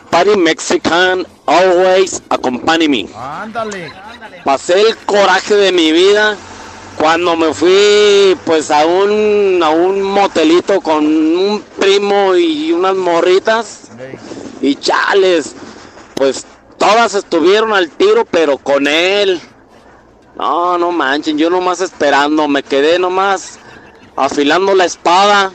Party 0.10 0.38
Mexican, 0.38 1.28
always 1.46 2.24
accompany 2.30 2.88
me. 2.88 3.10
Ándale. 3.18 3.92
Pasé 4.46 4.80
el 4.80 4.96
coraje 5.06 5.56
de 5.56 5.74
mi 5.74 5.92
vida 5.92 6.38
cuando 6.98 7.36
me 7.36 7.54
fui 7.54 8.38
pues 8.46 8.72
a 8.72 8.86
un, 8.86 9.62
a 9.64 9.70
un 9.70 10.02
motelito 10.02 10.82
con 10.82 11.06
un 11.06 11.64
primo 11.80 12.36
y 12.36 12.72
unas 12.72 12.96
morritas. 12.96 13.92
Y 14.62 14.76
chales, 14.76 15.56
pues 16.16 16.46
todas 16.78 17.14
estuvieron 17.14 17.74
al 17.74 17.90
tiro, 17.90 18.26
pero 18.26 18.58
con 18.58 18.88
él. 18.88 19.42
No, 20.36 20.78
no 20.78 20.92
manchen, 20.92 21.38
yo 21.38 21.50
nomás 21.50 21.82
esperando, 21.82 22.48
me 22.48 22.64
quedé 22.64 23.00
nomás 23.00 23.60
afilando 24.16 24.74
la 24.74 24.86
espada. 24.86 25.52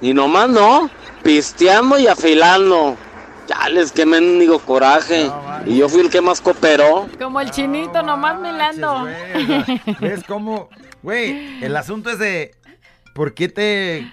Y 0.00 0.12
nomás 0.14 0.48
no, 0.48 0.90
pisteando 1.22 1.98
y 1.98 2.06
afilando. 2.06 2.96
Chales, 3.46 3.92
qué 3.92 4.04
mendigo 4.06 4.58
coraje. 4.58 5.30
y 5.66 5.78
yo 5.78 5.88
fui 5.88 6.00
el 6.00 6.10
que 6.10 6.20
más 6.20 6.40
cooperó. 6.40 7.06
Como 7.18 7.40
el 7.40 7.50
chinito, 7.50 8.02
nomás 8.02 8.38
milando. 8.40 9.06
¿Ves 10.00 10.22
cómo? 10.26 10.68
Güey, 11.02 11.62
el 11.64 11.76
asunto 11.76 12.10
es 12.10 12.18
de. 12.18 12.52
¿Por 13.14 13.32
qué 13.34 13.48
te 13.48 14.12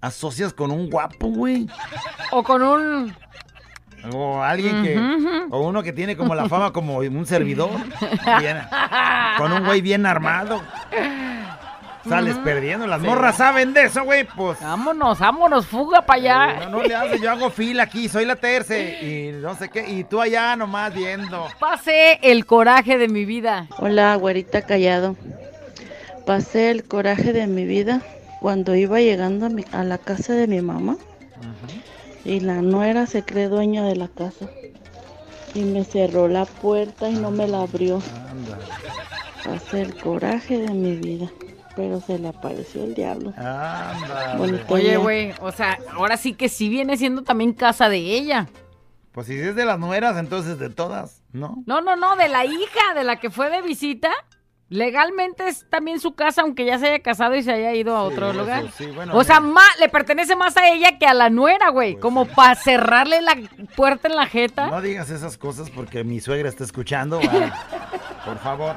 asocias 0.00 0.52
con 0.52 0.70
un 0.70 0.88
guapo, 0.90 1.26
güey? 1.28 1.66
O 2.30 2.42
con 2.44 2.62
un... 2.62 3.16
O 4.12 4.40
alguien 4.40 4.84
que. 4.84 5.46
O 5.50 5.60
uno 5.66 5.82
que 5.82 5.92
tiene 5.92 6.16
como 6.16 6.34
la 6.36 6.48
fama 6.48 6.72
como 6.72 6.98
un 6.98 7.26
servidor. 7.26 7.70
bien- 8.38 8.58
con 9.38 9.52
un 9.52 9.64
güey 9.64 9.80
bien 9.80 10.06
armado. 10.06 10.62
Sales 12.08 12.36
perdiendo. 12.38 12.86
Las 12.86 13.00
Sí. 13.00 13.06
morras 13.06 13.36
saben 13.36 13.72
de 13.74 13.84
eso, 13.84 14.04
güey. 14.04 14.24
Pues. 14.24 14.60
Vámonos, 14.60 15.18
vámonos, 15.18 15.66
fuga 15.66 16.02
para 16.02 16.20
allá. 16.20 16.60
No, 16.66 16.78
no 16.78 16.82
le 16.82 16.94
haces, 16.94 17.20
yo 17.20 17.30
hago 17.30 17.50
fila 17.50 17.84
aquí, 17.84 18.08
soy 18.08 18.24
la 18.24 18.36
terce 18.36 19.02
y 19.04 19.32
no 19.40 19.54
sé 19.56 19.68
qué, 19.68 19.88
y 19.88 20.04
tú 20.04 20.20
allá 20.20 20.56
nomás 20.56 20.94
viendo. 20.94 21.46
Pasé 21.58 22.18
el 22.22 22.46
coraje 22.46 22.98
de 22.98 23.08
mi 23.08 23.24
vida. 23.24 23.66
Hola, 23.78 24.14
güerita 24.16 24.62
callado. 24.62 25.16
Pasé 26.26 26.70
el 26.70 26.84
coraje 26.84 27.32
de 27.32 27.46
mi 27.46 27.64
vida 27.64 28.02
cuando 28.40 28.74
iba 28.74 29.00
llegando 29.00 29.46
a, 29.46 29.48
mi- 29.48 29.64
a 29.72 29.84
la 29.84 29.98
casa 29.98 30.32
de 30.34 30.46
mi 30.46 30.60
mamá 30.60 30.96
y 32.24 32.40
la 32.40 32.54
nuera 32.62 33.06
se 33.06 33.22
cree 33.22 33.46
dueña 33.48 33.84
de 33.84 33.94
la 33.96 34.08
casa 34.08 34.46
y 35.54 35.60
me 35.60 35.84
cerró 35.84 36.26
la 36.28 36.44
puerta 36.44 37.08
y 37.08 37.14
no 37.14 37.30
me 37.30 37.46
la 37.46 37.62
abrió. 37.62 38.02
Pasé 39.44 39.82
el 39.82 39.94
coraje 39.96 40.58
de 40.58 40.70
mi 40.74 40.96
vida, 40.96 41.30
pero 41.76 42.00
se 42.00 42.18
le 42.18 42.28
apareció 42.28 42.82
el 42.84 42.94
diablo. 42.94 43.32
Bonito 44.38 44.64
Oye, 44.74 44.96
güey, 44.96 45.32
o 45.40 45.52
sea, 45.52 45.78
ahora 45.92 46.16
sí 46.16 46.32
que 46.34 46.48
sí 46.48 46.68
viene 46.68 46.96
siendo 46.96 47.22
también 47.22 47.52
casa 47.52 47.88
de 47.88 47.98
ella. 47.98 48.48
Pues 49.12 49.28
si 49.28 49.34
es 49.38 49.54
de 49.54 49.64
las 49.64 49.78
nueras, 49.78 50.16
entonces 50.18 50.58
de 50.58 50.68
todas, 50.70 51.22
¿no? 51.32 51.62
No, 51.66 51.80
no, 51.80 51.96
no, 51.96 52.16
de 52.16 52.28
la 52.28 52.44
hija 52.44 52.94
de 52.94 53.04
la 53.04 53.16
que 53.20 53.30
fue 53.30 53.48
de 53.50 53.62
visita. 53.62 54.10
Legalmente 54.68 55.46
es 55.46 55.64
también 55.70 56.00
su 56.00 56.16
casa, 56.16 56.42
aunque 56.42 56.64
ya 56.66 56.76
se 56.80 56.86
haya 56.88 56.98
casado 56.98 57.36
y 57.36 57.42
se 57.44 57.52
haya 57.52 57.72
ido 57.72 57.94
a 57.96 58.02
otro 58.02 58.30
eso 58.30 58.40
lugar. 58.40 58.64
sí, 58.76 58.86
bueno, 58.86 59.16
o 59.16 59.22
sea, 59.22 59.38
ma- 59.38 59.62
le 59.78 59.88
pertenece 59.88 60.34
más 60.34 60.56
a 60.56 60.68
ella 60.68 60.98
que 60.98 61.06
a 61.06 61.14
la 61.14 61.30
nuera, 61.30 61.68
güey. 61.70 61.94
como 62.00 62.26
para 62.26 62.56
cerrarle 62.56 63.22
la 63.22 63.36
puerta 63.76 64.08
en 64.08 64.16
la 64.16 64.26
jeta. 64.26 64.66
No 64.66 64.80
digas 64.82 65.08
esas 65.10 65.38
cosas 65.38 65.70
porque 65.70 66.02
mi 66.02 66.18
suegra 66.20 66.48
está 66.48 66.64
escuchando. 66.64 67.20
Por 68.26 68.38
favor. 68.40 68.74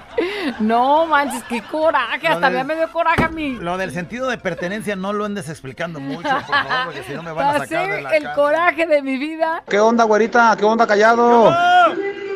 No, 0.59 1.05
manches, 1.07 1.43
qué 1.49 1.61
coraje. 1.63 2.27
Lo 2.29 2.35
Hasta 2.35 2.49
del- 2.51 2.65
me 2.65 2.75
dio 2.75 2.89
coraje 2.91 3.23
a 3.23 3.29
mí. 3.29 3.57
Lo 3.59 3.77
del 3.77 3.91
sentido 3.91 4.29
de 4.29 4.37
pertenencia 4.37 4.95
no 4.95 5.11
lo 5.11 5.25
andes 5.25 5.49
explicando 5.49 5.99
mucho, 5.99 6.21
por 6.29 6.41
favor, 6.43 6.71
porque 6.85 7.03
si 7.03 7.13
no 7.13 7.23
me 7.23 7.31
van 7.31 7.47
a 7.47 7.53
sacar 7.53 7.67
de 7.67 7.75
Pasé 7.87 8.01
la 8.03 8.09
el 8.15 8.23
casa. 8.23 8.35
coraje 8.35 8.85
de 8.85 9.01
mi 9.01 9.17
vida. 9.17 9.63
¿Qué 9.67 9.79
onda, 9.79 10.03
güerita? 10.03 10.55
¿Qué 10.57 10.65
onda, 10.65 10.85
callado? 10.85 11.51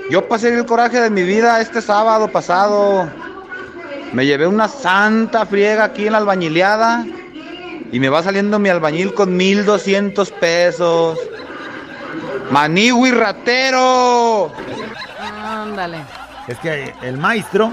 Yo 0.10 0.28
pasé 0.28 0.50
el 0.54 0.66
coraje 0.66 1.00
de 1.00 1.10
mi 1.12 1.24
vida 1.24 1.62
este 1.62 1.82
sábado 1.82 2.28
pasado. 2.30 3.08
Me 4.12 4.26
llevé 4.26 4.48
una 4.48 4.68
santa 4.68 5.46
friega 5.46 5.84
aquí 5.86 6.06
en 6.08 6.14
la 6.14 6.18
albañileada 6.20 7.06
y 7.92 8.00
me 8.00 8.10
va 8.10 8.24
saliendo 8.24 8.58
mi 8.60 8.70
albañil 8.70 9.14
con 9.14 9.38
1200 9.38 10.32
pesos. 10.32 11.20
¡Manigui 12.52 13.12
ratero! 13.12 14.52
Ándale. 15.44 16.00
Es 16.48 16.60
que 16.60 16.94
el 17.02 17.18
maestro 17.18 17.72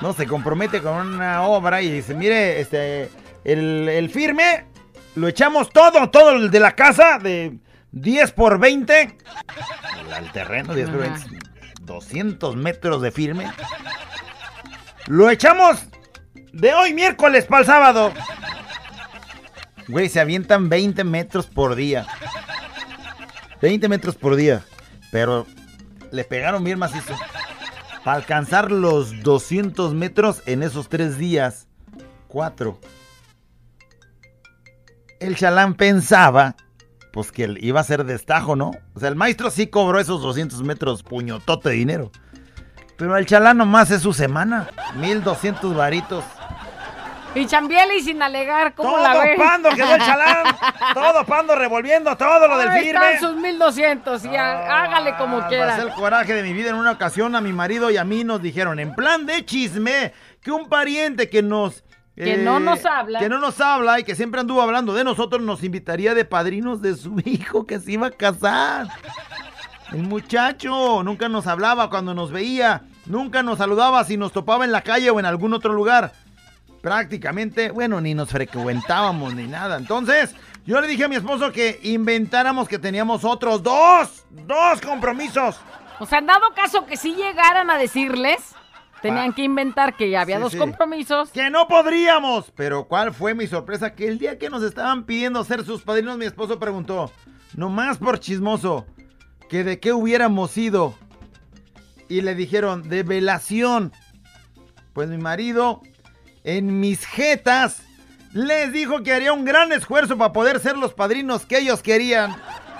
no 0.00 0.12
se 0.12 0.26
compromete 0.26 0.82
con 0.82 1.14
una 1.14 1.42
obra 1.42 1.80
y 1.82 1.90
dice, 1.90 2.14
mire, 2.14 2.60
este, 2.60 3.08
el, 3.44 3.88
el 3.88 4.10
firme 4.10 4.66
lo 5.14 5.28
echamos 5.28 5.70
todo, 5.70 6.10
todo 6.10 6.32
el 6.32 6.50
de 6.50 6.60
la 6.60 6.74
casa 6.74 7.18
de 7.18 7.58
10 7.92 8.32
por 8.32 8.58
20. 8.58 9.16
Al 10.14 10.32
terreno, 10.32 10.74
10 10.74 10.90
por 10.90 11.00
20. 11.00 11.20
200 11.82 12.56
metros 12.56 13.02
de 13.02 13.10
firme. 13.10 13.52
Lo 15.06 15.30
echamos 15.30 15.84
de 16.52 16.74
hoy 16.74 16.94
miércoles 16.94 17.44
para 17.46 17.60
el 17.60 17.66
sábado. 17.66 18.12
Güey, 19.88 20.08
se 20.08 20.20
avientan 20.20 20.68
20 20.68 21.04
metros 21.04 21.46
por 21.46 21.74
día. 21.74 22.06
20 23.60 23.88
metros 23.88 24.14
por 24.14 24.36
día. 24.36 24.62
Pero 25.10 25.46
le 26.10 26.24
pegaron 26.24 26.64
bien 26.64 26.78
macizo. 26.78 27.14
Para 28.04 28.16
alcanzar 28.16 28.72
los 28.72 29.22
200 29.22 29.94
metros 29.94 30.42
en 30.46 30.62
esos 30.62 30.88
tres 30.88 31.18
días. 31.18 31.68
Cuatro. 32.26 32.78
El 35.20 35.36
chalán 35.36 35.74
pensaba, 35.74 36.56
pues 37.12 37.30
que 37.30 37.54
iba 37.60 37.80
a 37.80 37.84
ser 37.84 38.04
destajo, 38.04 38.56
¿no? 38.56 38.72
O 38.94 39.00
sea, 39.00 39.08
el 39.08 39.14
maestro 39.16 39.50
sí 39.50 39.68
cobró 39.68 40.00
esos 40.00 40.20
200 40.20 40.62
metros 40.62 41.04
puñotote 41.04 41.68
de 41.68 41.74
dinero. 41.76 42.10
Pero 42.96 43.16
el 43.16 43.26
chalán 43.26 43.58
nomás 43.58 43.90
es 43.90 44.02
su 44.02 44.12
semana. 44.12 44.68
1200 44.96 45.76
varitos. 45.76 46.24
Y 47.34 47.46
chambiele 47.46 47.96
y 47.96 48.02
sin 48.02 48.22
alegar, 48.22 48.74
¿cómo 48.74 48.90
Todo 48.90 49.02
la 49.02 49.14
ves? 49.18 49.38
pando 49.38 49.70
quedó 49.70 49.94
el 49.94 50.00
chalán. 50.02 50.44
Todo 50.94 51.24
pando 51.24 51.54
revolviendo 51.56 52.14
todo 52.16 52.46
lo 52.46 52.58
del 52.58 52.70
firme. 52.72 53.12
están 53.14 53.20
sus 53.20 53.36
1200 53.36 54.24
y 54.26 54.36
ha- 54.36 54.82
hágale 54.82 55.16
como 55.16 55.38
Ah, 55.38 55.48
quiera. 55.48 55.68
pasé 55.68 55.82
el 55.82 55.92
coraje 55.94 56.34
de 56.34 56.42
mi 56.42 56.52
vida 56.52 56.68
en 56.70 56.76
una 56.76 56.90
ocasión 56.90 57.34
a 57.34 57.40
mi 57.40 57.52
marido 57.54 57.90
y 57.90 57.96
a 57.96 58.04
mí 58.04 58.22
nos 58.24 58.42
dijeron 58.42 58.78
en 58.80 58.94
plan 58.94 59.24
de 59.24 59.44
chisme 59.46 60.12
que 60.42 60.50
un 60.50 60.68
pariente 60.68 61.30
que 61.30 61.42
nos 61.42 61.84
eh, 62.16 62.24
Que 62.24 62.36
no 62.36 62.60
nos 62.60 62.84
habla. 62.84 63.18
que 63.20 63.30
no 63.30 63.38
nos 63.38 63.58
habla 63.62 63.98
y 63.98 64.04
que 64.04 64.14
siempre 64.14 64.38
anduvo 64.40 64.60
hablando 64.60 64.92
de 64.92 65.02
nosotros 65.04 65.40
nos 65.40 65.64
invitaría 65.64 66.12
de 66.14 66.26
padrinos 66.26 66.82
de 66.82 66.94
su 66.96 67.16
hijo 67.24 67.66
que 67.66 67.80
se 67.80 67.92
iba 67.92 68.08
a 68.08 68.10
casar. 68.10 68.88
El 69.92 70.02
muchacho 70.02 71.02
nunca 71.02 71.28
nos 71.30 71.46
hablaba 71.46 71.88
cuando 71.88 72.12
nos 72.14 72.30
veía, 72.30 72.82
nunca 73.06 73.42
nos 73.42 73.56
saludaba 73.58 74.04
si 74.04 74.16
nos 74.18 74.32
topaba 74.32 74.64
en 74.66 74.72
la 74.72 74.82
calle 74.82 75.08
o 75.10 75.18
en 75.20 75.24
algún 75.26 75.54
otro 75.54 75.72
lugar. 75.72 76.12
Prácticamente, 76.82 77.70
bueno, 77.70 78.00
ni 78.00 78.12
nos 78.12 78.28
frecuentábamos 78.30 79.34
ni 79.34 79.46
nada. 79.46 79.76
Entonces, 79.78 80.34
yo 80.66 80.80
le 80.80 80.88
dije 80.88 81.04
a 81.04 81.08
mi 81.08 81.14
esposo 81.16 81.52
que 81.52 81.78
inventáramos 81.84 82.68
que 82.68 82.78
teníamos 82.78 83.24
otros 83.24 83.62
dos, 83.62 84.24
dos 84.30 84.80
compromisos. 84.80 85.60
O 86.00 86.06
sea, 86.06 86.18
en 86.18 86.26
dado 86.26 86.52
caso 86.54 86.84
que 86.84 86.96
sí 86.96 87.14
llegaran 87.14 87.70
a 87.70 87.78
decirles, 87.78 88.40
tenían 89.00 89.32
que 89.32 89.44
inventar 89.44 89.96
que 89.96 90.10
ya 90.10 90.22
había 90.22 90.36
Sí, 90.38 90.42
dos 90.42 90.52
sí. 90.52 90.58
compromisos. 90.58 91.30
Que 91.30 91.50
no 91.50 91.68
podríamos. 91.68 92.50
Pero 92.56 92.88
¿cuál 92.88 93.14
fue 93.14 93.32
mi 93.34 93.46
sorpresa? 93.46 93.94
Que 93.94 94.08
el 94.08 94.18
día 94.18 94.36
que 94.36 94.50
nos 94.50 94.64
estaban 94.64 95.04
pidiendo 95.04 95.44
ser 95.44 95.64
sus 95.64 95.82
padrinos, 95.82 96.18
mi 96.18 96.24
esposo 96.24 96.58
preguntó, 96.58 97.12
nomás 97.54 97.98
por 97.98 98.18
chismoso, 98.18 98.86
que 99.48 99.62
de 99.62 99.78
qué 99.78 99.92
hubiéramos 99.92 100.50
sido. 100.50 100.94
Y 102.08 102.22
le 102.22 102.34
dijeron, 102.34 102.88
de 102.88 103.04
velación. 103.04 103.92
Pues 104.92 105.08
mi 105.08 105.16
marido, 105.18 105.80
en 106.44 106.80
mis 106.80 107.04
jetas, 107.06 107.82
les 108.32 108.72
dijo 108.72 109.02
que 109.02 109.12
haría 109.12 109.32
un 109.32 109.44
gran 109.44 109.72
esfuerzo 109.72 110.16
para 110.18 110.32
poder 110.32 110.60
ser 110.60 110.76
los 110.76 110.94
padrinos 110.94 111.44
que 111.46 111.58
ellos 111.58 111.82
querían. 111.82 112.34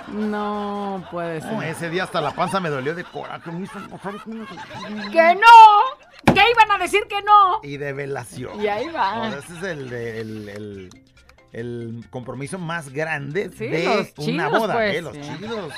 No 0.09 1.05
puede 1.11 1.41
ser. 1.41 1.51
No, 1.53 1.61
ese 1.61 1.89
día 1.89 2.03
hasta 2.03 2.19
la 2.21 2.31
panza 2.31 2.59
me 2.59 2.69
dolió 2.69 2.93
de 2.93 3.03
coraje. 3.03 3.51
me 3.51 3.63
hizo 3.65 3.79
pasar- 3.89 4.15
¡Que 5.11 5.35
no! 5.35 6.33
¿Qué 6.33 6.41
iban 6.51 6.71
a 6.71 6.77
decir 6.77 7.01
que 7.09 7.21
no? 7.21 7.59
Y 7.63 7.77
de 7.77 7.93
velación. 7.93 8.61
Y 8.61 8.67
ahí 8.67 8.87
va. 8.89 9.21
O 9.27 9.29
sea, 9.31 9.39
ese 9.39 9.53
es 9.57 9.63
el, 9.63 9.93
el, 9.93 10.49
el- 10.49 10.89
el 11.53 12.03
compromiso 12.09 12.57
más 12.57 12.89
grande 12.89 13.51
Sí, 13.55 13.67
de 13.67 14.11
una 14.17 14.49
boda. 14.49 14.73
pues, 14.73 14.95
¿eh? 14.95 15.01
Los 15.03 15.15
sí. 15.15 15.21
chidos. 15.37 15.71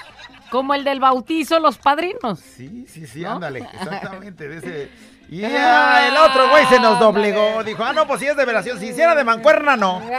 Como 0.49 0.73
el 0.73 0.85
del 0.85 1.01
bautizo, 1.01 1.59
los 1.59 1.77
padrinos. 1.77 2.39
Sí, 2.39 2.85
sí, 2.87 3.05
sí, 3.05 3.21
¿No? 3.23 3.31
ándale. 3.33 3.59
Exactamente. 3.73 4.47
de 4.47 4.57
ese- 4.57 4.91
Y 5.29 5.43
ah, 5.43 6.07
el 6.07 6.17
otro 6.17 6.49
güey 6.49 6.65
se 6.67 6.79
nos 6.79 6.99
doblegó. 6.99 7.63
Dijo, 7.63 7.83
ah, 7.83 7.93
no, 7.93 8.05
pues 8.07 8.19
si 8.19 8.27
es 8.27 8.37
de 8.37 8.45
velación. 8.45 8.79
Si 8.79 8.87
hiciera 8.87 9.15
de 9.15 9.23
mancuerna, 9.23 9.75
no. 9.75 10.01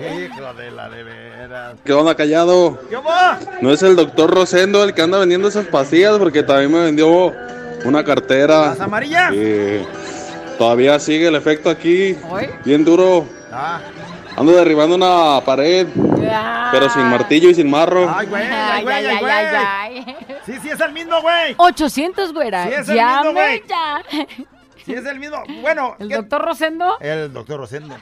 Hijo 0.00 0.54
de 0.54 0.70
la 0.70 0.88
de 0.88 1.02
veras. 1.02 1.74
¿Qué 1.84 1.92
onda, 1.92 2.14
callado? 2.14 2.80
¿Qué 2.88 2.96
va? 2.96 3.38
No 3.60 3.70
es 3.70 3.82
el 3.82 3.96
doctor 3.96 4.30
Rosendo 4.30 4.82
el 4.82 4.94
que 4.94 5.02
anda 5.02 5.18
vendiendo 5.18 5.48
esas 5.48 5.66
pastillas, 5.66 6.16
porque 6.18 6.42
también 6.42 6.72
me 6.72 6.80
vendió 6.80 7.34
una 7.84 8.02
cartera. 8.02 8.68
¿Las 8.68 8.80
amarillas? 8.80 9.32
Y 9.34 9.86
todavía 10.56 10.98
sigue 10.98 11.28
el 11.28 11.34
efecto 11.36 11.68
aquí. 11.68 12.16
¿Hoy? 12.28 12.48
Bien 12.64 12.82
duro. 12.84 13.26
Ah. 13.52 13.80
Ando 14.36 14.52
derribando 14.52 14.96
una 14.96 15.40
pared, 15.44 15.86
pero 16.72 16.88
sin 16.88 17.04
martillo 17.10 17.50
y 17.50 17.54
sin 17.54 17.68
marro. 17.68 18.10
Ay, 18.14 18.26
güey, 18.26 18.42
ay, 18.44 18.52
Ay, 18.52 18.82
güey, 18.82 18.94
ay, 18.96 19.06
ay, 19.06 19.12
ay, 19.16 19.20
güey. 19.20 19.32
ay, 19.32 20.04
ay. 20.06 20.16
Sí, 20.46 20.58
sí, 20.62 20.68
es 20.70 20.80
el 20.80 20.92
mismo, 20.92 21.20
güey. 21.20 21.54
800, 21.58 22.32
güera. 22.32 22.64
Sí, 22.64 22.72
es 22.72 22.88
el 22.88 22.94
mismo, 22.96 23.32
güey. 23.32 23.62
ya. 23.68 24.02
Sí, 24.86 24.94
es 24.94 25.04
el 25.04 25.18
mismo. 25.20 25.36
Bueno, 25.60 25.94
¿El 25.98 26.08
¿qué- 26.08 26.14
doctor 26.16 26.42
Rosendo? 26.42 26.98
El 27.00 27.30
doctor 27.32 27.58
Rosendo. 27.60 27.96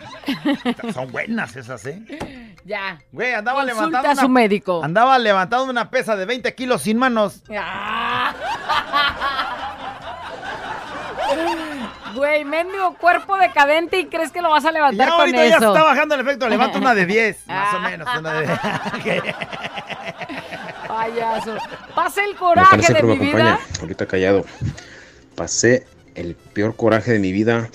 Son 0.94 1.10
buenas 1.10 1.56
esas, 1.56 1.84
¿eh? 1.86 2.54
Ya. 2.64 3.00
Güey, 3.10 3.34
andaba 3.34 3.60
Consulta 3.64 3.80
levantando 3.80 4.08
a 4.08 4.12
una, 4.12 4.22
su 4.22 4.28
médico. 4.28 4.84
Andaba 4.84 5.18
levantando 5.18 5.64
una 5.70 5.90
pesa 5.90 6.14
de 6.14 6.24
20 6.24 6.54
kilos 6.54 6.82
sin 6.82 6.98
manos. 6.98 7.42
Ah. 7.50 8.32
Güey, 12.14 12.44
mendigo 12.44 12.94
cuerpo 12.94 13.36
decadente 13.36 13.98
y 14.00 14.06
crees 14.06 14.30
que 14.32 14.40
lo 14.42 14.50
vas 14.50 14.64
a 14.64 14.72
levantar 14.72 15.06
Ya 15.06 15.12
con 15.12 15.20
ahorita 15.20 15.38
ya 15.38 15.56
eso. 15.56 15.59
se 15.61 15.66
está 15.66 15.82
bajando 15.82 16.14
el 16.14 16.20
efecto. 16.22 16.48
Levanta 16.48 16.78
una 16.78 16.94
de 16.94 17.06
10, 17.06 17.36
más 17.46 17.74
o 17.74 17.80
menos. 17.80 18.09
Una 18.18 18.40
de... 18.40 19.34
Payaso. 20.86 21.56
Pasa 21.94 22.24
el 22.24 22.34
coraje 22.36 22.76
de 22.92 23.02
me 23.02 23.02
mi 23.02 23.14
acompaña, 23.16 23.34
vida. 23.34 23.61
ahorita 23.80 24.06
callado. 24.06 24.44
Pasé 25.34 25.86
el 26.14 26.34
peor 26.34 26.74
coraje 26.76 27.12
de 27.12 27.18
mi 27.18 27.32
vida 27.32 27.68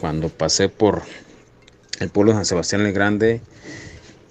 cuando 0.00 0.28
pasé 0.28 0.68
por 0.68 1.02
el 2.00 2.10
pueblo 2.10 2.32
de 2.32 2.36
San 2.38 2.44
Sebastián 2.44 2.82
el 2.86 2.92
Grande 2.92 3.40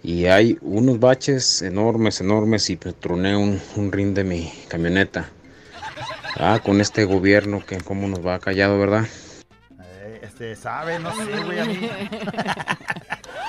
y 0.03 0.28
hay 0.28 0.57
unos 0.61 0.99
baches 0.99 1.61
enormes, 1.61 2.21
enormes 2.21 2.69
y 2.69 2.78
troné 2.78 3.36
un, 3.36 3.59
un 3.75 3.91
rin 3.91 4.13
de 4.13 4.23
mi 4.23 4.53
camioneta. 4.69 5.30
Ah, 6.39 6.59
con 6.63 6.81
este 6.81 7.05
gobierno 7.05 7.65
que 7.65 7.77
cómo 7.81 8.07
nos 8.07 8.25
va 8.25 8.39
callado, 8.39 8.77
¿verdad? 8.79 9.05
Eh, 9.81 10.19
Este, 10.23 10.55
sabe, 10.55 10.99
no 10.99 11.13
sé, 11.15 11.25
güey, 11.43 11.59
a 11.59 11.65
mí. 11.65 11.89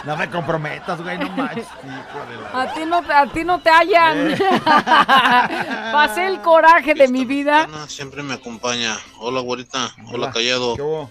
No 0.05 0.17
me 0.17 0.31
comprometas, 0.31 1.03
güey, 1.03 1.19
no 1.19 1.29
manches. 1.31 1.67
hijo 1.67 2.27
de 2.31 2.37
la- 2.41 2.63
A 2.63 2.73
ti 2.73 2.81
no, 2.87 3.03
te- 3.03 3.13
a 3.13 3.27
ti 3.27 3.45
no 3.45 3.61
te 3.61 3.69
hallan. 3.69 4.31
Eh. 4.31 4.39
Pasé 5.93 6.27
el 6.29 6.41
coraje 6.41 6.95
de 6.95 7.09
mi 7.09 7.25
vida. 7.25 7.69
Siempre 7.89 8.23
me 8.23 8.35
acompaña. 8.35 8.97
Hola, 9.19 9.41
güerita. 9.41 9.91
Hola, 10.07 10.11
Hola. 10.15 10.31
callado. 10.31 10.77
¿Qué 10.77 10.83
hubo? 10.83 11.11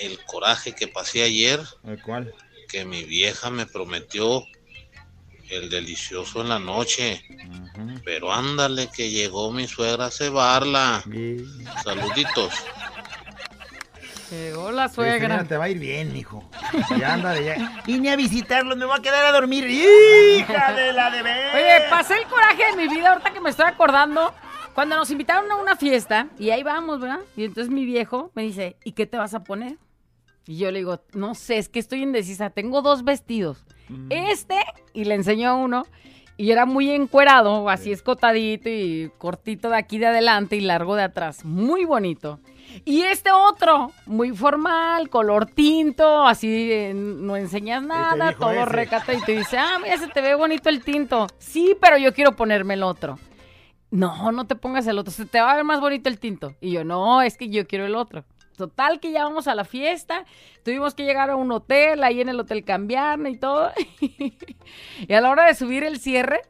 El 0.00 0.18
coraje 0.26 0.74
que 0.74 0.86
pasé 0.86 1.24
ayer, 1.24 1.60
¿El 1.84 2.00
cuál? 2.00 2.32
que 2.68 2.84
mi 2.84 3.02
vieja 3.02 3.50
me 3.50 3.66
prometió 3.66 4.44
el 5.50 5.68
delicioso 5.68 6.40
en 6.42 6.48
la 6.48 6.58
noche. 6.58 7.22
Pero 8.04 8.32
ándale 8.32 8.88
que 8.94 9.10
llegó 9.10 9.50
mi 9.52 9.66
suegra 9.66 10.06
a 10.06 10.10
cebarla. 10.10 11.02
Saluditos. 11.84 12.52
Llegó 14.30 14.70
la 14.70 14.88
Sí, 14.88 14.94
señora, 14.94 15.18
suegra. 15.18 15.44
te 15.44 15.56
va 15.56 15.64
a 15.64 15.68
ir 15.70 15.78
bien, 15.80 16.14
hijo. 16.16 16.48
Ya 16.98 17.14
anda 17.14 17.32
de 17.32 17.44
ya. 17.44 17.82
Vine 17.84 18.12
a 18.12 18.16
visitarlos, 18.16 18.76
me 18.76 18.84
voy 18.84 18.96
a 18.98 19.02
quedar 19.02 19.26
a 19.26 19.32
dormir. 19.32 19.66
¡Hija 19.68 20.72
de 20.72 20.92
la 20.92 21.10
de 21.10 21.22
ver! 21.22 21.54
Oye, 21.54 21.90
pasé 21.90 22.14
el 22.18 22.26
coraje 22.28 22.62
de 22.70 22.76
mi 22.76 22.88
vida 22.94 23.10
ahorita 23.10 23.32
que 23.32 23.40
me 23.40 23.50
estoy 23.50 23.66
acordando. 23.66 24.32
Cuando 24.72 24.94
nos 24.96 25.10
invitaron 25.10 25.50
a 25.50 25.56
una 25.56 25.74
fiesta, 25.74 26.28
y 26.38 26.50
ahí 26.50 26.62
vamos, 26.62 27.00
¿verdad? 27.00 27.18
Y 27.36 27.44
entonces 27.44 27.72
mi 27.72 27.84
viejo 27.84 28.30
me 28.36 28.42
dice, 28.44 28.76
¿y 28.84 28.92
qué 28.92 29.04
te 29.04 29.16
vas 29.16 29.34
a 29.34 29.42
poner? 29.42 29.76
Y 30.46 30.58
yo 30.58 30.70
le 30.70 30.78
digo, 30.78 31.02
no 31.12 31.34
sé, 31.34 31.58
es 31.58 31.68
que 31.68 31.80
estoy 31.80 32.02
indecisa. 32.02 32.50
Tengo 32.50 32.82
dos 32.82 33.02
vestidos. 33.02 33.58
Este, 34.08 34.56
y 34.92 35.04
le 35.04 35.14
enseñó 35.14 35.58
uno, 35.58 35.84
y 36.36 36.52
era 36.52 36.64
muy 36.64 36.90
encuerado, 36.90 37.68
así 37.68 37.92
escotadito 37.92 38.68
y 38.70 39.12
cortito 39.18 39.68
de 39.68 39.76
aquí 39.76 39.98
de 39.98 40.06
adelante 40.06 40.56
y 40.56 40.60
largo 40.60 40.96
de 40.96 41.02
atrás. 41.02 41.44
Muy 41.44 41.84
bonito. 41.84 42.40
Y 42.84 43.02
este 43.02 43.30
otro, 43.30 43.92
muy 44.06 44.30
formal, 44.34 45.10
color 45.10 45.46
tinto, 45.46 46.26
así 46.26 46.72
eh, 46.72 46.94
no 46.94 47.36
enseñas 47.36 47.82
nada, 47.82 48.32
todo 48.32 48.52
ese. 48.52 48.64
recata 48.64 49.12
y 49.12 49.20
te 49.20 49.36
dice, 49.36 49.58
ah, 49.58 49.78
mira, 49.82 49.98
se 49.98 50.08
te 50.08 50.20
ve 50.20 50.34
bonito 50.36 50.68
el 50.68 50.82
tinto. 50.82 51.26
Sí, 51.38 51.76
pero 51.80 51.98
yo 51.98 52.14
quiero 52.14 52.36
ponerme 52.36 52.74
el 52.74 52.84
otro. 52.84 53.18
No, 53.90 54.30
no 54.30 54.46
te 54.46 54.54
pongas 54.54 54.86
el 54.86 54.98
otro, 54.98 55.12
se 55.12 55.26
te 55.26 55.40
va 55.40 55.52
a 55.52 55.56
ver 55.56 55.64
más 55.64 55.80
bonito 55.80 56.08
el 56.08 56.18
tinto. 56.18 56.54
Y 56.60 56.70
yo, 56.70 56.84
no, 56.84 57.22
es 57.22 57.36
que 57.36 57.48
yo 57.48 57.66
quiero 57.66 57.84
el 57.86 57.96
otro. 57.96 58.24
Total 58.60 59.00
que 59.00 59.10
ya 59.10 59.24
vamos 59.24 59.48
a 59.48 59.54
la 59.54 59.64
fiesta, 59.64 60.26
tuvimos 60.62 60.92
que 60.92 61.04
llegar 61.04 61.30
a 61.30 61.36
un 61.36 61.50
hotel, 61.50 62.04
ahí 62.04 62.20
en 62.20 62.28
el 62.28 62.38
hotel 62.38 62.62
cambiarme 62.62 63.30
y 63.30 63.38
todo. 63.38 63.72
y 64.02 65.12
a 65.14 65.22
la 65.22 65.30
hora 65.30 65.46
de 65.46 65.54
subir 65.54 65.82
el 65.82 65.98
cierre, 65.98 66.42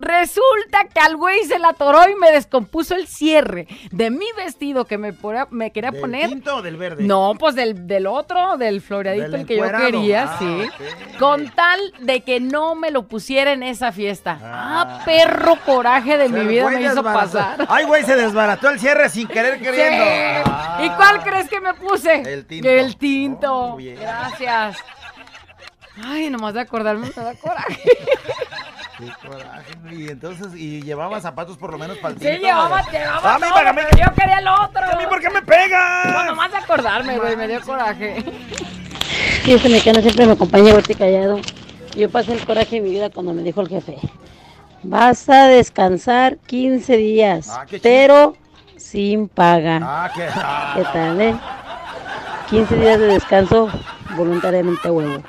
resulta 0.00 0.84
que 0.92 1.00
al 1.00 1.16
güey 1.16 1.44
se 1.44 1.58
la 1.58 1.70
atoró 1.70 2.08
y 2.08 2.14
me 2.14 2.30
descompuso 2.30 2.94
el 2.94 3.06
cierre 3.06 3.66
de 3.90 4.10
mi 4.10 4.26
vestido 4.36 4.84
que 4.84 4.98
me, 4.98 5.12
quería 5.72 5.90
¿Del 5.90 6.00
poner. 6.00 6.28
tinto 6.28 6.56
o 6.56 6.62
del 6.62 6.76
verde? 6.76 7.04
No, 7.04 7.34
pues 7.38 7.54
del, 7.54 7.86
del 7.86 8.06
otro, 8.06 8.56
del 8.56 8.80
floreadito, 8.80 9.30
Del 9.30 9.40
el 9.40 9.46
que 9.46 9.56
yo 9.56 9.70
quería, 9.70 10.24
Ah, 10.24 10.36
sí. 10.38 10.68
Con 11.18 11.50
tal 11.50 11.80
de 12.00 12.20
que 12.22 12.40
no 12.40 12.74
me 12.74 12.90
lo 12.90 13.08
pusiera 13.08 13.52
en 13.52 13.62
esa 13.62 13.92
fiesta. 13.92 14.38
Ah, 14.42 15.02
perro 15.04 15.56
coraje 15.64 16.16
de 16.16 16.28
mi 16.28 16.46
vida 16.46 16.68
me 16.70 16.82
hizo 16.82 17.02
pasar. 17.02 17.66
Ay, 17.68 17.84
güey, 17.84 18.04
se 18.04 18.16
desbarató 18.16 18.70
el 18.70 18.78
cierre 18.80 19.08
sin 19.08 19.26
querer 19.28 19.60
queriendo. 19.60 20.04
Sí. 20.04 20.42
Ah. 20.46 20.80
¿Y 20.84 20.90
cuál 20.90 21.22
crees 21.22 21.48
que 21.48 21.60
me 21.60 21.74
puse? 21.74 22.14
El 22.20 22.46
tinto. 22.46 22.68
El 22.68 22.96
tinto. 22.96 23.54
Oh. 23.74 23.76
Gracias. 23.78 24.76
Ay, 26.04 26.30
nomás 26.30 26.54
de 26.54 26.60
acordarme 26.60 27.08
me 27.14 27.22
da 27.22 27.34
coraje. 27.34 27.82
Qué 28.98 29.12
coraje, 29.28 29.72
güey. 29.82 30.02
Y 30.04 30.08
entonces, 30.08 30.48
y 30.56 30.82
llevaba 30.82 31.20
zapatos 31.20 31.56
por 31.56 31.70
lo 31.70 31.78
menos 31.78 31.96
para 31.98 32.14
el 32.14 32.20
Sí, 32.20 32.26
llevaba, 32.44 32.82
güey. 32.82 32.92
llevaba 32.92 33.34
A 33.34 33.38
mí, 33.38 33.44
todo, 33.44 33.54
para 33.54 33.72
mí. 33.72 33.80
pero 33.90 34.04
yo 34.06 34.14
quería 34.14 34.38
el 34.38 34.48
otro. 34.48 34.84
¿A 34.84 34.96
mí 34.96 35.04
por 35.08 35.20
qué 35.20 35.30
me 35.30 35.42
pegas? 35.42 36.06
No, 36.06 36.24
nomás 36.24 36.50
de 36.50 36.56
acordarme, 36.58 37.18
güey, 37.18 37.36
me 37.36 37.46
dio 37.48 37.60
coraje. 37.60 38.24
Y 39.46 39.52
este 39.52 39.68
mexicano 39.68 40.00
siempre 40.02 40.26
me 40.26 40.32
acompaña 40.32 40.72
y 40.88 40.94
callado. 40.94 41.40
Yo 41.96 42.10
pasé 42.10 42.32
el 42.34 42.44
coraje 42.44 42.76
de 42.76 42.82
mi 42.82 42.90
vida 42.90 43.08
cuando 43.10 43.32
me 43.32 43.42
dijo 43.42 43.60
el 43.60 43.68
jefe, 43.68 43.96
vas 44.82 45.28
a 45.28 45.46
descansar 45.46 46.36
15 46.46 46.96
días, 46.96 47.48
Ah, 47.50 47.64
qué 47.66 47.80
chido. 47.80 47.82
pero 47.82 48.36
sin 48.76 49.28
paga. 49.28 49.80
Ah, 49.82 50.10
qué. 50.14 50.26
ah. 50.34 50.72
¿Qué 50.76 50.84
tal, 50.92 51.20
eh? 51.20 51.34
15 52.50 52.76
días 52.76 52.98
de 53.00 53.06
descanso 53.06 53.68
voluntariamente 54.16 54.88
a 54.88 54.92
huevo. 54.92 55.22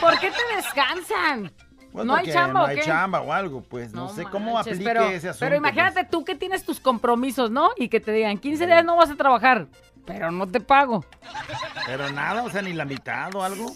¿Por 0.00 0.18
qué 0.18 0.30
te 0.30 0.56
descansan? 0.56 1.52
Pues 1.92 2.06
¿No 2.06 2.14
hay 2.14 2.26
chamba 2.32 2.60
no 2.60 2.64
o 2.64 2.68
hay 2.68 2.76
qué? 2.76 2.82
chamba 2.82 3.20
o 3.20 3.32
algo, 3.32 3.62
pues. 3.62 3.92
No, 3.92 4.08
sé 4.08 4.24
cómo 4.24 4.58
aplique 4.58 4.82
pero, 4.82 5.02
ese 5.10 5.28
asunto. 5.28 5.44
Pero 5.44 5.56
imagínate 5.56 6.04
tú 6.04 6.24
que 6.24 6.34
tienes 6.34 6.64
tus 6.64 6.80
compromisos, 6.80 7.50
¿no? 7.50 7.70
Y 7.76 7.88
que 7.88 8.00
te 8.00 8.12
digan, 8.12 8.38
15 8.38 8.66
días 8.66 8.84
no 8.84 8.96
vas 8.96 9.10
a 9.10 9.14
trabajar, 9.14 9.66
pero 10.06 10.30
no 10.30 10.46
te 10.46 10.60
pago. 10.60 11.00
pues. 11.20 11.58
Pero 11.86 12.10
nada, 12.10 12.42
o 12.44 12.50
sea, 12.50 12.62
ni 12.62 12.72
la 12.72 12.86
mitad 12.86 13.34
o 13.34 13.42
algo. 13.42 13.66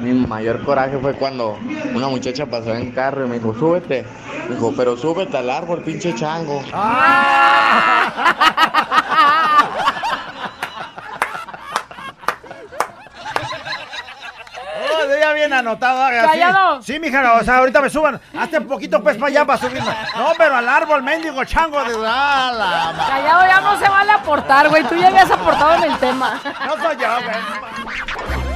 Mi 0.00 0.12
mayor 0.12 0.64
coraje 0.64 0.98
fue 0.98 1.14
cuando 1.14 1.58
una 1.94 2.08
muchacha 2.08 2.46
pasó 2.46 2.74
en 2.74 2.92
carro 2.92 3.26
y 3.26 3.28
me 3.28 3.38
dijo, 3.38 3.54
súbete. 3.54 4.04
Me 4.48 4.54
dijo, 4.54 4.72
pero 4.76 4.96
súbete 4.96 5.36
al 5.38 5.50
árbol, 5.50 5.82
pinche 5.82 6.14
chango. 6.14 6.62
Ya 15.20 15.32
bien 15.32 15.52
anotado. 15.52 16.08
Callado. 16.08 16.82
Sí, 16.82 16.98
mija, 16.98 17.34
o 17.34 17.44
sea, 17.44 17.58
ahorita 17.58 17.80
me 17.80 17.90
suban. 17.90 18.20
Hazte 18.38 18.58
un 18.58 18.66
poquito 18.68 19.02
pues 19.02 19.16
para 19.16 19.28
allá 19.28 19.44
para 19.44 19.58
subirme. 19.60 19.90
No, 20.16 20.32
pero 20.36 20.56
al 20.56 20.68
árbol, 20.68 21.02
mendigo 21.02 21.44
chango 21.44 21.82
de 21.84 21.96
la 21.98 22.92
ma- 22.96 23.06
Callado 23.06 23.46
ya 23.46 23.60
no 23.60 23.78
se 23.78 23.88
vale 23.88 24.12
aportar, 24.12 24.68
güey. 24.68 24.84
Tú 24.84 24.96
ya 24.96 25.08
habías 25.08 25.30
aportado 25.30 25.74
en 25.74 25.84
el 25.92 25.98
tema. 25.98 26.40
No 26.66 26.72
soy 26.76 26.96
yo, 26.96 27.08
güey. 27.24 28.46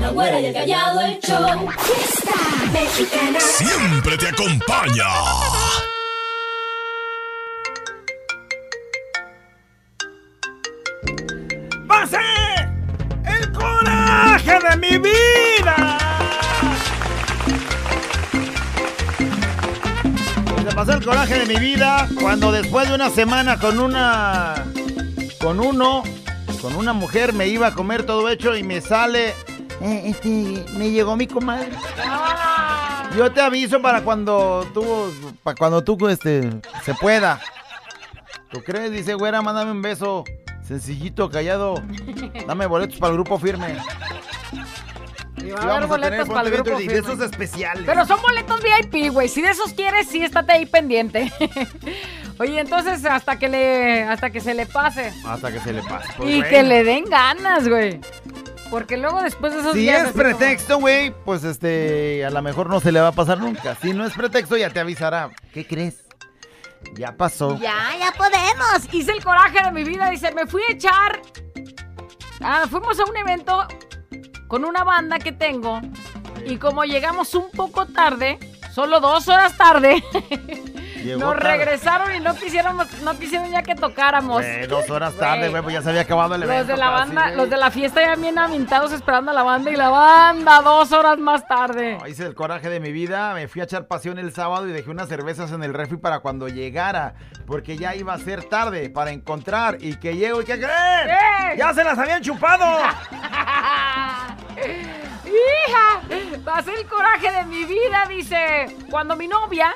La 0.00 0.08
güera 0.10 0.38
y 0.40 0.46
el 0.46 0.54
callado, 0.54 1.00
el 1.00 1.18
show. 1.20 1.68
Fiesta 1.78 2.32
mexicana. 2.72 3.40
Siempre 3.40 4.16
te 4.16 4.28
acompaña. 4.28 5.04
Coraje 14.48 14.70
de 14.70 14.76
mi 14.76 14.98
vida! 14.98 15.98
Se 20.68 20.74
pasó 20.74 20.92
el 20.92 21.04
coraje 21.04 21.38
de 21.40 21.46
mi 21.46 21.56
vida 21.56 22.08
cuando 22.20 22.52
después 22.52 22.88
de 22.88 22.94
una 22.94 23.10
semana 23.10 23.58
con 23.58 23.78
una. 23.78 24.54
con 25.40 25.60
uno, 25.60 26.02
con 26.60 26.74
una 26.76 26.92
mujer 26.92 27.32
me 27.32 27.46
iba 27.48 27.68
a 27.68 27.74
comer 27.74 28.04
todo 28.04 28.28
hecho 28.28 28.56
y 28.56 28.62
me 28.62 28.80
sale. 28.80 29.34
eh, 29.80 30.02
este, 30.06 30.64
me 30.76 30.90
llegó 30.90 31.16
mi 31.16 31.26
comadre. 31.26 31.70
Yo 33.16 33.32
te 33.32 33.40
aviso 33.40 33.80
para 33.80 34.02
cuando 34.02 34.66
tú, 34.74 34.84
para 35.42 35.56
cuando 35.56 35.82
tú, 35.82 36.08
este, 36.08 36.50
se 36.84 36.94
pueda. 36.94 37.40
¿Tú 38.50 38.62
crees? 38.62 38.90
Dice, 38.92 39.14
güera, 39.14 39.42
mándame 39.42 39.72
un 39.72 39.82
beso. 39.82 40.24
Sencillito, 40.66 41.30
callado. 41.30 41.82
Dame 42.46 42.66
boletos 42.66 42.98
para 42.98 43.10
el 43.10 43.16
grupo 43.16 43.38
firme. 43.38 43.78
Y 45.44 45.50
va 45.50 45.60
a 45.60 45.76
haber 45.76 45.88
boletos 45.88 46.28
para 46.28 46.48
el 46.48 46.54
grupo 46.54 46.70
de 46.70 46.76
firme. 46.78 46.98
esos 46.98 47.20
especiales. 47.20 47.84
Pero 47.86 48.06
son 48.06 48.20
boletos 48.20 48.60
VIP, 48.62 49.12
güey. 49.12 49.28
Si 49.28 49.42
de 49.42 49.50
esos 49.50 49.72
quieres, 49.72 50.08
sí, 50.08 50.22
estate 50.22 50.52
ahí 50.52 50.66
pendiente. 50.66 51.32
Oye, 52.38 52.60
entonces 52.60 53.04
hasta 53.04 53.38
que 53.38 53.48
le, 53.48 54.04
hasta 54.04 54.30
que 54.30 54.40
se 54.40 54.54
le 54.54 54.66
pase. 54.66 55.12
Hasta 55.26 55.52
que 55.52 55.60
se 55.60 55.72
le 55.72 55.82
pase. 55.82 56.08
Pues, 56.16 56.34
y 56.34 56.42
que 56.42 56.62
le 56.62 56.84
den 56.84 57.04
ganas, 57.04 57.68
güey. 57.68 58.00
Porque 58.70 58.96
luego 58.96 59.22
después 59.22 59.54
de 59.54 59.60
esos 59.60 59.72
Si 59.72 59.80
días 59.80 60.08
es 60.08 60.12
pretexto, 60.12 60.78
güey, 60.78 61.12
pues 61.24 61.42
este, 61.42 62.24
a 62.24 62.30
lo 62.30 62.42
mejor 62.42 62.68
no 62.68 62.80
se 62.80 62.92
le 62.92 63.00
va 63.00 63.08
a 63.08 63.12
pasar 63.12 63.38
nunca. 63.38 63.74
Si 63.76 63.92
no 63.92 64.04
es 64.04 64.12
pretexto, 64.12 64.56
ya 64.56 64.70
te 64.70 64.80
avisará. 64.80 65.30
¿Qué 65.52 65.66
crees? 65.66 66.04
Ya 66.94 67.16
pasó. 67.16 67.58
Ya, 67.58 67.90
ya 67.98 68.12
podemos. 68.12 68.92
Hice 68.92 69.12
el 69.12 69.24
coraje 69.24 69.64
de 69.64 69.72
mi 69.72 69.84
vida. 69.84 70.10
Dice, 70.10 70.32
me 70.32 70.46
fui 70.46 70.62
a 70.68 70.72
echar. 70.72 71.20
Ah, 72.40 72.66
fuimos 72.70 73.00
a 73.00 73.04
un 73.04 73.16
evento 73.16 73.66
con 74.48 74.64
una 74.64 74.82
banda 74.82 75.18
que 75.18 75.30
tengo. 75.30 75.80
Y 76.46 76.56
como 76.56 76.84
llegamos 76.84 77.34
un 77.34 77.50
poco 77.50 77.86
tarde, 77.86 78.38
solo 78.72 79.00
dos 79.00 79.28
horas 79.28 79.56
tarde, 79.56 80.02
Llegó 81.02 81.20
Nos 81.20 81.34
tarde. 81.38 81.56
regresaron 81.56 82.14
y 82.14 82.20
no 82.20 82.34
quisieron, 82.34 82.76
no 82.76 83.18
quisieron 83.18 83.50
ya 83.50 83.62
que 83.62 83.74
tocáramos. 83.74 84.42
Güey, 84.42 84.66
dos 84.66 84.88
horas 84.90 85.14
tarde, 85.14 85.48
güey, 85.48 85.62
pues 85.62 85.74
ya 85.74 85.82
se 85.82 85.90
había 85.90 86.02
acabado 86.02 86.34
el 86.34 86.42
evento. 86.42 86.58
Los 86.60 86.66
de 86.68 86.76
la 86.76 86.90
banda, 86.90 87.30
los 87.30 87.48
de 87.50 87.56
la 87.56 87.70
fiesta 87.70 88.00
ya 88.02 88.16
bien 88.16 88.38
amintados 88.38 88.92
esperando 88.92 89.30
a 89.30 89.34
la 89.34 89.42
banda 89.42 89.70
y 89.70 89.76
la 89.76 89.88
banda 89.90 90.60
dos 90.62 90.92
horas 90.92 91.18
más 91.18 91.46
tarde. 91.46 91.98
Hice 92.08 92.26
el 92.26 92.34
coraje 92.34 92.68
de 92.68 92.80
mi 92.80 92.92
vida, 92.92 93.34
me 93.34 93.48
fui 93.48 93.60
a 93.60 93.64
echar 93.64 93.86
pasión 93.86 94.18
el 94.18 94.32
sábado 94.32 94.68
y 94.68 94.72
dejé 94.72 94.90
unas 94.90 95.08
cervezas 95.08 95.52
en 95.52 95.62
el 95.62 95.72
refri 95.74 95.96
para 95.98 96.20
cuando 96.20 96.48
llegara, 96.48 97.14
porque 97.46 97.76
ya 97.76 97.94
iba 97.94 98.12
a 98.14 98.18
ser 98.18 98.44
tarde 98.44 98.90
para 98.90 99.10
encontrar 99.12 99.78
y 99.80 99.96
que 99.96 100.16
llego 100.16 100.42
y 100.42 100.44
que 100.44 100.54
creen, 100.58 101.10
¡Eh! 101.10 101.56
ya 101.58 101.72
se 101.74 101.84
las 101.84 101.98
habían 101.98 102.22
chupado. 102.22 102.64
¡Hija! 105.28 106.00
Pasé 106.44 106.74
el 106.74 106.86
coraje 106.86 107.30
de 107.30 107.44
mi 107.44 107.64
vida, 107.64 108.04
dice. 108.08 108.76
Cuando 108.90 109.14
mi 109.16 109.28
novia 109.28 109.72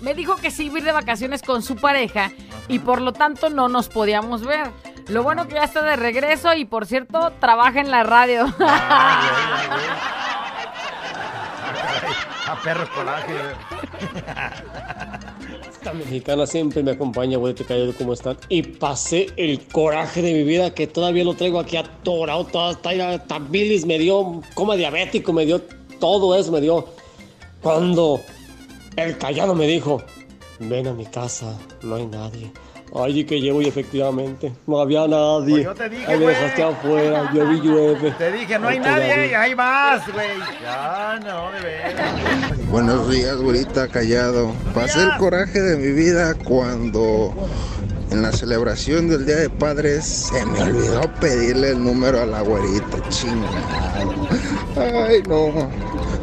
me 0.00 0.14
dijo 0.14 0.36
que 0.36 0.50
sí 0.50 0.66
iba 0.66 0.76
a 0.76 0.78
ir 0.78 0.84
de 0.84 0.92
vacaciones 0.92 1.42
con 1.42 1.62
su 1.62 1.76
pareja 1.76 2.30
y 2.68 2.78
por 2.78 3.00
lo 3.00 3.12
tanto 3.12 3.50
no 3.50 3.68
nos 3.68 3.88
podíamos 3.88 4.42
ver. 4.44 4.70
Lo 5.08 5.22
bueno 5.22 5.48
que 5.48 5.54
ya 5.54 5.64
está 5.64 5.82
de 5.82 5.96
regreso 5.96 6.54
y 6.54 6.64
por 6.64 6.86
cierto 6.86 7.32
trabaja 7.40 7.80
en 7.80 7.90
la 7.90 8.04
radio. 8.04 8.46
A 12.46 12.60
perro 12.62 12.88
coraje. 12.94 13.34
Esta 15.70 15.92
mexicana 15.92 16.46
siempre 16.46 16.82
me 16.82 16.90
acompaña, 16.92 17.36
abuelita 17.36 17.64
Callado, 17.64 17.94
¿cómo 17.96 18.12
están? 18.12 18.36
Y 18.48 18.62
pasé 18.62 19.28
el 19.36 19.66
coraje 19.68 20.20
de 20.20 20.32
mi 20.32 20.42
vida 20.42 20.74
que 20.74 20.86
todavía 20.86 21.24
lo 21.24 21.34
traigo 21.34 21.60
aquí 21.60 21.76
atorado, 21.76 22.44
toda 22.44 22.70
hasta 22.70 23.38
bilis 23.38 23.86
me 23.86 23.98
dio, 23.98 24.42
coma 24.54 24.74
diabético, 24.76 25.32
me 25.32 25.46
dio 25.46 25.60
todo 26.00 26.36
eso, 26.36 26.50
me 26.50 26.60
dio. 26.60 26.86
Cuando 27.62 28.20
el 29.04 29.18
callado 29.18 29.54
me 29.54 29.66
dijo, 29.66 30.02
ven 30.58 30.86
a 30.86 30.92
mi 30.92 31.06
casa, 31.06 31.56
no 31.82 31.96
hay 31.96 32.06
nadie. 32.06 32.52
Allí 32.94 33.24
que 33.24 33.40
llego 33.40 33.62
y 33.62 33.68
efectivamente 33.68 34.52
no 34.66 34.80
había 34.80 35.06
nadie. 35.06 35.62
Pues 35.62 35.64
yo 35.64 35.74
te 35.74 35.88
dije, 35.88 36.06
Ahí 36.06 36.18
me 36.18 36.26
dejaste 36.26 36.62
afuera, 36.62 37.30
llueve. 37.32 38.10
Te 38.18 38.32
dije, 38.32 38.58
no 38.58 38.66
hay 38.66 38.78
Ay, 38.78 38.82
nadie 38.82 39.28
y 39.30 39.34
ahí 39.34 39.54
vas, 39.54 40.12
güey. 40.12 40.28
Ya, 40.60 41.20
no, 41.22 41.52
de 41.52 41.60
veras. 41.60 42.68
Buenos 42.68 43.08
días, 43.08 43.36
güerita 43.36 43.86
callado. 43.86 44.52
Pasé 44.74 45.02
el 45.02 45.16
coraje 45.18 45.60
de 45.60 45.76
mi 45.76 45.92
vida 45.92 46.34
cuando 46.34 47.32
en 48.10 48.22
la 48.22 48.32
celebración 48.32 49.08
del 49.08 49.24
Día 49.24 49.36
de 49.36 49.50
Padres 49.50 50.04
se 50.04 50.44
me 50.46 50.60
olvidó 50.60 51.02
pedirle 51.20 51.70
el 51.70 51.84
número 51.84 52.20
a 52.20 52.26
la 52.26 52.40
güerita. 52.40 53.08
Chingado. 53.08 53.54
Ay, 54.76 55.22
no. 55.28 55.70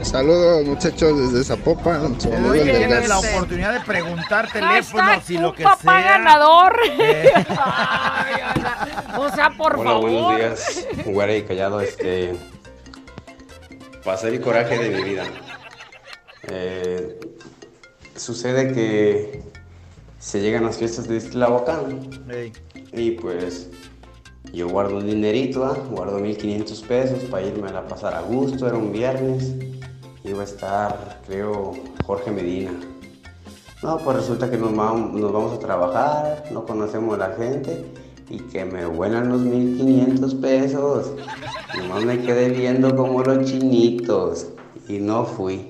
Saludos, 0.08 0.66
muchachos, 0.66 1.34
desde 1.34 1.44
Zapopan. 1.44 2.20
Saludos 2.20 2.54
tienes 2.64 3.10
la 3.10 3.20
oportunidad 3.20 3.74
de 3.74 3.82
preguntar 3.82 4.50
teléfonos 4.52 5.30
y 5.30 5.38
lo 5.38 5.54
que 5.54 5.64
papá 5.64 6.02
sea. 6.02 6.18
ganador. 6.18 6.80
Eh. 7.00 7.30
Ay, 7.50 8.42
o 9.18 9.30
sea, 9.36 9.50
por 9.58 9.76
Hola, 9.76 9.84
favor. 9.84 10.10
buenos 10.10 10.38
días, 10.38 10.88
güera 11.06 11.36
y 11.36 11.44
callado. 11.44 11.82
Este, 11.82 12.36
pasé 14.04 14.30
el 14.30 14.42
coraje 14.42 14.78
de 14.80 14.90
mi 14.90 15.04
vida. 15.04 15.24
Eh, 16.50 17.20
sucede 18.16 18.74
que 18.74 19.44
se 20.20 20.40
llegan 20.40 20.64
las 20.66 20.78
fiestas 20.78 21.08
de 21.08 21.20
Tlahuacán 21.20 22.10
Ey. 22.30 22.54
y 22.94 23.12
pues 23.12 23.70
yo 24.54 24.70
guardo 24.70 24.98
un 24.98 25.06
dinerito, 25.08 25.66
¿ah? 25.66 25.78
guardo 25.92 26.20
1500 26.20 26.82
pesos 26.84 27.24
para 27.26 27.46
irme 27.46 27.70
a 27.70 27.86
pasar 27.86 28.14
a 28.16 28.22
gusto. 28.22 28.66
Era 28.68 28.78
un 28.78 28.92
viernes, 28.92 29.52
iba 30.28 30.42
a 30.42 30.46
estar, 30.46 31.22
creo, 31.26 31.74
Jorge 32.06 32.32
Medina. 32.32 32.72
No, 33.84 33.98
pues 34.00 34.18
resulta 34.18 34.50
que 34.50 34.58
nos 34.58 34.76
vamos, 34.76 35.14
nos 35.14 35.32
vamos 35.32 35.54
a 35.54 35.60
trabajar, 35.60 36.44
no 36.52 36.66
conocemos 36.66 37.16
a 37.16 37.30
la 37.30 37.36
gente 37.36 37.86
y 38.30 38.40
que 38.40 38.66
me 38.66 38.86
vuelan 38.86 39.30
los 39.30 39.42
1500 39.42 40.36
pesos. 40.36 41.12
Nomás 41.78 42.04
me 42.04 42.20
quedé 42.22 42.50
viendo 42.50 42.96
como 42.96 43.22
los 43.22 43.46
chinitos 43.46 44.48
y 44.88 45.00
no 45.00 45.26
fui. 45.26 45.70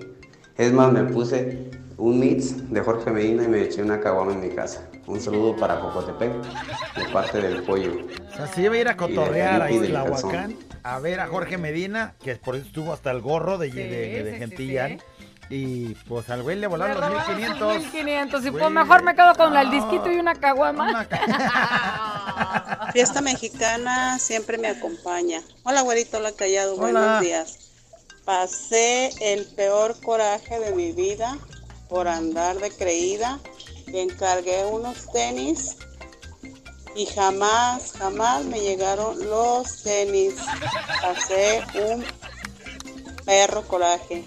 Es 0.57 0.71
más, 0.73 0.91
me 0.91 1.03
puse 1.03 1.69
un 1.97 2.19
mix 2.19 2.71
de 2.71 2.81
Jorge 2.81 3.11
Medina 3.11 3.43
y 3.43 3.47
me 3.47 3.63
eché 3.63 3.83
una 3.83 3.99
caguama 3.99 4.33
en 4.33 4.41
mi 4.41 4.49
casa. 4.49 4.89
Un 5.05 5.19
saludo 5.19 5.55
para 5.55 5.77
Jocotepec 5.77 6.33
de 6.95 7.13
parte 7.13 7.41
del 7.41 7.63
pollo. 7.63 7.91
O 8.31 8.35
sea, 8.35 8.47
se 8.47 8.63
iba 8.63 8.75
a 8.75 8.77
ir 8.77 8.87
a 8.87 8.97
cotorrear 8.97 9.61
ahí 9.61 9.77
en. 9.77 9.93
Huacán 9.93 10.66
a 10.95 10.99
ver 10.99 11.19
a 11.19 11.27
Jorge 11.27 11.57
Medina, 11.57 12.15
que 12.23 12.35
por 12.35 12.55
eso 12.55 12.65
estuvo 12.65 12.93
hasta 12.93 13.11
el 13.11 13.21
gorro 13.21 13.57
de, 13.57 13.69
de, 13.69 13.83
de- 13.87 14.23
de 14.23 14.29
sí, 14.31 14.33
sí, 14.33 14.39
Gentillán. 14.39 15.01
Y 15.49 15.95
pues 16.09 16.29
al 16.29 16.43
güey 16.43 16.55
le 16.57 16.61
Le 16.61 16.67
volaron 16.67 16.99
los 16.99 17.09
robaron 17.09 17.25
sus 17.25 17.35
1500. 17.37 17.77
1500 17.93 18.45
y 18.45 18.49
Güey, 18.49 18.61
pues 18.63 18.73
mejor 18.73 19.03
me 19.03 19.15
quedo 19.15 19.33
con 19.35 19.55
el 19.55 19.71
disquito 19.71 20.11
y 20.11 20.17
una 20.17 20.35
caguama. 20.35 21.07
Fiesta 22.93 23.21
mexicana 23.21 24.19
siempre 24.19 24.57
me 24.57 24.67
acompaña. 24.67 25.41
Hola, 25.63 25.81
güerito, 25.81 26.17
hola, 26.17 26.33
callado, 26.33 26.73
Hola. 26.73 26.81
buenos 26.81 27.21
días. 27.21 27.59
Pasé 28.25 29.09
el 29.21 29.45
peor 29.55 29.95
coraje 30.01 30.59
de 30.59 30.73
mi 30.75 30.91
vida 30.91 31.37
por 31.87 32.09
andar 32.09 32.57
de 32.57 32.69
creída. 32.71 33.39
Encargué 33.87 34.65
unos 34.65 35.09
tenis 35.13 35.77
y 36.97 37.05
jamás, 37.05 37.93
jamás 37.93 38.43
me 38.45 38.59
llegaron 38.59 39.29
los 39.29 39.83
tenis. 39.83 40.33
Pasé 41.01 41.63
un 41.75 42.03
perro 43.23 43.61
coraje. 43.67 44.25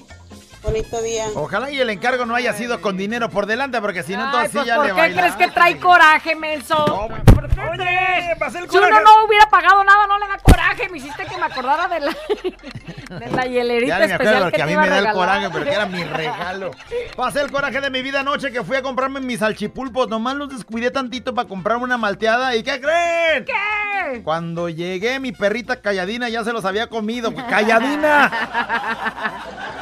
Bonito 0.62 1.00
día. 1.00 1.24
Ojalá 1.36 1.70
y 1.70 1.80
el 1.80 1.88
encargo 1.88 2.26
no 2.26 2.34
haya 2.34 2.52
sido 2.52 2.80
con 2.82 2.96
dinero 2.98 3.30
por 3.30 3.46
delante, 3.46 3.80
porque 3.80 4.02
si 4.02 4.14
no, 4.14 4.26
entonces 4.26 4.50
pues 4.52 4.66
ya 4.66 4.76
¿por 4.76 4.84
le 4.86 4.92
qué 4.92 5.00
baila. 5.00 5.20
crees 5.22 5.36
que 5.36 5.48
trae 5.48 5.78
coraje, 5.78 6.36
menso? 6.36 6.84
¿Por 7.34 7.48
qué 7.48 7.62
crees? 7.76 8.38
pasé 8.38 8.58
el 8.58 8.70
Si 8.70 8.76
uno 8.76 8.86
coraje. 8.86 9.04
no 9.04 9.24
hubiera 9.26 9.46
pagado 9.48 9.82
nada, 9.84 10.06
no 10.06 10.18
le 10.18 10.28
da 10.28 10.36
coraje. 10.38 10.88
Me 10.90 10.98
hiciste 10.98 11.24
que 11.24 11.36
me 11.38 11.44
acordara 11.46 11.88
de 11.88 12.00
la, 12.00 12.14
de 13.18 13.30
la 13.30 13.46
hielerita 13.46 13.98
Ya 13.98 14.00
ni 14.00 14.08
me 14.08 14.14
acuerdo 14.14 14.32
especial 14.32 14.42
porque 14.42 14.56
que 14.56 14.62
a 14.62 14.66
mí 14.66 14.76
me 14.76 14.88
da 14.88 14.98
el 14.98 15.12
coraje, 15.12 15.48
pero 15.50 15.64
que 15.64 15.72
era 15.72 15.86
mi 15.86 16.04
regalo. 16.04 16.70
Pasé 17.16 17.40
el 17.40 17.50
coraje 17.50 17.80
de 17.80 17.88
mi 17.90 18.02
vida 18.02 18.20
anoche 18.20 18.52
que 18.52 18.62
fui 18.62 18.76
a 18.76 18.82
comprarme 18.82 19.20
mis 19.20 19.38
salchipulpos. 19.40 20.08
Nomás 20.08 20.36
los 20.36 20.50
descuidé 20.50 20.90
tantito 20.90 21.34
para 21.34 21.48
comprarme 21.48 21.84
una 21.84 21.96
malteada. 21.96 22.54
¿Y 22.54 22.62
qué 22.62 22.78
creen? 22.80 23.46
¿Qué? 23.46 24.22
Cuando 24.22 24.68
llegué, 24.68 25.20
mi 25.20 25.32
perrita 25.32 25.80
calladina 25.80 26.28
ya 26.28 26.44
se 26.44 26.52
los 26.52 26.66
había 26.66 26.88
comido. 26.88 27.34
¡Calladina! 27.34 28.30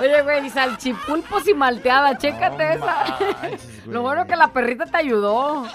Oye, 0.00 0.22
güey, 0.22 0.50
salchipulpos 0.50 1.46
y 1.46 1.54
malteada, 1.54 2.18
chécate 2.18 2.74
esa. 2.74 3.18
Lo 3.86 4.02
bueno 4.02 4.26
que 4.26 4.36
la 4.36 4.48
perrita 4.48 4.86
te 4.86 4.96
ayudó. 4.96 5.66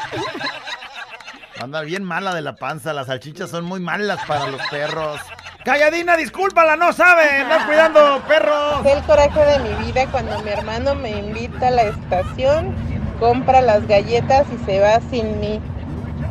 Anda 1.62 1.82
bien 1.82 2.04
mala 2.04 2.34
de 2.34 2.42
la 2.42 2.56
panza. 2.56 2.94
Las 2.94 3.08
salchichas 3.08 3.50
son 3.50 3.66
muy 3.66 3.80
malas 3.80 4.20
para 4.28 4.48
los 4.48 4.62
perros. 4.70 5.20
Calladina, 5.64 6.16
discúlpala, 6.16 6.76
no 6.76 6.94
sabe. 6.94 7.44
No 7.44 7.66
cuidando 7.66 8.22
perros. 8.28 8.86
El 8.86 9.04
coraje 9.04 9.40
de 9.40 9.60
mi 9.60 9.86
vida 9.86 10.06
cuando 10.08 10.40
mi 10.40 10.50
hermano 10.52 10.96
me 10.96 11.12
invita 11.12 11.68
a 11.68 11.72
la 11.72 11.84
estación, 11.84 12.76
compra 13.20 13.62
las 13.62 13.86
galletas 13.88 14.48
y 14.54 14.66
se 14.66 14.80
va 14.80 15.00
sin 15.10 15.40
mí. 15.40 15.62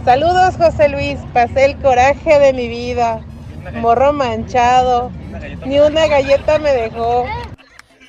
Saludos 0.04 0.56
José 0.56 0.88
Luis, 0.88 1.18
pasé 1.34 1.66
el 1.66 1.78
coraje 1.78 2.38
de 2.38 2.52
mi 2.54 2.68
vida. 2.68 3.20
Morro 3.74 4.14
manchado, 4.14 5.10
ni 5.66 5.78
una 5.78 6.06
galleta 6.06 6.58
me 6.58 6.72
dejó. 6.72 7.26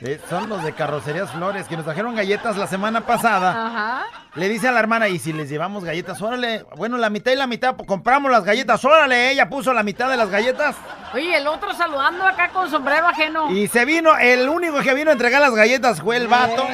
Eh, 0.02 0.18
son 0.30 0.47
los 0.47 0.64
de 0.64 0.72
Carrocerías 0.74 1.30
Flores 1.32 1.68
que 1.68 1.76
nos 1.76 1.84
trajeron 1.84 2.16
galletas 2.16 2.56
la 2.56 2.68
semana 2.68 3.02
pasada. 3.02 3.68
Ajá. 3.68 4.06
Le 4.36 4.47
dice 4.47 4.70
a 4.70 4.72
la 4.72 4.80
hermana, 4.80 5.10
¿y 5.10 5.20
si 5.20 5.34
les 5.34 5.50
llevamos 5.50 5.84
galletas? 5.84 6.22
Órale, 6.22 6.64
bueno, 6.78 6.97
la 6.97 7.10
mitad 7.10 7.34
y 7.34 7.36
la 7.36 7.47
mitad, 7.47 7.76
pues, 7.76 7.86
compramos 7.86 8.32
las 8.32 8.45
galletas. 8.45 8.84
Órale, 8.86 9.32
ella 9.32 9.50
puso 9.50 9.74
la 9.74 9.84
mitad 9.84 10.10
de 10.10 10.16
las 10.16 10.30
galletas. 10.30 10.78
Oye, 11.14 11.36
el 11.36 11.47
otro 11.47 11.74
saludando 11.74 12.24
acá 12.24 12.50
con 12.50 12.70
sombrero 12.70 13.08
ajeno. 13.08 13.52
Y 13.52 13.68
se 13.68 13.84
vino, 13.84 14.18
el 14.18 14.47
único 14.47 14.80
que 14.80 14.93
vino 14.93 15.10
a 15.10 15.14
entregar 15.14 15.41
las 15.41 15.54
galletas 15.54 16.02
fue 16.02 16.16
el 16.16 16.30
vato. 16.30 16.66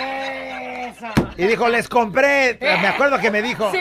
Y 1.37 1.47
dijo, 1.47 1.67
les 1.69 1.87
compré, 1.89 2.57
me 2.61 2.87
acuerdo 2.87 3.17
que 3.19 3.31
me 3.31 3.41
dijo. 3.41 3.71
¿Sí? 3.71 3.79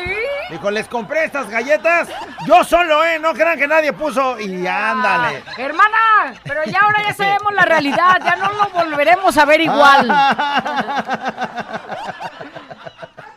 Dijo, 0.50 0.70
les 0.70 0.88
compré 0.88 1.24
estas 1.24 1.48
galletas. 1.50 2.08
Yo 2.46 2.64
solo, 2.64 3.04
¿eh? 3.04 3.18
No 3.18 3.32
crean 3.32 3.58
que 3.58 3.66
nadie 3.66 3.92
puso. 3.92 4.38
Y 4.40 4.66
ándale. 4.66 5.42
Hermana, 5.56 6.34
pero 6.44 6.64
ya 6.64 6.80
ahora 6.80 7.02
ya 7.06 7.14
sabemos 7.14 7.54
la 7.54 7.64
realidad, 7.64 8.20
ya 8.24 8.36
no 8.36 8.52
lo 8.52 8.68
volveremos 8.70 9.36
a 9.36 9.44
ver 9.44 9.60
igual. 9.60 10.08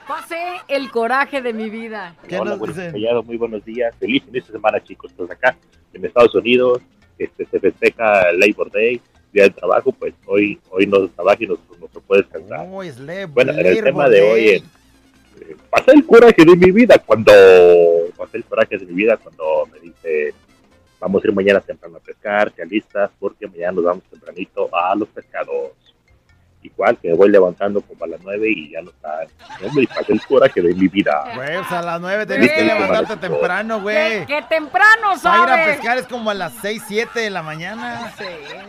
Pasé 0.07 0.61
el 0.67 0.89
coraje 0.89 1.41
de 1.41 1.53
mi 1.53 1.69
vida. 1.69 2.15
Hola, 2.39 2.55
buenos 2.55 2.77
Callado, 2.77 3.23
muy 3.23 3.37
buenos 3.37 3.63
días. 3.65 3.93
Feliz 3.99 4.23
inicio 4.27 4.53
de 4.53 4.59
semana, 4.59 4.81
chicos. 4.83 5.11
Pues 5.15 5.29
acá 5.29 5.55
en 5.93 6.05
Estados 6.05 6.33
Unidos 6.35 6.81
este, 7.17 7.45
se 7.45 7.59
festeja 7.59 8.31
Labor 8.31 8.71
Day, 8.71 9.01
Día 9.33 9.43
del 9.43 9.53
Trabajo. 9.53 9.91
Pues 9.91 10.13
hoy 10.25 10.59
hoy 10.69 10.87
no 10.87 11.07
trabaja 11.09 11.43
y 11.43 11.47
nos, 11.47 11.59
nos 11.79 11.96
puede 12.07 12.21
descansar. 12.23 12.67
Oh, 12.71 12.81
es 12.83 12.97
le- 12.99 13.25
Bueno, 13.25 13.51
en 13.53 13.65
el 13.65 13.83
tema 13.83 14.09
de 14.09 14.21
hoy, 14.21 14.47
eh, 14.49 14.63
eh, 15.41 15.55
pasé 15.69 15.91
el 15.91 16.05
coraje 16.05 16.43
de 16.45 16.55
mi 16.55 16.71
vida 16.71 16.97
cuando 16.99 17.31
pasé 18.17 18.37
el 18.37 18.43
coraje 18.45 18.77
de 18.77 18.85
mi 18.85 18.93
vida 18.93 19.17
cuando 19.17 19.67
me 19.71 19.79
dice 19.79 20.33
vamos 20.99 21.23
a 21.23 21.27
ir 21.27 21.33
mañana 21.33 21.59
temprano 21.61 21.97
a 21.97 21.99
pescar, 21.99 22.51
sean 22.55 22.69
listas 22.69 23.11
porque 23.19 23.47
mañana 23.47 23.73
nos 23.73 23.83
vamos 23.83 24.03
tempranito 24.09 24.67
a 24.75 24.95
los 24.95 25.07
pescados. 25.09 25.71
Y 26.67 26.69
cual, 26.71 26.97
que 27.01 27.07
me 27.07 27.13
voy 27.15 27.29
levantando 27.29 27.79
como 27.81 28.03
a 28.03 28.07
las 28.07 28.19
9 28.23 28.49
y 28.49 28.71
ya 28.71 28.81
no 28.81 28.89
está. 28.89 29.21
Hombre, 29.65 29.83
y 29.83 29.87
pasé 29.87 30.11
el 30.11 30.21
coraje 30.25 30.61
de 30.61 30.73
mi 30.75 30.87
vida. 30.89 31.23
Güey, 31.33 31.57
pues 31.59 31.71
a 31.71 31.81
las 31.81 32.01
9 32.01 32.25
tenés 32.25 32.51
que 32.51 32.63
levantarte 32.63 33.15
temprano, 33.17 33.81
güey. 33.81 34.25
¡Qué 34.25 34.41
temprano, 34.49 35.13
Para 35.23 35.37
ir 35.37 35.43
a 35.43 35.47
sabes! 35.47 35.75
pescar 35.77 35.97
es 35.97 36.07
como 36.07 36.29
a 36.29 36.33
las 36.33 36.51
6, 36.61 36.83
7 36.87 37.19
de 37.21 37.29
la 37.29 37.41
mañana. 37.41 38.11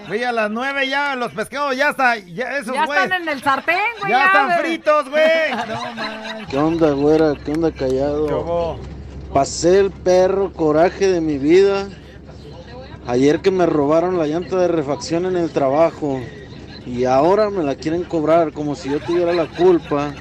Güey, 0.06 0.22
a 0.22 0.30
las 0.30 0.48
9 0.50 0.88
ya 0.88 1.16
los 1.16 1.32
pescados 1.32 1.76
ya 1.76 1.90
está, 1.90 2.16
ya 2.18 2.56
esos 2.58 2.72
Ya 2.74 2.86
güey. 2.86 3.02
están 3.02 3.22
en 3.22 3.28
el 3.28 3.42
sartén, 3.42 3.76
güey. 4.00 4.12
Ya 4.12 4.26
están 4.26 4.46
güey. 4.46 4.58
fritos, 4.60 5.08
güey. 5.10 5.22
No, 5.68 5.94
man. 5.94 6.46
¿Qué 6.48 6.56
onda, 6.56 6.90
güera? 6.92 7.34
¿Qué 7.44 7.50
onda, 7.52 7.72
callado? 7.72 8.78
Pasé 9.34 9.80
el 9.80 9.90
perro 9.90 10.52
coraje 10.52 11.08
de 11.08 11.20
mi 11.20 11.36
vida. 11.36 11.88
Ayer 13.06 13.40
que 13.40 13.50
me 13.50 13.66
robaron 13.66 14.18
la 14.18 14.26
llanta 14.26 14.56
de 14.56 14.68
refacción 14.68 15.26
en 15.26 15.36
el 15.36 15.50
trabajo. 15.50 16.20
Y 16.88 17.04
ahora 17.04 17.50
me 17.50 17.62
la 17.62 17.74
quieren 17.74 18.02
cobrar 18.02 18.50
como 18.52 18.74
si 18.74 18.90
yo 18.90 18.98
tuviera 18.98 19.34
la 19.34 19.44
culpa. 19.44 20.14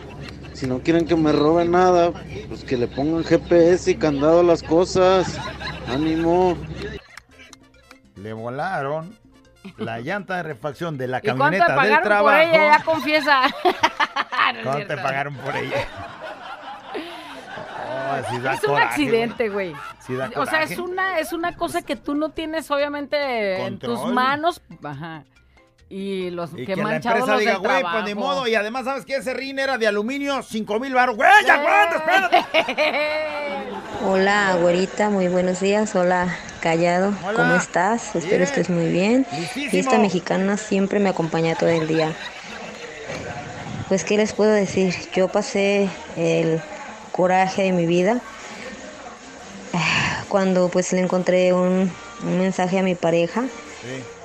Si 0.52 0.68
no 0.68 0.80
quieren 0.80 1.06
que 1.06 1.16
me 1.16 1.32
roben 1.32 1.72
nada, 1.72 2.12
pues 2.50 2.66
que 2.66 2.76
le 2.76 2.88
pongan 2.88 3.24
GPS 3.24 3.90
y 3.92 3.96
candado 3.96 4.42
a 4.42 4.44
las 4.44 4.64
cosas. 4.64 5.40
Ánimo. 5.88 6.58
Le 8.18 8.34
volaron 8.34 9.18
la 9.78 10.00
llanta 10.02 10.36
de 10.38 10.44
refacción 10.44 10.98
de 10.98 11.08
la 11.08 11.20
¿Y 11.20 11.22
camioneta 11.22 11.68
del 11.68 11.76
pagaron 11.76 12.04
trabajo. 12.04 12.36
por 12.36 12.48
ella? 12.48 12.78
Ya 12.78 12.84
confiesa. 12.84 13.42
No 14.56 14.64
¿Cuánto 14.64 14.88
te 14.88 14.96
pagaron 14.96 15.36
por 15.36 15.56
ella? 15.56 15.88
Oh, 18.10 18.30
sí 18.30 18.40
da 18.40 18.54
Es 18.54 18.64
un 18.64 18.78
accidente, 18.78 19.50
güey. 19.50 19.74
Sí 20.00 20.14
O 20.36 20.46
sea, 20.46 20.64
es 20.64 20.78
una, 20.78 21.20
es 21.20 21.34
una 21.34 21.56
cosa 21.56 21.82
que 21.82 21.98
tú 21.98 22.16
no 22.16 22.30
tienes, 22.30 22.72
obviamente, 22.72 23.66
en 23.66 23.80
tus 23.80 24.06
manos. 24.06 24.62
Ajá. 24.82 25.24
Y 25.90 26.30
los 26.32 26.52
Y 26.52 26.66
que, 26.66 26.66
que 26.66 26.76
la 26.76 26.96
empresa 26.98 27.26
los 27.28 27.40
diga, 27.40 27.52
del 27.54 27.62
güey, 27.62 27.82
pues 27.82 28.04
ni 28.04 28.12
trabajo". 28.12 28.16
modo. 28.20 28.48
Y 28.48 28.56
además, 28.56 28.84
¿sabes 28.86 29.06
qué? 29.06 29.16
Ese 29.16 29.34
rin 29.34 29.58
era 29.58 29.78
de 29.78 29.88
aluminio, 29.88 30.42
5 30.44 30.80
mil 30.80 30.94
baros. 30.94 31.16
¡Güey, 31.16 31.30
ya 31.46 31.54
aguanta, 31.56 31.96
espérate! 31.98 32.46
Hola, 34.06 34.58
güerita, 34.62 35.10
muy 35.10 35.28
buenos 35.30 35.62
días. 35.62 35.96
Hola, 35.96 36.36
Callado, 36.60 37.14
Hola. 37.26 37.34
¿cómo 37.38 37.56
estás? 37.56 38.16
Espero 38.16 38.38
Bien. 38.38 38.42
estés 38.44 38.70
muy 38.70 38.88
bien. 38.92 39.26
Listísimo. 39.32 39.72
Fiesta 39.72 39.98
mexicana 39.98 40.58
siempre 40.58 41.00
me 41.00 41.10
acompaña 41.10 41.56
todo 41.56 41.70
el 41.70 41.88
día. 41.88 42.12
Pues, 43.88 44.04
¿qué 44.04 44.18
les 44.18 44.34
puedo 44.34 44.52
decir? 44.52 44.94
Yo 45.16 45.30
pasé 45.30 45.88
el 46.18 46.62
coraje 47.14 47.64
de 47.64 47.72
mi 47.72 47.86
vida 47.86 48.20
cuando 50.28 50.68
pues 50.68 50.92
le 50.92 51.00
encontré 51.00 51.54
un, 51.54 51.90
un 52.24 52.40
mensaje 52.40 52.78
a 52.80 52.84
mi 52.84 52.96
pareja 52.96 53.46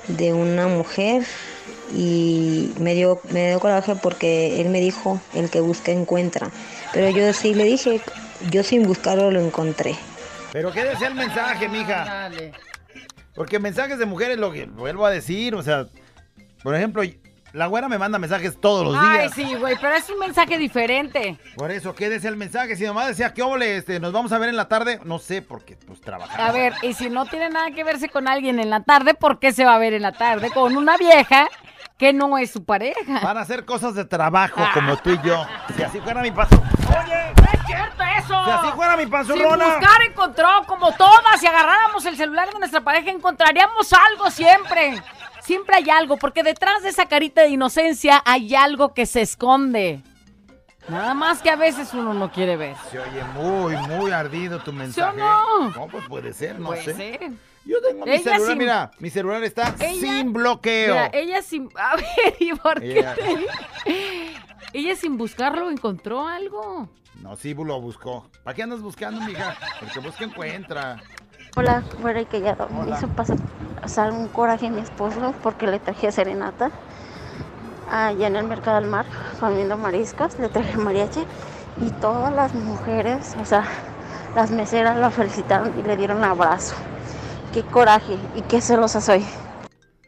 de 0.09 0.33
una 0.33 0.67
mujer 0.67 1.23
y 1.95 2.73
me 2.79 2.95
dio, 2.95 3.21
me 3.31 3.49
dio 3.49 3.61
coraje 3.61 3.95
porque 3.97 4.61
él 4.61 4.69
me 4.71 4.81
dijo, 4.81 5.21
el 5.35 5.51
que 5.51 5.61
busca 5.61 5.93
encuentra. 5.93 6.51
Pero 6.93 7.11
yo 7.11 7.33
sí 7.33 7.55
le 7.55 7.65
dije, 7.65 8.01
yo 8.51 8.63
sin 8.63 8.87
buscarlo 8.87 9.31
lo 9.31 9.41
encontré. 9.41 9.95
Pero 10.53 10.73
¿qué 10.73 10.85
decía 10.85 11.09
el 11.09 11.15
mensaje, 11.15 11.69
mija? 11.69 12.05
Dale. 12.05 12.53
Porque 13.35 13.59
mensajes 13.59 13.99
de 13.99 14.07
mujeres, 14.07 14.39
lo 14.39 14.53
que 14.53 14.67
vuelvo 14.67 15.07
a 15.07 15.11
decir, 15.11 15.55
o 15.55 15.63
sea, 15.63 15.87
por 16.63 16.75
ejemplo, 16.75 17.03
la 17.53 17.67
güera 17.67 17.89
me 17.89 17.99
manda 17.99 18.19
mensajes 18.19 18.59
todos 18.61 18.87
los 18.87 18.97
Ay, 18.99 19.21
días. 19.21 19.33
sí, 19.35 19.55
güey, 19.55 19.77
pero 19.81 19.95
es 19.95 20.09
un 20.09 20.19
mensaje 20.19 20.59
diferente. 20.59 21.39
Por 21.57 21.71
eso, 21.71 21.95
¿qué 21.95 22.09
decía 22.09 22.31
el 22.31 22.37
mensaje? 22.37 22.77
Si 22.77 22.85
nomás 22.85 23.09
decía, 23.09 23.33
¿qué 23.35 23.43
óvole, 23.43 23.77
este, 23.77 24.01
nos 24.01 24.13
vamos 24.13 24.33
a 24.33 24.39
ver 24.39 24.49
en 24.49 24.57
la 24.57 24.69
tarde? 24.69 25.01
No 25.05 25.19
sé, 25.19 25.43
porque 25.43 25.77
pues 25.77 26.01
trabajamos. 26.01 26.39
A 26.39 26.53
ver, 26.53 26.73
y 26.83 26.95
si 26.95 27.11
no 27.11 27.27
tiene 27.27 27.51
nada 27.51 27.71
que 27.71 27.85
verse 27.85 28.09
con 28.09 28.29
alguien 28.29 28.59
en 28.59 28.71
la 28.71 28.83
tarde, 28.83 29.15
¿por 29.15 29.39
qué 29.39 29.53
se 29.53 29.65
va 29.65 29.75
a 29.75 29.79
ver 29.79 29.93
en 29.95 30.03
la 30.03 30.13
tarde 30.13 30.51
con 30.51 30.77
una 30.77 30.97
vieja 30.97 31.49
que 32.03 32.13
no 32.13 32.37
es 32.37 32.51
su 32.51 32.65
pareja? 32.65 33.21
Van 33.23 33.39
a 33.39 33.43
hacer 33.43 33.65
cosas 33.65 33.95
de 33.95 34.05
trabajo 34.05 34.61
como 34.75 34.97
tú 34.97 35.11
y 35.11 35.21
yo. 35.25 35.47
Si 35.77 35.85
así 35.85 36.01
fuera 36.01 36.21
mi 36.21 36.33
paso. 36.33 36.57
Oye, 36.89 37.33
¡No 37.37 37.45
es 37.45 37.65
cierto 37.65 38.03
eso! 38.19 38.45
Si 38.45 38.51
así 38.51 38.67
fuera 38.75 38.97
mi 38.97 39.03
Sin 39.05 39.11
panzurrona. 39.13 39.65
buscar 39.79 40.03
encontró, 40.03 40.49
como 40.67 40.91
todas, 40.97 41.39
si 41.39 41.47
agarráramos 41.47 42.05
el 42.07 42.17
celular 42.17 42.53
de 42.53 42.59
nuestra 42.59 42.81
pareja, 42.81 43.09
encontraríamos 43.13 43.93
algo 43.93 44.33
siempre. 44.33 45.01
Siempre 45.43 45.77
hay 45.77 45.91
algo, 45.91 46.17
porque 46.17 46.43
detrás 46.43 46.83
de 46.83 46.89
esa 46.89 47.07
carita 47.07 47.43
de 47.43 47.51
inocencia 47.51 48.21
hay 48.27 48.53
algo 48.57 48.95
que 48.95 49.07
se 49.07 49.21
esconde. 49.21 50.01
Nada 50.89 51.15
más 51.15 51.41
que 51.41 51.51
a 51.51 51.57
veces 51.57 51.95
uno 51.95 52.13
no 52.15 52.33
quiere 52.33 52.57
ver. 52.57 52.75
Se 52.91 52.99
oye 52.99 53.23
muy, 53.35 53.77
muy 53.77 54.11
ardido 54.11 54.59
tu 54.59 54.73
mensaje. 54.73 55.17
no? 55.17 55.71
No, 55.71 55.87
pues 55.87 56.05
puede 56.09 56.33
ser, 56.33 56.59
no 56.59 56.67
Puede 56.71 56.83
sé. 56.83 56.95
ser. 56.95 57.31
Yo 57.65 57.81
tengo 57.81 58.05
mi 58.05 58.13
Ella 58.13 58.23
celular, 58.23 58.49
sin- 58.49 58.59
mira, 58.59 58.91
mi 58.99 59.11
celular 59.11 59.45
está 59.45 59.75
Ella- 59.79 60.01
sin 60.01 60.33
bloqueo. 60.33 60.95
Mira, 60.95 61.11
ella 61.13 61.43
sin... 61.43 61.69
A 61.79 61.97
ver, 61.97 62.07
¿y 62.41 62.53
por 62.55 62.81
qué? 62.81 62.99
Ella- 62.99 63.15
te- 63.15 64.33
Ella 64.79 64.97
sin 64.97 65.17
buscarlo 65.19 65.71
encontró 65.71 66.27
algo. 66.27 66.89
No, 67.23 67.37
sí 67.37 67.55
lo 67.55 67.81
buscó. 67.81 68.27
¿Para 68.43 68.55
qué 68.55 68.63
andas 68.63 68.81
buscando, 68.81 69.21
mija? 69.21 69.55
Porque 69.79 70.01
busca 70.01 70.25
encuentra. 70.25 71.01
Hola, 71.57 71.83
fuera 72.01 72.21
y 72.23 72.25
callado. 72.25 72.69
Me 72.71 72.91
hizo 72.91 73.07
pasar, 73.09 73.37
pasar 73.81 74.11
un 74.13 74.29
coraje 74.29 74.69
a 74.69 74.71
mi 74.71 74.81
esposo 74.81 75.35
porque 75.43 75.67
le 75.67 75.79
traje 75.79 76.11
serenata 76.11 76.71
allá 77.91 78.27
en 78.27 78.37
el 78.37 78.45
mercado 78.45 78.81
del 78.81 78.89
mar 78.91 79.05
comiendo 79.39 79.77
mariscos. 79.77 80.39
Le 80.39 80.49
traje 80.49 80.77
mariachi 80.79 81.25
y 81.81 81.91
todas 82.01 82.33
las 82.35 82.55
mujeres, 82.55 83.37
o 83.41 83.45
sea, 83.45 83.65
las 84.35 84.51
meseras 84.51 84.97
la 84.97 85.11
felicitaron 85.11 85.79
y 85.79 85.83
le 85.83 85.97
dieron 85.97 86.17
un 86.19 86.25
abrazo. 86.25 86.75
Qué 87.53 87.63
coraje 87.63 88.17
y 88.35 88.43
qué 88.43 88.61
celosa 88.61 89.01
soy. 89.01 89.25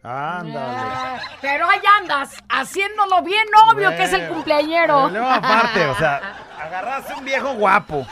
Ándale. 0.02 0.58
Ah, 0.58 1.18
Pero 1.40 1.68
ahí 1.68 1.80
andas, 2.00 2.34
haciéndolo 2.48 3.22
bien 3.22 3.46
obvio 3.70 3.90
que 3.90 4.02
es 4.04 4.12
el 4.12 4.28
cumpleañero. 4.28 5.08
luego 5.08 5.26
aparte, 5.28 5.86
o 5.86 5.96
sea, 5.96 6.20
agarraste 6.62 7.14
un 7.14 7.24
viejo 7.24 7.54
guapo. 7.54 8.06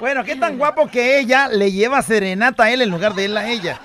Bueno, 0.00 0.24
qué 0.24 0.36
tan 0.36 0.58
guapo 0.58 0.88
que 0.88 1.18
ella 1.18 1.48
le 1.48 1.70
lleva 1.70 2.02
serenata 2.02 2.64
a 2.64 2.70
él 2.70 2.82
en 2.82 2.90
lugar 2.90 3.14
de 3.14 3.26
él 3.26 3.36
a 3.36 3.46
ella. 3.46 3.78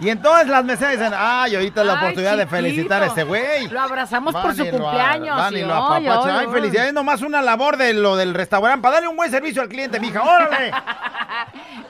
Y 0.00 0.08
entonces 0.10 0.48
las 0.48 0.64
meseras 0.64 0.92
dicen, 0.98 1.12
ay, 1.16 1.54
ahorita 1.54 1.82
es 1.82 1.86
la 1.86 1.92
Ay, 1.92 1.98
oportunidad 1.98 2.36
de 2.36 2.46
felicitar 2.48 3.02
a 3.02 3.06
ese 3.06 3.22
güey. 3.22 3.68
Lo 3.68 3.80
abrazamos 3.80 4.34
por 4.34 4.54
su 4.54 4.68
cumpleaños. 4.68 5.36
van 5.36 5.56
y 5.56 5.60
lo 5.60 5.74
apapachan. 5.74 6.36
Ay, 6.38 6.46
felicidades, 6.52 6.92
nomás 6.92 7.22
una 7.22 7.40
labor 7.42 7.76
de 7.76 7.94
lo 7.94 8.16
del 8.16 8.34
restaurante 8.34 8.82
para 8.82 8.94
darle 8.94 9.08
un 9.08 9.16
buen 9.16 9.30
servicio 9.30 9.62
al 9.62 9.68
cliente, 9.68 10.00
mija. 10.00 10.22
¡Órale! 10.22 10.72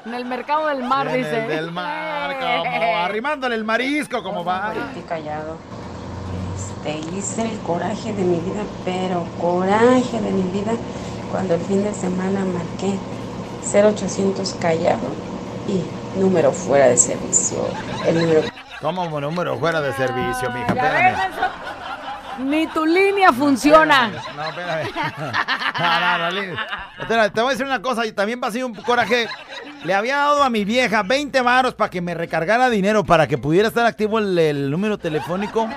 En 0.07 0.15
el 0.15 0.25
mercado 0.25 0.67
del 0.67 0.83
mar, 0.83 1.09
En 1.09 1.15
dice. 1.15 1.43
el 1.43 1.49
del 1.49 1.71
mar, 1.73 2.37
como 2.65 2.97
arrimándole 2.99 3.55
el 3.55 3.65
marisco, 3.65 4.23
como 4.23 4.45
va. 4.45 4.73
Estoy 4.89 5.03
callado. 5.03 5.57
Este, 6.57 6.99
hice 7.17 7.43
el 7.51 7.59
coraje 7.61 8.13
de 8.13 8.23
mi 8.23 8.39
vida, 8.41 8.63
pero 8.85 9.25
coraje 9.41 10.21
de 10.21 10.31
mi 10.31 10.43
vida 10.51 10.73
cuando 11.31 11.55
el 11.55 11.61
fin 11.63 11.83
de 11.83 11.93
semana 11.95 12.45
marqué 12.45 12.99
0800 13.73 14.55
callado 14.61 15.09
y 15.67 15.83
número 16.21 16.53
fuera 16.53 16.87
de 16.87 16.97
servicio. 16.97 17.67
El 18.07 18.21
número 18.21 18.43
Como 18.81 19.21
número 19.21 19.59
fuera 19.59 19.81
de 19.81 19.93
servicio, 19.95 20.51
mija. 20.51 20.67
Espérame. 20.67 21.17
Ni 22.41 22.67
tu 22.67 22.85
línea 22.85 23.33
funciona. 23.33 24.09
No, 24.37 24.43
espérame. 24.45 24.91
No, 25.79 26.19
no, 26.19 26.31
no. 26.31 26.61
Espera, 27.01 27.31
te 27.31 27.41
voy 27.41 27.49
a 27.49 27.53
decir 27.53 27.65
una 27.67 27.81
cosa, 27.81 28.05
y 28.07 28.13
también 28.13 28.41
pasé 28.41 28.63
un 28.63 28.75
coraje. 28.75 29.29
Le 29.85 29.93
había 29.95 30.17
dado 30.17 30.43
a 30.43 30.51
mi 30.51 30.65
vieja 30.65 31.03
20 31.03 31.41
varos 31.43 31.75
para 31.75 31.91
que 31.91 32.01
me 32.01 32.15
recargara 32.15 32.71
dinero 32.71 33.05
para 33.05 33.27
que 33.27 33.37
pudiera 33.37 33.69
estar 33.69 33.85
activo 33.85 34.19
el, 34.19 34.39
el 34.39 34.71
número 34.71 34.97
telefónico. 34.99 35.69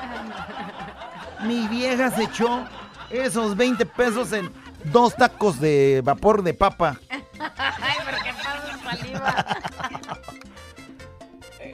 Mi 1.44 1.68
vieja 1.68 2.10
se 2.12 2.24
echó 2.24 2.66
esos 3.10 3.56
20 3.58 3.86
pesos 3.86 4.32
en 4.32 4.50
dos 4.86 5.14
tacos 5.16 5.60
de 5.60 6.02
vapor 6.06 6.42
de 6.42 6.54
papa. 6.54 6.98
Ay, 7.40 7.96
pero 8.06 8.18
qué 8.24 8.32
saliva. 9.02 9.46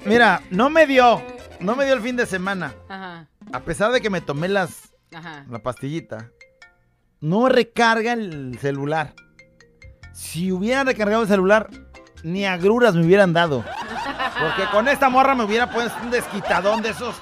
Mira, 0.05 0.41
no 0.49 0.69
me 0.71 0.87
dio, 0.87 1.21
no 1.59 1.75
me 1.75 1.85
dio 1.85 1.93
el 1.93 2.01
fin 2.01 2.15
de 2.17 2.25
semana. 2.25 2.73
Ajá, 2.89 3.27
A 3.51 3.59
pesar 3.61 3.91
de 3.91 4.01
que 4.01 4.09
me 4.09 4.21
tomé 4.21 4.47
las, 4.49 4.91
ajá. 5.13 5.45
la 5.49 5.59
pastillita, 5.59 6.31
no 7.21 7.47
recarga 7.47 8.13
el 8.13 8.57
celular. 8.59 9.13
Si 10.13 10.51
hubiera 10.51 10.83
recargado 10.83 11.21
el 11.21 11.27
celular, 11.29 11.69
ni 12.23 12.45
agruras 12.45 12.95
me 12.95 13.05
hubieran 13.05 13.33
dado. 13.33 13.63
Porque 14.39 14.63
con 14.71 14.87
esta 14.87 15.09
morra 15.09 15.35
me 15.35 15.43
hubiera 15.43 15.69
puesto 15.69 15.93
un 16.01 16.09
desquitadón 16.09 16.81
de 16.81 16.89
esos. 16.89 17.15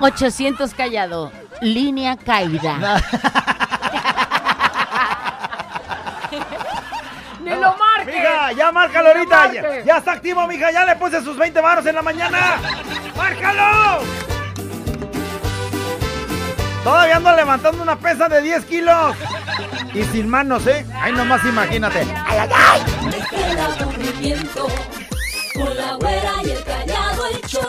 800 0.00 0.74
callado. 0.74 1.32
Línea 1.60 2.16
caída. 2.16 3.00
Ni 7.42 7.50
lo 7.50 7.76
marque. 7.76 8.12
Mija, 8.12 8.52
ya 8.52 8.72
márcalo 8.72 9.08
ahorita. 9.08 9.52
Ya 9.84 9.98
está 9.98 10.12
activo, 10.12 10.46
mija. 10.46 10.70
Ya 10.70 10.84
le 10.84 10.96
puse 10.96 11.22
sus 11.22 11.36
20 11.36 11.60
varos 11.60 11.86
en 11.86 11.94
la 11.94 12.02
mañana. 12.02 12.56
¡Márcalo! 13.16 14.02
Todavía 16.82 17.16
ando 17.16 17.34
levantando 17.36 17.82
una 17.82 17.96
pesa 17.96 18.28
de 18.28 18.42
10 18.42 18.64
kilos. 18.64 19.16
Y 19.94 20.02
sin 20.04 20.28
manos, 20.28 20.66
¿eh? 20.66 20.84
Ahí 21.00 21.12
nomás 21.12 21.44
imagínate. 21.44 22.00
¡Ay, 22.26 22.38
ay, 22.38 22.48
ay! 22.52 22.82
Deja 23.10 23.50
el 23.52 23.58
aburrimiento 23.58 24.66
con 25.54 25.76
la 25.76 25.94
güera 25.94 26.32
y 26.44 26.50
el 26.50 26.64
callado 26.64 27.26
el 27.26 27.40
show. 27.42 27.62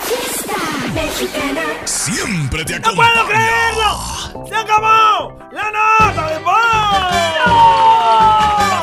Fiesta 0.00 0.56
mexicana. 0.94 1.62
Siempre 1.84 2.64
te 2.64 2.78
¡No 2.80 2.88
acompaña. 2.88 3.12
puedo 3.12 3.26
creerlo! 3.28 4.46
¡Se 4.48 4.54
acabó! 4.56 5.38
¡La 5.52 5.70
nota 5.70 6.28
de 6.28 6.38
voz! 6.38 6.54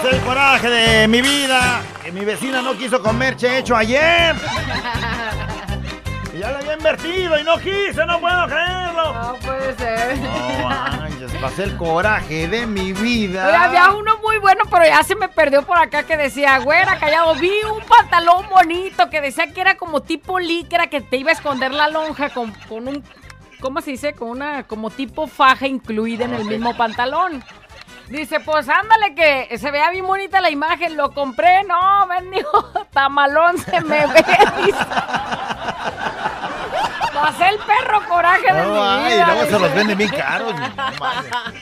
Es 0.06 0.14
el 0.14 0.20
coraje 0.22 0.70
de 0.70 1.08
mi 1.08 1.22
vida. 1.22 1.82
Que 2.04 2.12
mi 2.12 2.24
vecina 2.24 2.62
no 2.62 2.78
quiso 2.78 3.02
comer 3.02 3.36
hecho 3.44 3.76
ayer. 3.76 4.36
Y 6.36 6.40
ya 6.40 6.52
lo 6.52 6.58
había 6.58 6.74
invertido 6.74 7.40
y 7.40 7.44
no 7.46 7.58
quise, 7.58 8.06
no 8.06 8.20
puedo 8.20 8.46
creerlo. 8.48 9.14
No 9.14 9.36
puede 9.36 9.74
ser. 9.76 10.18
No 10.18 10.68
manches, 10.68 11.32
pasé 11.36 11.64
el 11.64 11.78
coraje 11.78 12.50
de 12.50 12.68
mi 12.68 12.92
vida. 12.92 13.64
Había 13.64 13.92
uno 13.92 14.18
muy 14.18 14.38
bueno, 14.40 14.66
pero 14.70 14.86
ya 14.86 15.02
se 15.04 15.16
me 15.16 15.30
perdió 15.30 15.62
por 15.62 15.78
acá 15.78 16.04
que 16.04 16.18
decía, 16.18 16.58
güera, 16.60 17.00
callado, 17.00 17.36
vi 17.36 17.54
un 17.74 17.82
pantalón 17.86 18.50
bonito 18.50 19.10
que 19.10 19.22
decía 19.22 19.54
que 19.54 19.62
era 19.62 19.78
como 19.78 20.02
tipo 20.02 20.38
licra, 20.38 20.88
que 20.88 21.00
te 21.00 21.16
iba 21.16 21.30
a 21.30 21.36
esconder 21.36 21.72
la 21.72 21.88
lonja 21.88 22.30
con, 22.30 22.52
con 22.68 22.90
un, 22.90 23.02
¿cómo 23.62 23.80
se 23.80 23.92
dice? 23.92 24.12
Con 24.12 24.28
una, 24.32 24.64
como 24.64 24.90
tipo 24.90 25.28
faja 25.28 25.68
incluida 25.68 26.26
en 26.26 26.34
el 26.34 26.44
mismo 26.44 26.76
pantalón. 26.76 27.46
Dice, 28.10 28.42
pues 28.42 28.68
ándale 28.68 29.16
que 29.16 29.58
se 29.58 29.72
vea 29.72 29.90
bien 29.90 30.06
bonita 30.06 30.42
la 30.42 30.52
imagen, 30.52 30.98
lo 30.98 31.12
compré, 31.12 31.64
no, 31.64 32.06
bendigo, 32.08 32.72
tamalón 32.92 33.58
se 33.58 33.80
me 33.82 34.06
ve, 34.06 34.26
dice. 34.66 34.86
Pasé 37.16 37.50
el 37.50 37.58
perro 37.60 38.02
coraje 38.08 38.54
de 38.54 38.62
No, 38.64 38.74
mi 38.74 38.80
ay, 38.80 39.14
vida. 39.14 39.26
luego 39.34 39.46
se 39.50 39.60
los 39.60 39.74
venden 39.76 39.98
bien 39.98 40.10
caros. 40.12 40.54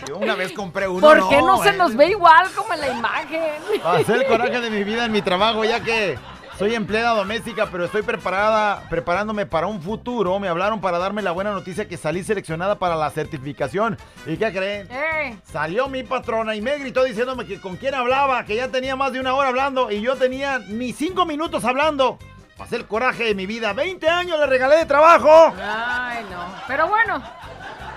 Yo 0.07 0.17
una 0.17 0.35
vez 0.35 0.51
compré 0.53 0.87
uno. 0.87 1.01
¿Por 1.01 1.29
qué 1.29 1.41
no, 1.41 1.61
se 1.63 1.69
eh. 1.69 1.73
nos 1.73 1.95
ve 1.95 2.07
igual 2.09 2.49
como 2.55 2.73
en 2.73 2.79
la 2.81 2.87
imagen? 2.89 3.41
Pasé 3.81 4.13
el 4.13 4.25
coraje 4.27 4.59
de 4.59 4.69
mi 4.69 4.83
vida 4.83 5.05
en 5.05 5.11
mi 5.11 5.21
trabajo, 5.21 5.63
ya 5.63 5.79
que 5.81 6.17
soy 6.57 6.75
empleada 6.75 7.11
doméstica, 7.15 7.67
pero 7.71 7.85
estoy 7.85 8.01
preparada, 8.03 8.83
preparándome 8.89 9.45
para 9.45 9.67
un 9.67 9.81
futuro. 9.81 10.39
Me 10.39 10.47
hablaron 10.47 10.81
para 10.81 10.97
darme 10.97 11.21
la 11.21 11.31
buena 11.31 11.51
noticia 11.51 11.87
que 11.87 11.97
salí 11.97 12.23
seleccionada 12.23 12.75
para 12.79 12.95
la 12.95 13.09
certificación. 13.09 13.97
¿Y 14.25 14.37
qué 14.37 14.51
creen? 14.51 14.87
Eh, 14.91 15.37
Salió 15.51 15.87
mi 15.87 16.03
patrona 16.03 16.55
y 16.55 16.61
me 16.61 16.77
gritó 16.77 17.03
diciéndome 17.03 17.45
que 17.45 17.59
con 17.61 17.75
quién 17.77 17.95
hablaba, 17.95 18.43
que 18.45 18.55
ya 18.55 18.67
tenía 18.69 18.95
más 18.95 19.13
de 19.13 19.19
una 19.19 19.33
hora 19.33 19.49
hablando 19.49 19.91
y 19.91 20.01
yo 20.01 20.15
tenía 20.15 20.59
ni 20.59 20.93
cinco 20.93 21.25
minutos 21.25 21.63
hablando. 21.65 22.17
Pasé 22.63 22.77
el 22.77 22.87
coraje 22.87 23.25
de 23.25 23.35
mi 23.35 23.45
vida. 23.45 23.73
20 23.73 24.07
años 24.07 24.39
le 24.39 24.47
regalé 24.47 24.77
de 24.77 24.85
trabajo. 24.85 25.53
Ay, 25.61 26.25
no. 26.31 26.45
Pero 26.65 26.87
bueno, 26.87 27.21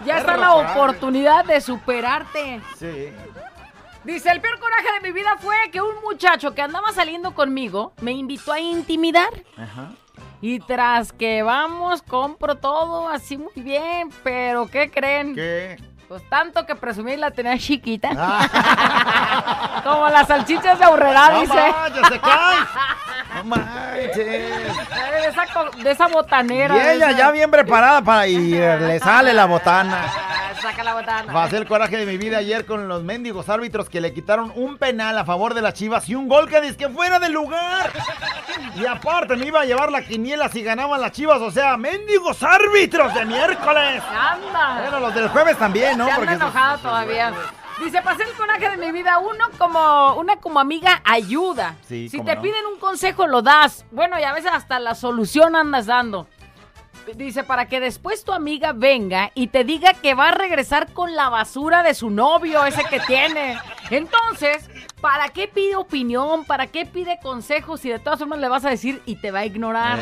ya 0.04 0.18
está 0.18 0.36
la 0.36 0.48
coraje. 0.48 0.76
oportunidad 0.76 1.44
de 1.44 1.60
superarte. 1.60 2.60
Sí. 2.76 3.12
Dice, 4.02 4.28
el 4.28 4.40
peor 4.40 4.58
coraje 4.58 4.88
de 4.94 5.08
mi 5.08 5.12
vida 5.12 5.36
fue 5.38 5.54
que 5.70 5.80
un 5.80 6.00
muchacho 6.02 6.52
que 6.52 6.62
andaba 6.62 6.90
saliendo 6.90 7.32
conmigo 7.32 7.92
me 8.00 8.10
invitó 8.10 8.50
a 8.50 8.58
intimidar. 8.58 9.30
Ajá. 9.56 9.92
Y 10.40 10.58
tras 10.58 11.12
que 11.12 11.44
vamos, 11.44 12.02
compro 12.02 12.56
todo 12.56 13.08
así 13.08 13.38
muy 13.38 13.52
bien. 13.54 14.10
Pero, 14.24 14.66
¿qué 14.66 14.90
creen? 14.90 15.36
¿Qué? 15.36 15.76
Pues 16.08 16.22
tanto 16.28 16.64
que 16.66 16.76
presumí 16.76 17.16
la 17.16 17.30
tenía 17.32 17.58
chiquita. 17.58 18.10
Como 19.84 20.08
las 20.08 20.28
salchichas 20.28 20.78
de 20.78 20.84
ahorrera, 20.84 21.30
No 21.30 21.40
dice. 21.40 21.54
manches, 21.54 22.08
se 22.08 22.20
cae. 22.20 22.56
No 23.34 23.44
manches. 23.56 24.16
De 24.16 25.28
esa, 25.28 25.44
de 25.82 25.90
esa 25.90 26.06
botanera. 26.06 26.76
Y 26.76 26.80
ella 26.96 27.10
esa- 27.10 27.18
ya 27.18 27.30
bien 27.32 27.50
preparada 27.50 28.02
para 28.02 28.26
ir, 28.28 28.60
le 28.80 28.98
sale 29.00 29.32
la 29.34 29.46
botana. 29.46 30.04
Saca 30.66 30.82
la 30.82 30.94
botana. 30.94 31.32
Pasé 31.32 31.58
el 31.58 31.66
coraje 31.68 31.96
de 31.96 32.06
mi 32.06 32.18
vida 32.18 32.38
ayer 32.38 32.66
con 32.66 32.88
los 32.88 33.04
mendigos 33.04 33.48
árbitros 33.48 33.88
que 33.88 34.00
le 34.00 34.12
quitaron 34.12 34.52
un 34.56 34.78
penal 34.78 35.16
a 35.16 35.24
favor 35.24 35.54
de 35.54 35.62
las 35.62 35.74
chivas 35.74 36.08
y 36.08 36.16
un 36.16 36.26
gol 36.28 36.48
que 36.48 36.60
dice 36.60 36.76
que 36.76 36.88
fuera 36.88 37.20
del 37.20 37.34
lugar. 37.34 37.92
Y 38.74 38.84
aparte 38.84 39.36
me 39.36 39.46
iba 39.46 39.60
a 39.60 39.64
llevar 39.64 39.92
la 39.92 40.02
quiniela 40.02 40.48
si 40.48 40.64
ganaban 40.64 41.00
las 41.00 41.12
chivas, 41.12 41.40
o 41.40 41.52
sea, 41.52 41.76
mendigos 41.76 42.42
árbitros 42.42 43.14
de 43.14 43.24
miércoles. 43.26 44.02
Anda. 44.10 44.80
Bueno, 44.80 44.98
los 44.98 45.14
del 45.14 45.28
jueves 45.28 45.56
también, 45.56 45.98
¿no? 45.98 46.08
Se 46.08 46.14
Porque 46.16 46.32
enojado 46.32 46.78
todavía. 46.78 47.32
Dice, 47.84 48.02
pasé 48.02 48.24
el 48.24 48.32
coraje 48.32 48.70
de 48.70 48.76
mi 48.78 48.90
vida. 48.90 49.18
Uno 49.18 49.44
como, 49.58 50.14
una 50.14 50.36
como 50.36 50.58
amiga 50.58 51.00
ayuda. 51.04 51.76
Sí, 51.86 52.08
si 52.08 52.20
te 52.22 52.34
no. 52.34 52.42
piden 52.42 52.66
un 52.66 52.80
consejo, 52.80 53.28
lo 53.28 53.40
das. 53.40 53.84
Bueno, 53.92 54.18
y 54.18 54.24
a 54.24 54.32
veces 54.32 54.50
hasta 54.52 54.80
la 54.80 54.96
solución 54.96 55.54
andas 55.54 55.86
dando. 55.86 56.26
Dice, 57.14 57.44
para 57.44 57.66
que 57.66 57.78
después 57.80 58.24
tu 58.24 58.32
amiga 58.32 58.72
venga 58.72 59.30
y 59.34 59.46
te 59.46 59.64
diga 59.64 59.94
que 59.94 60.14
va 60.14 60.28
a 60.28 60.32
regresar 60.32 60.92
con 60.92 61.14
la 61.14 61.28
basura 61.28 61.82
de 61.82 61.94
su 61.94 62.10
novio, 62.10 62.64
ese 62.66 62.82
que 62.84 63.00
tiene. 63.00 63.58
Entonces, 63.90 64.68
¿para 65.00 65.28
qué 65.28 65.46
pide 65.48 65.76
opinión? 65.76 66.44
¿Para 66.44 66.66
qué 66.66 66.84
pide 66.84 67.18
consejos 67.22 67.80
si 67.80 67.88
de 67.90 67.98
todas 68.00 68.18
formas 68.18 68.40
le 68.40 68.48
vas 68.48 68.64
a 68.64 68.70
decir 68.70 69.00
y 69.06 69.16
te 69.16 69.30
va 69.30 69.40
a 69.40 69.46
ignorar? 69.46 69.98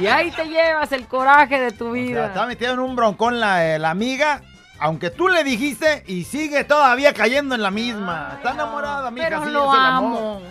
Y 0.00 0.06
ahí 0.06 0.30
te 0.30 0.44
llevas 0.46 0.92
el 0.92 1.06
coraje 1.06 1.60
de 1.60 1.72
tu 1.72 1.88
O 1.90 1.94
sea, 1.94 2.02
vida. 2.02 2.26
está 2.28 2.46
metida 2.46 2.72
en 2.72 2.78
un 2.78 2.94
broncón 2.94 3.40
la, 3.40 3.74
eh, 3.74 3.78
la 3.78 3.90
amiga, 3.90 4.40
aunque 4.80 5.10
tú 5.10 5.28
le 5.28 5.42
dijiste 5.44 6.04
y 6.06 6.24
sigue 6.24 6.64
todavía 6.64 7.12
cayendo 7.12 7.54
en 7.54 7.62
la 7.62 7.70
misma. 7.70 8.34
está 8.36 8.52
enamorada, 8.52 9.08
amiga. 9.08 9.26
pero 9.28 9.42
así 9.42 9.50
lo 9.52 9.72
es 9.72 9.78
el 9.78 9.84
amo. 9.84 10.18
amor. 10.18 10.42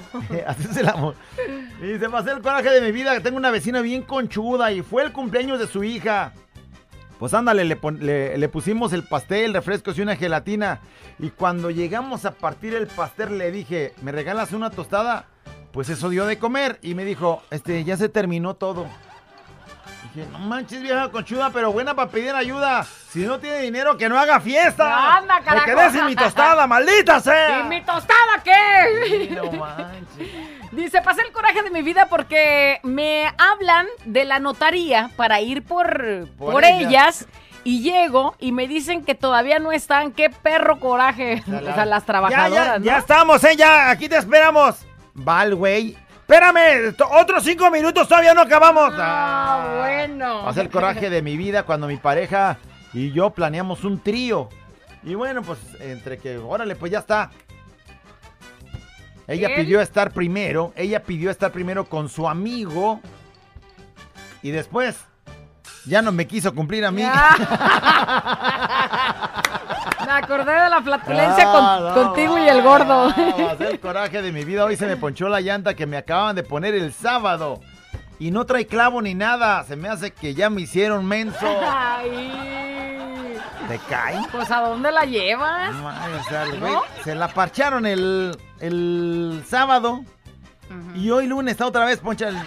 Así 0.48 0.68
es 0.70 0.78
el 0.78 0.90
amor. 0.90 1.16
Y 1.82 1.98
se 2.00 2.10
pasó 2.10 2.32
el 2.32 2.42
coraje 2.42 2.70
de 2.70 2.82
mi 2.82 2.92
vida 2.92 3.14
que 3.14 3.22
tengo 3.22 3.38
una 3.38 3.52
vecina 3.52 3.82
bien 3.82 4.02
conchuda 4.02 4.72
y 4.72 4.82
fue 4.82 5.04
el 5.04 5.12
cumpleaños 5.12 5.60
de 5.60 5.68
su 5.68 5.84
hija. 5.84 6.34
Pues 7.20 7.34
ándale, 7.34 7.66
le, 7.66 7.78
le- 8.00 8.38
le 8.38 8.50
pusimos 8.50 8.94
el 8.94 9.04
pastel, 9.04 9.54
refrescos 9.54 9.98
y 9.98 10.02
una 10.02 10.16
gelatina. 10.16 10.82
Y 11.20 11.30
cuando 11.32 11.72
llegamos 11.72 12.26
a 12.26 12.32
partir 12.32 12.76
el 12.76 12.86
pastel 12.88 13.38
le 13.40 13.52
dije, 13.52 13.94
¿me 14.04 14.12
regalas 14.12 14.52
una 14.54 14.70
tostada? 14.70 15.26
Pues 15.72 15.90
eso 15.90 16.10
dio 16.10 16.26
de 16.26 16.38
comer. 16.38 16.78
Y 16.84 16.94
me 16.96 17.06
dijo, 17.06 17.42
este, 17.50 17.84
ya 17.84 17.98
se 17.98 18.08
terminó 18.10 18.54
todo. 18.56 18.86
Dije, 20.14 20.28
no 20.32 20.40
manches, 20.40 20.82
vieja 20.82 21.10
conchuda, 21.12 21.50
pero 21.52 21.72
buena 21.72 21.94
para 21.96 22.10
pedir 22.10 22.34
ayuda. 22.36 22.86
Si 23.10 23.26
no 23.26 23.40
tiene 23.40 23.60
dinero, 23.62 23.98
que 23.98 24.10
no 24.10 24.20
haga 24.20 24.40
fiesta. 24.40 25.18
Anda, 25.18 25.40
Me 25.40 25.46
carajo. 25.46 25.66
quedé 25.66 25.92
sin 25.92 26.06
mi 26.06 26.16
tostada, 26.16 26.68
maldita 26.68 27.20
sea. 27.20 27.62
¿Y 27.62 27.64
mi 27.70 27.82
tostada 27.82 28.42
qué? 28.44 29.30
No 29.36 29.52
manches. 29.52 30.28
Dice, 30.72 31.02
pasé 31.02 31.22
el 31.22 31.32
coraje 31.32 31.64
de 31.64 31.72
mi 31.72 31.82
vida 31.82 32.08
porque 32.10 32.80
me 32.84 33.32
hablan 33.38 33.88
de 34.06 34.26
la 34.26 34.40
notaría 34.40 35.10
para 35.16 35.40
ir 35.42 35.64
por, 35.64 36.28
Por 36.38 36.52
por, 36.54 36.64
ellas. 36.66 36.82
ellas. 37.22 37.28
y 37.64 37.82
llego 37.82 38.36
y 38.40 38.52
me 38.52 38.68
dicen 38.68 39.04
que 39.04 39.16
todavía 39.16 39.60
no 39.60 39.72
están. 39.72 40.12
¡Qué 40.12 40.30
perro 40.30 40.80
coraje! 40.80 41.44
O 41.48 41.74
sea, 41.74 41.86
las 41.86 42.06
trabajadoras, 42.06 42.54
Ya, 42.54 42.66
ya, 42.74 42.80
¿no? 42.80 42.86
ya 42.86 42.98
estamos, 42.98 43.44
¿eh? 43.46 43.56
Ya, 43.56 43.90
aquí 43.90 44.10
te 44.10 44.18
esperamos. 44.18 44.86
Val, 45.14 45.56
güey. 45.56 45.98
Espérame, 46.28 46.94
otros 47.22 47.42
cinco 47.42 47.72
minutos 47.72 48.06
todavía 48.06 48.34
no 48.34 48.42
acabamos. 48.42 48.94
Ah, 48.98 49.76
bueno. 49.78 50.44
Pasé 50.44 50.60
el 50.60 50.70
coraje 50.70 51.10
de 51.10 51.22
mi 51.22 51.38
vida 51.38 51.64
cuando 51.64 51.88
mi 51.88 51.96
pareja 51.96 52.58
y 52.92 53.14
yo 53.14 53.30
planeamos 53.30 53.86
un 53.86 54.02
trío. 54.02 54.50
Y 55.04 55.16
bueno, 55.16 55.42
pues 55.42 55.58
entre 55.80 56.18
que, 56.18 56.38
órale, 56.38 56.76
pues 56.76 56.92
ya 56.92 57.00
está. 57.00 57.32
Ella 59.26 59.56
pidió 59.56 59.80
estar 59.80 60.12
primero, 60.12 60.74
ella 60.76 61.02
pidió 61.02 61.32
estar 61.32 61.54
primero 61.54 61.86
con 61.86 62.10
su 62.10 62.28
amigo 62.28 63.00
y 64.42 64.52
después 64.52 64.98
ya 65.86 66.02
no 66.02 66.12
me 66.12 66.28
quiso 66.28 66.54
cumplir 66.54 66.84
a 66.84 66.92
mí. 66.92 67.04
la 70.78 70.84
flatulencia 70.84 71.44
Ah, 71.48 71.78
con- 71.80 71.88
no, 72.04 72.04
contigo 72.08 72.38
y 72.38 72.48
el 72.48 72.62
gordo. 72.62 73.14
el 73.60 73.80
coraje 73.80 74.22
de 74.22 74.32
mi 74.32 74.44
vida. 74.46 74.66
Hoy 74.66 74.76
se 74.76 74.86
me 74.88 74.98
ponchó 74.98 75.28
la 75.30 75.42
llanta 75.42 75.74
que 75.76 75.86
me 75.86 75.98
acaban 75.98 76.36
de 76.36 76.44
poner 76.44 76.76
el 76.76 76.94
sábado. 76.94 77.60
Y 78.20 78.32
no 78.32 78.46
trae 78.46 78.66
clavo 78.66 79.02
ni 79.02 79.14
nada. 79.14 79.64
Se 79.64 79.76
me 79.76 79.90
hace 79.90 80.12
que 80.12 80.34
ya 80.34 80.50
me 80.50 80.62
hicieron 80.62 81.06
menso. 81.06 81.46
Ay. 81.70 83.38
¿Te 83.68 83.80
cae? 83.90 84.20
Pues 84.32 84.50
¿a 84.50 84.62
dónde 84.62 84.92
la 84.92 85.04
llevas? 85.06 85.76
Ay, 85.76 86.14
o 86.20 86.24
sea, 86.24 86.44
el 86.44 86.60
güey, 86.60 86.72
¿No? 86.74 86.82
se 87.04 87.16
la 87.16 87.28
parcharon 87.28 87.86
el, 87.86 88.38
el 88.60 89.44
sábado. 89.48 90.02
Y 90.96 91.10
hoy 91.12 91.28
lunes 91.28 91.52
está 91.54 91.66
otra 91.66 91.86
vez 91.86 92.00
poncha 92.00 92.30
el- 92.30 92.38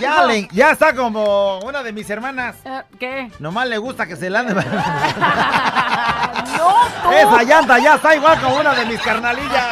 Ya, 0.00 0.20
No. 0.22 0.26
le- 0.28 0.48
ya 0.52 0.70
está 0.70 0.94
como 0.94 1.58
una 1.60 1.82
de 1.82 1.92
mis 1.92 2.08
hermanas. 2.10 2.56
Eh, 2.64 2.82
¿Qué? 2.98 3.30
Nomás 3.38 3.68
le 3.68 3.76
gusta 3.78 4.06
que 4.06 4.16
se 4.16 4.30
la 4.30 4.40
ande. 4.40 4.54
¡No, 6.56 6.74
tú! 7.02 7.10
Esa 7.12 7.42
llanta 7.44 7.78
ya 7.78 7.94
está 7.96 8.14
igual 8.16 8.40
como 8.40 8.56
una 8.56 8.74
de 8.74 8.86
mis 8.86 9.00
carnalillas. 9.00 9.66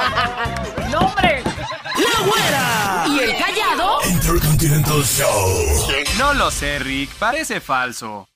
¡No, 0.91 0.99
hombre! 1.01 1.43
¡La 1.45 2.20
güera! 2.26 3.05
¿Y 3.09 3.18
el 3.20 3.37
callado? 3.39 3.99
Intercontinental 4.09 5.03
Show. 5.05 5.89
No 6.18 6.35
lo 6.35 6.51
sé, 6.51 6.79
Rick. 6.79 7.11
Parece 7.18 7.61
falso. 7.61 8.29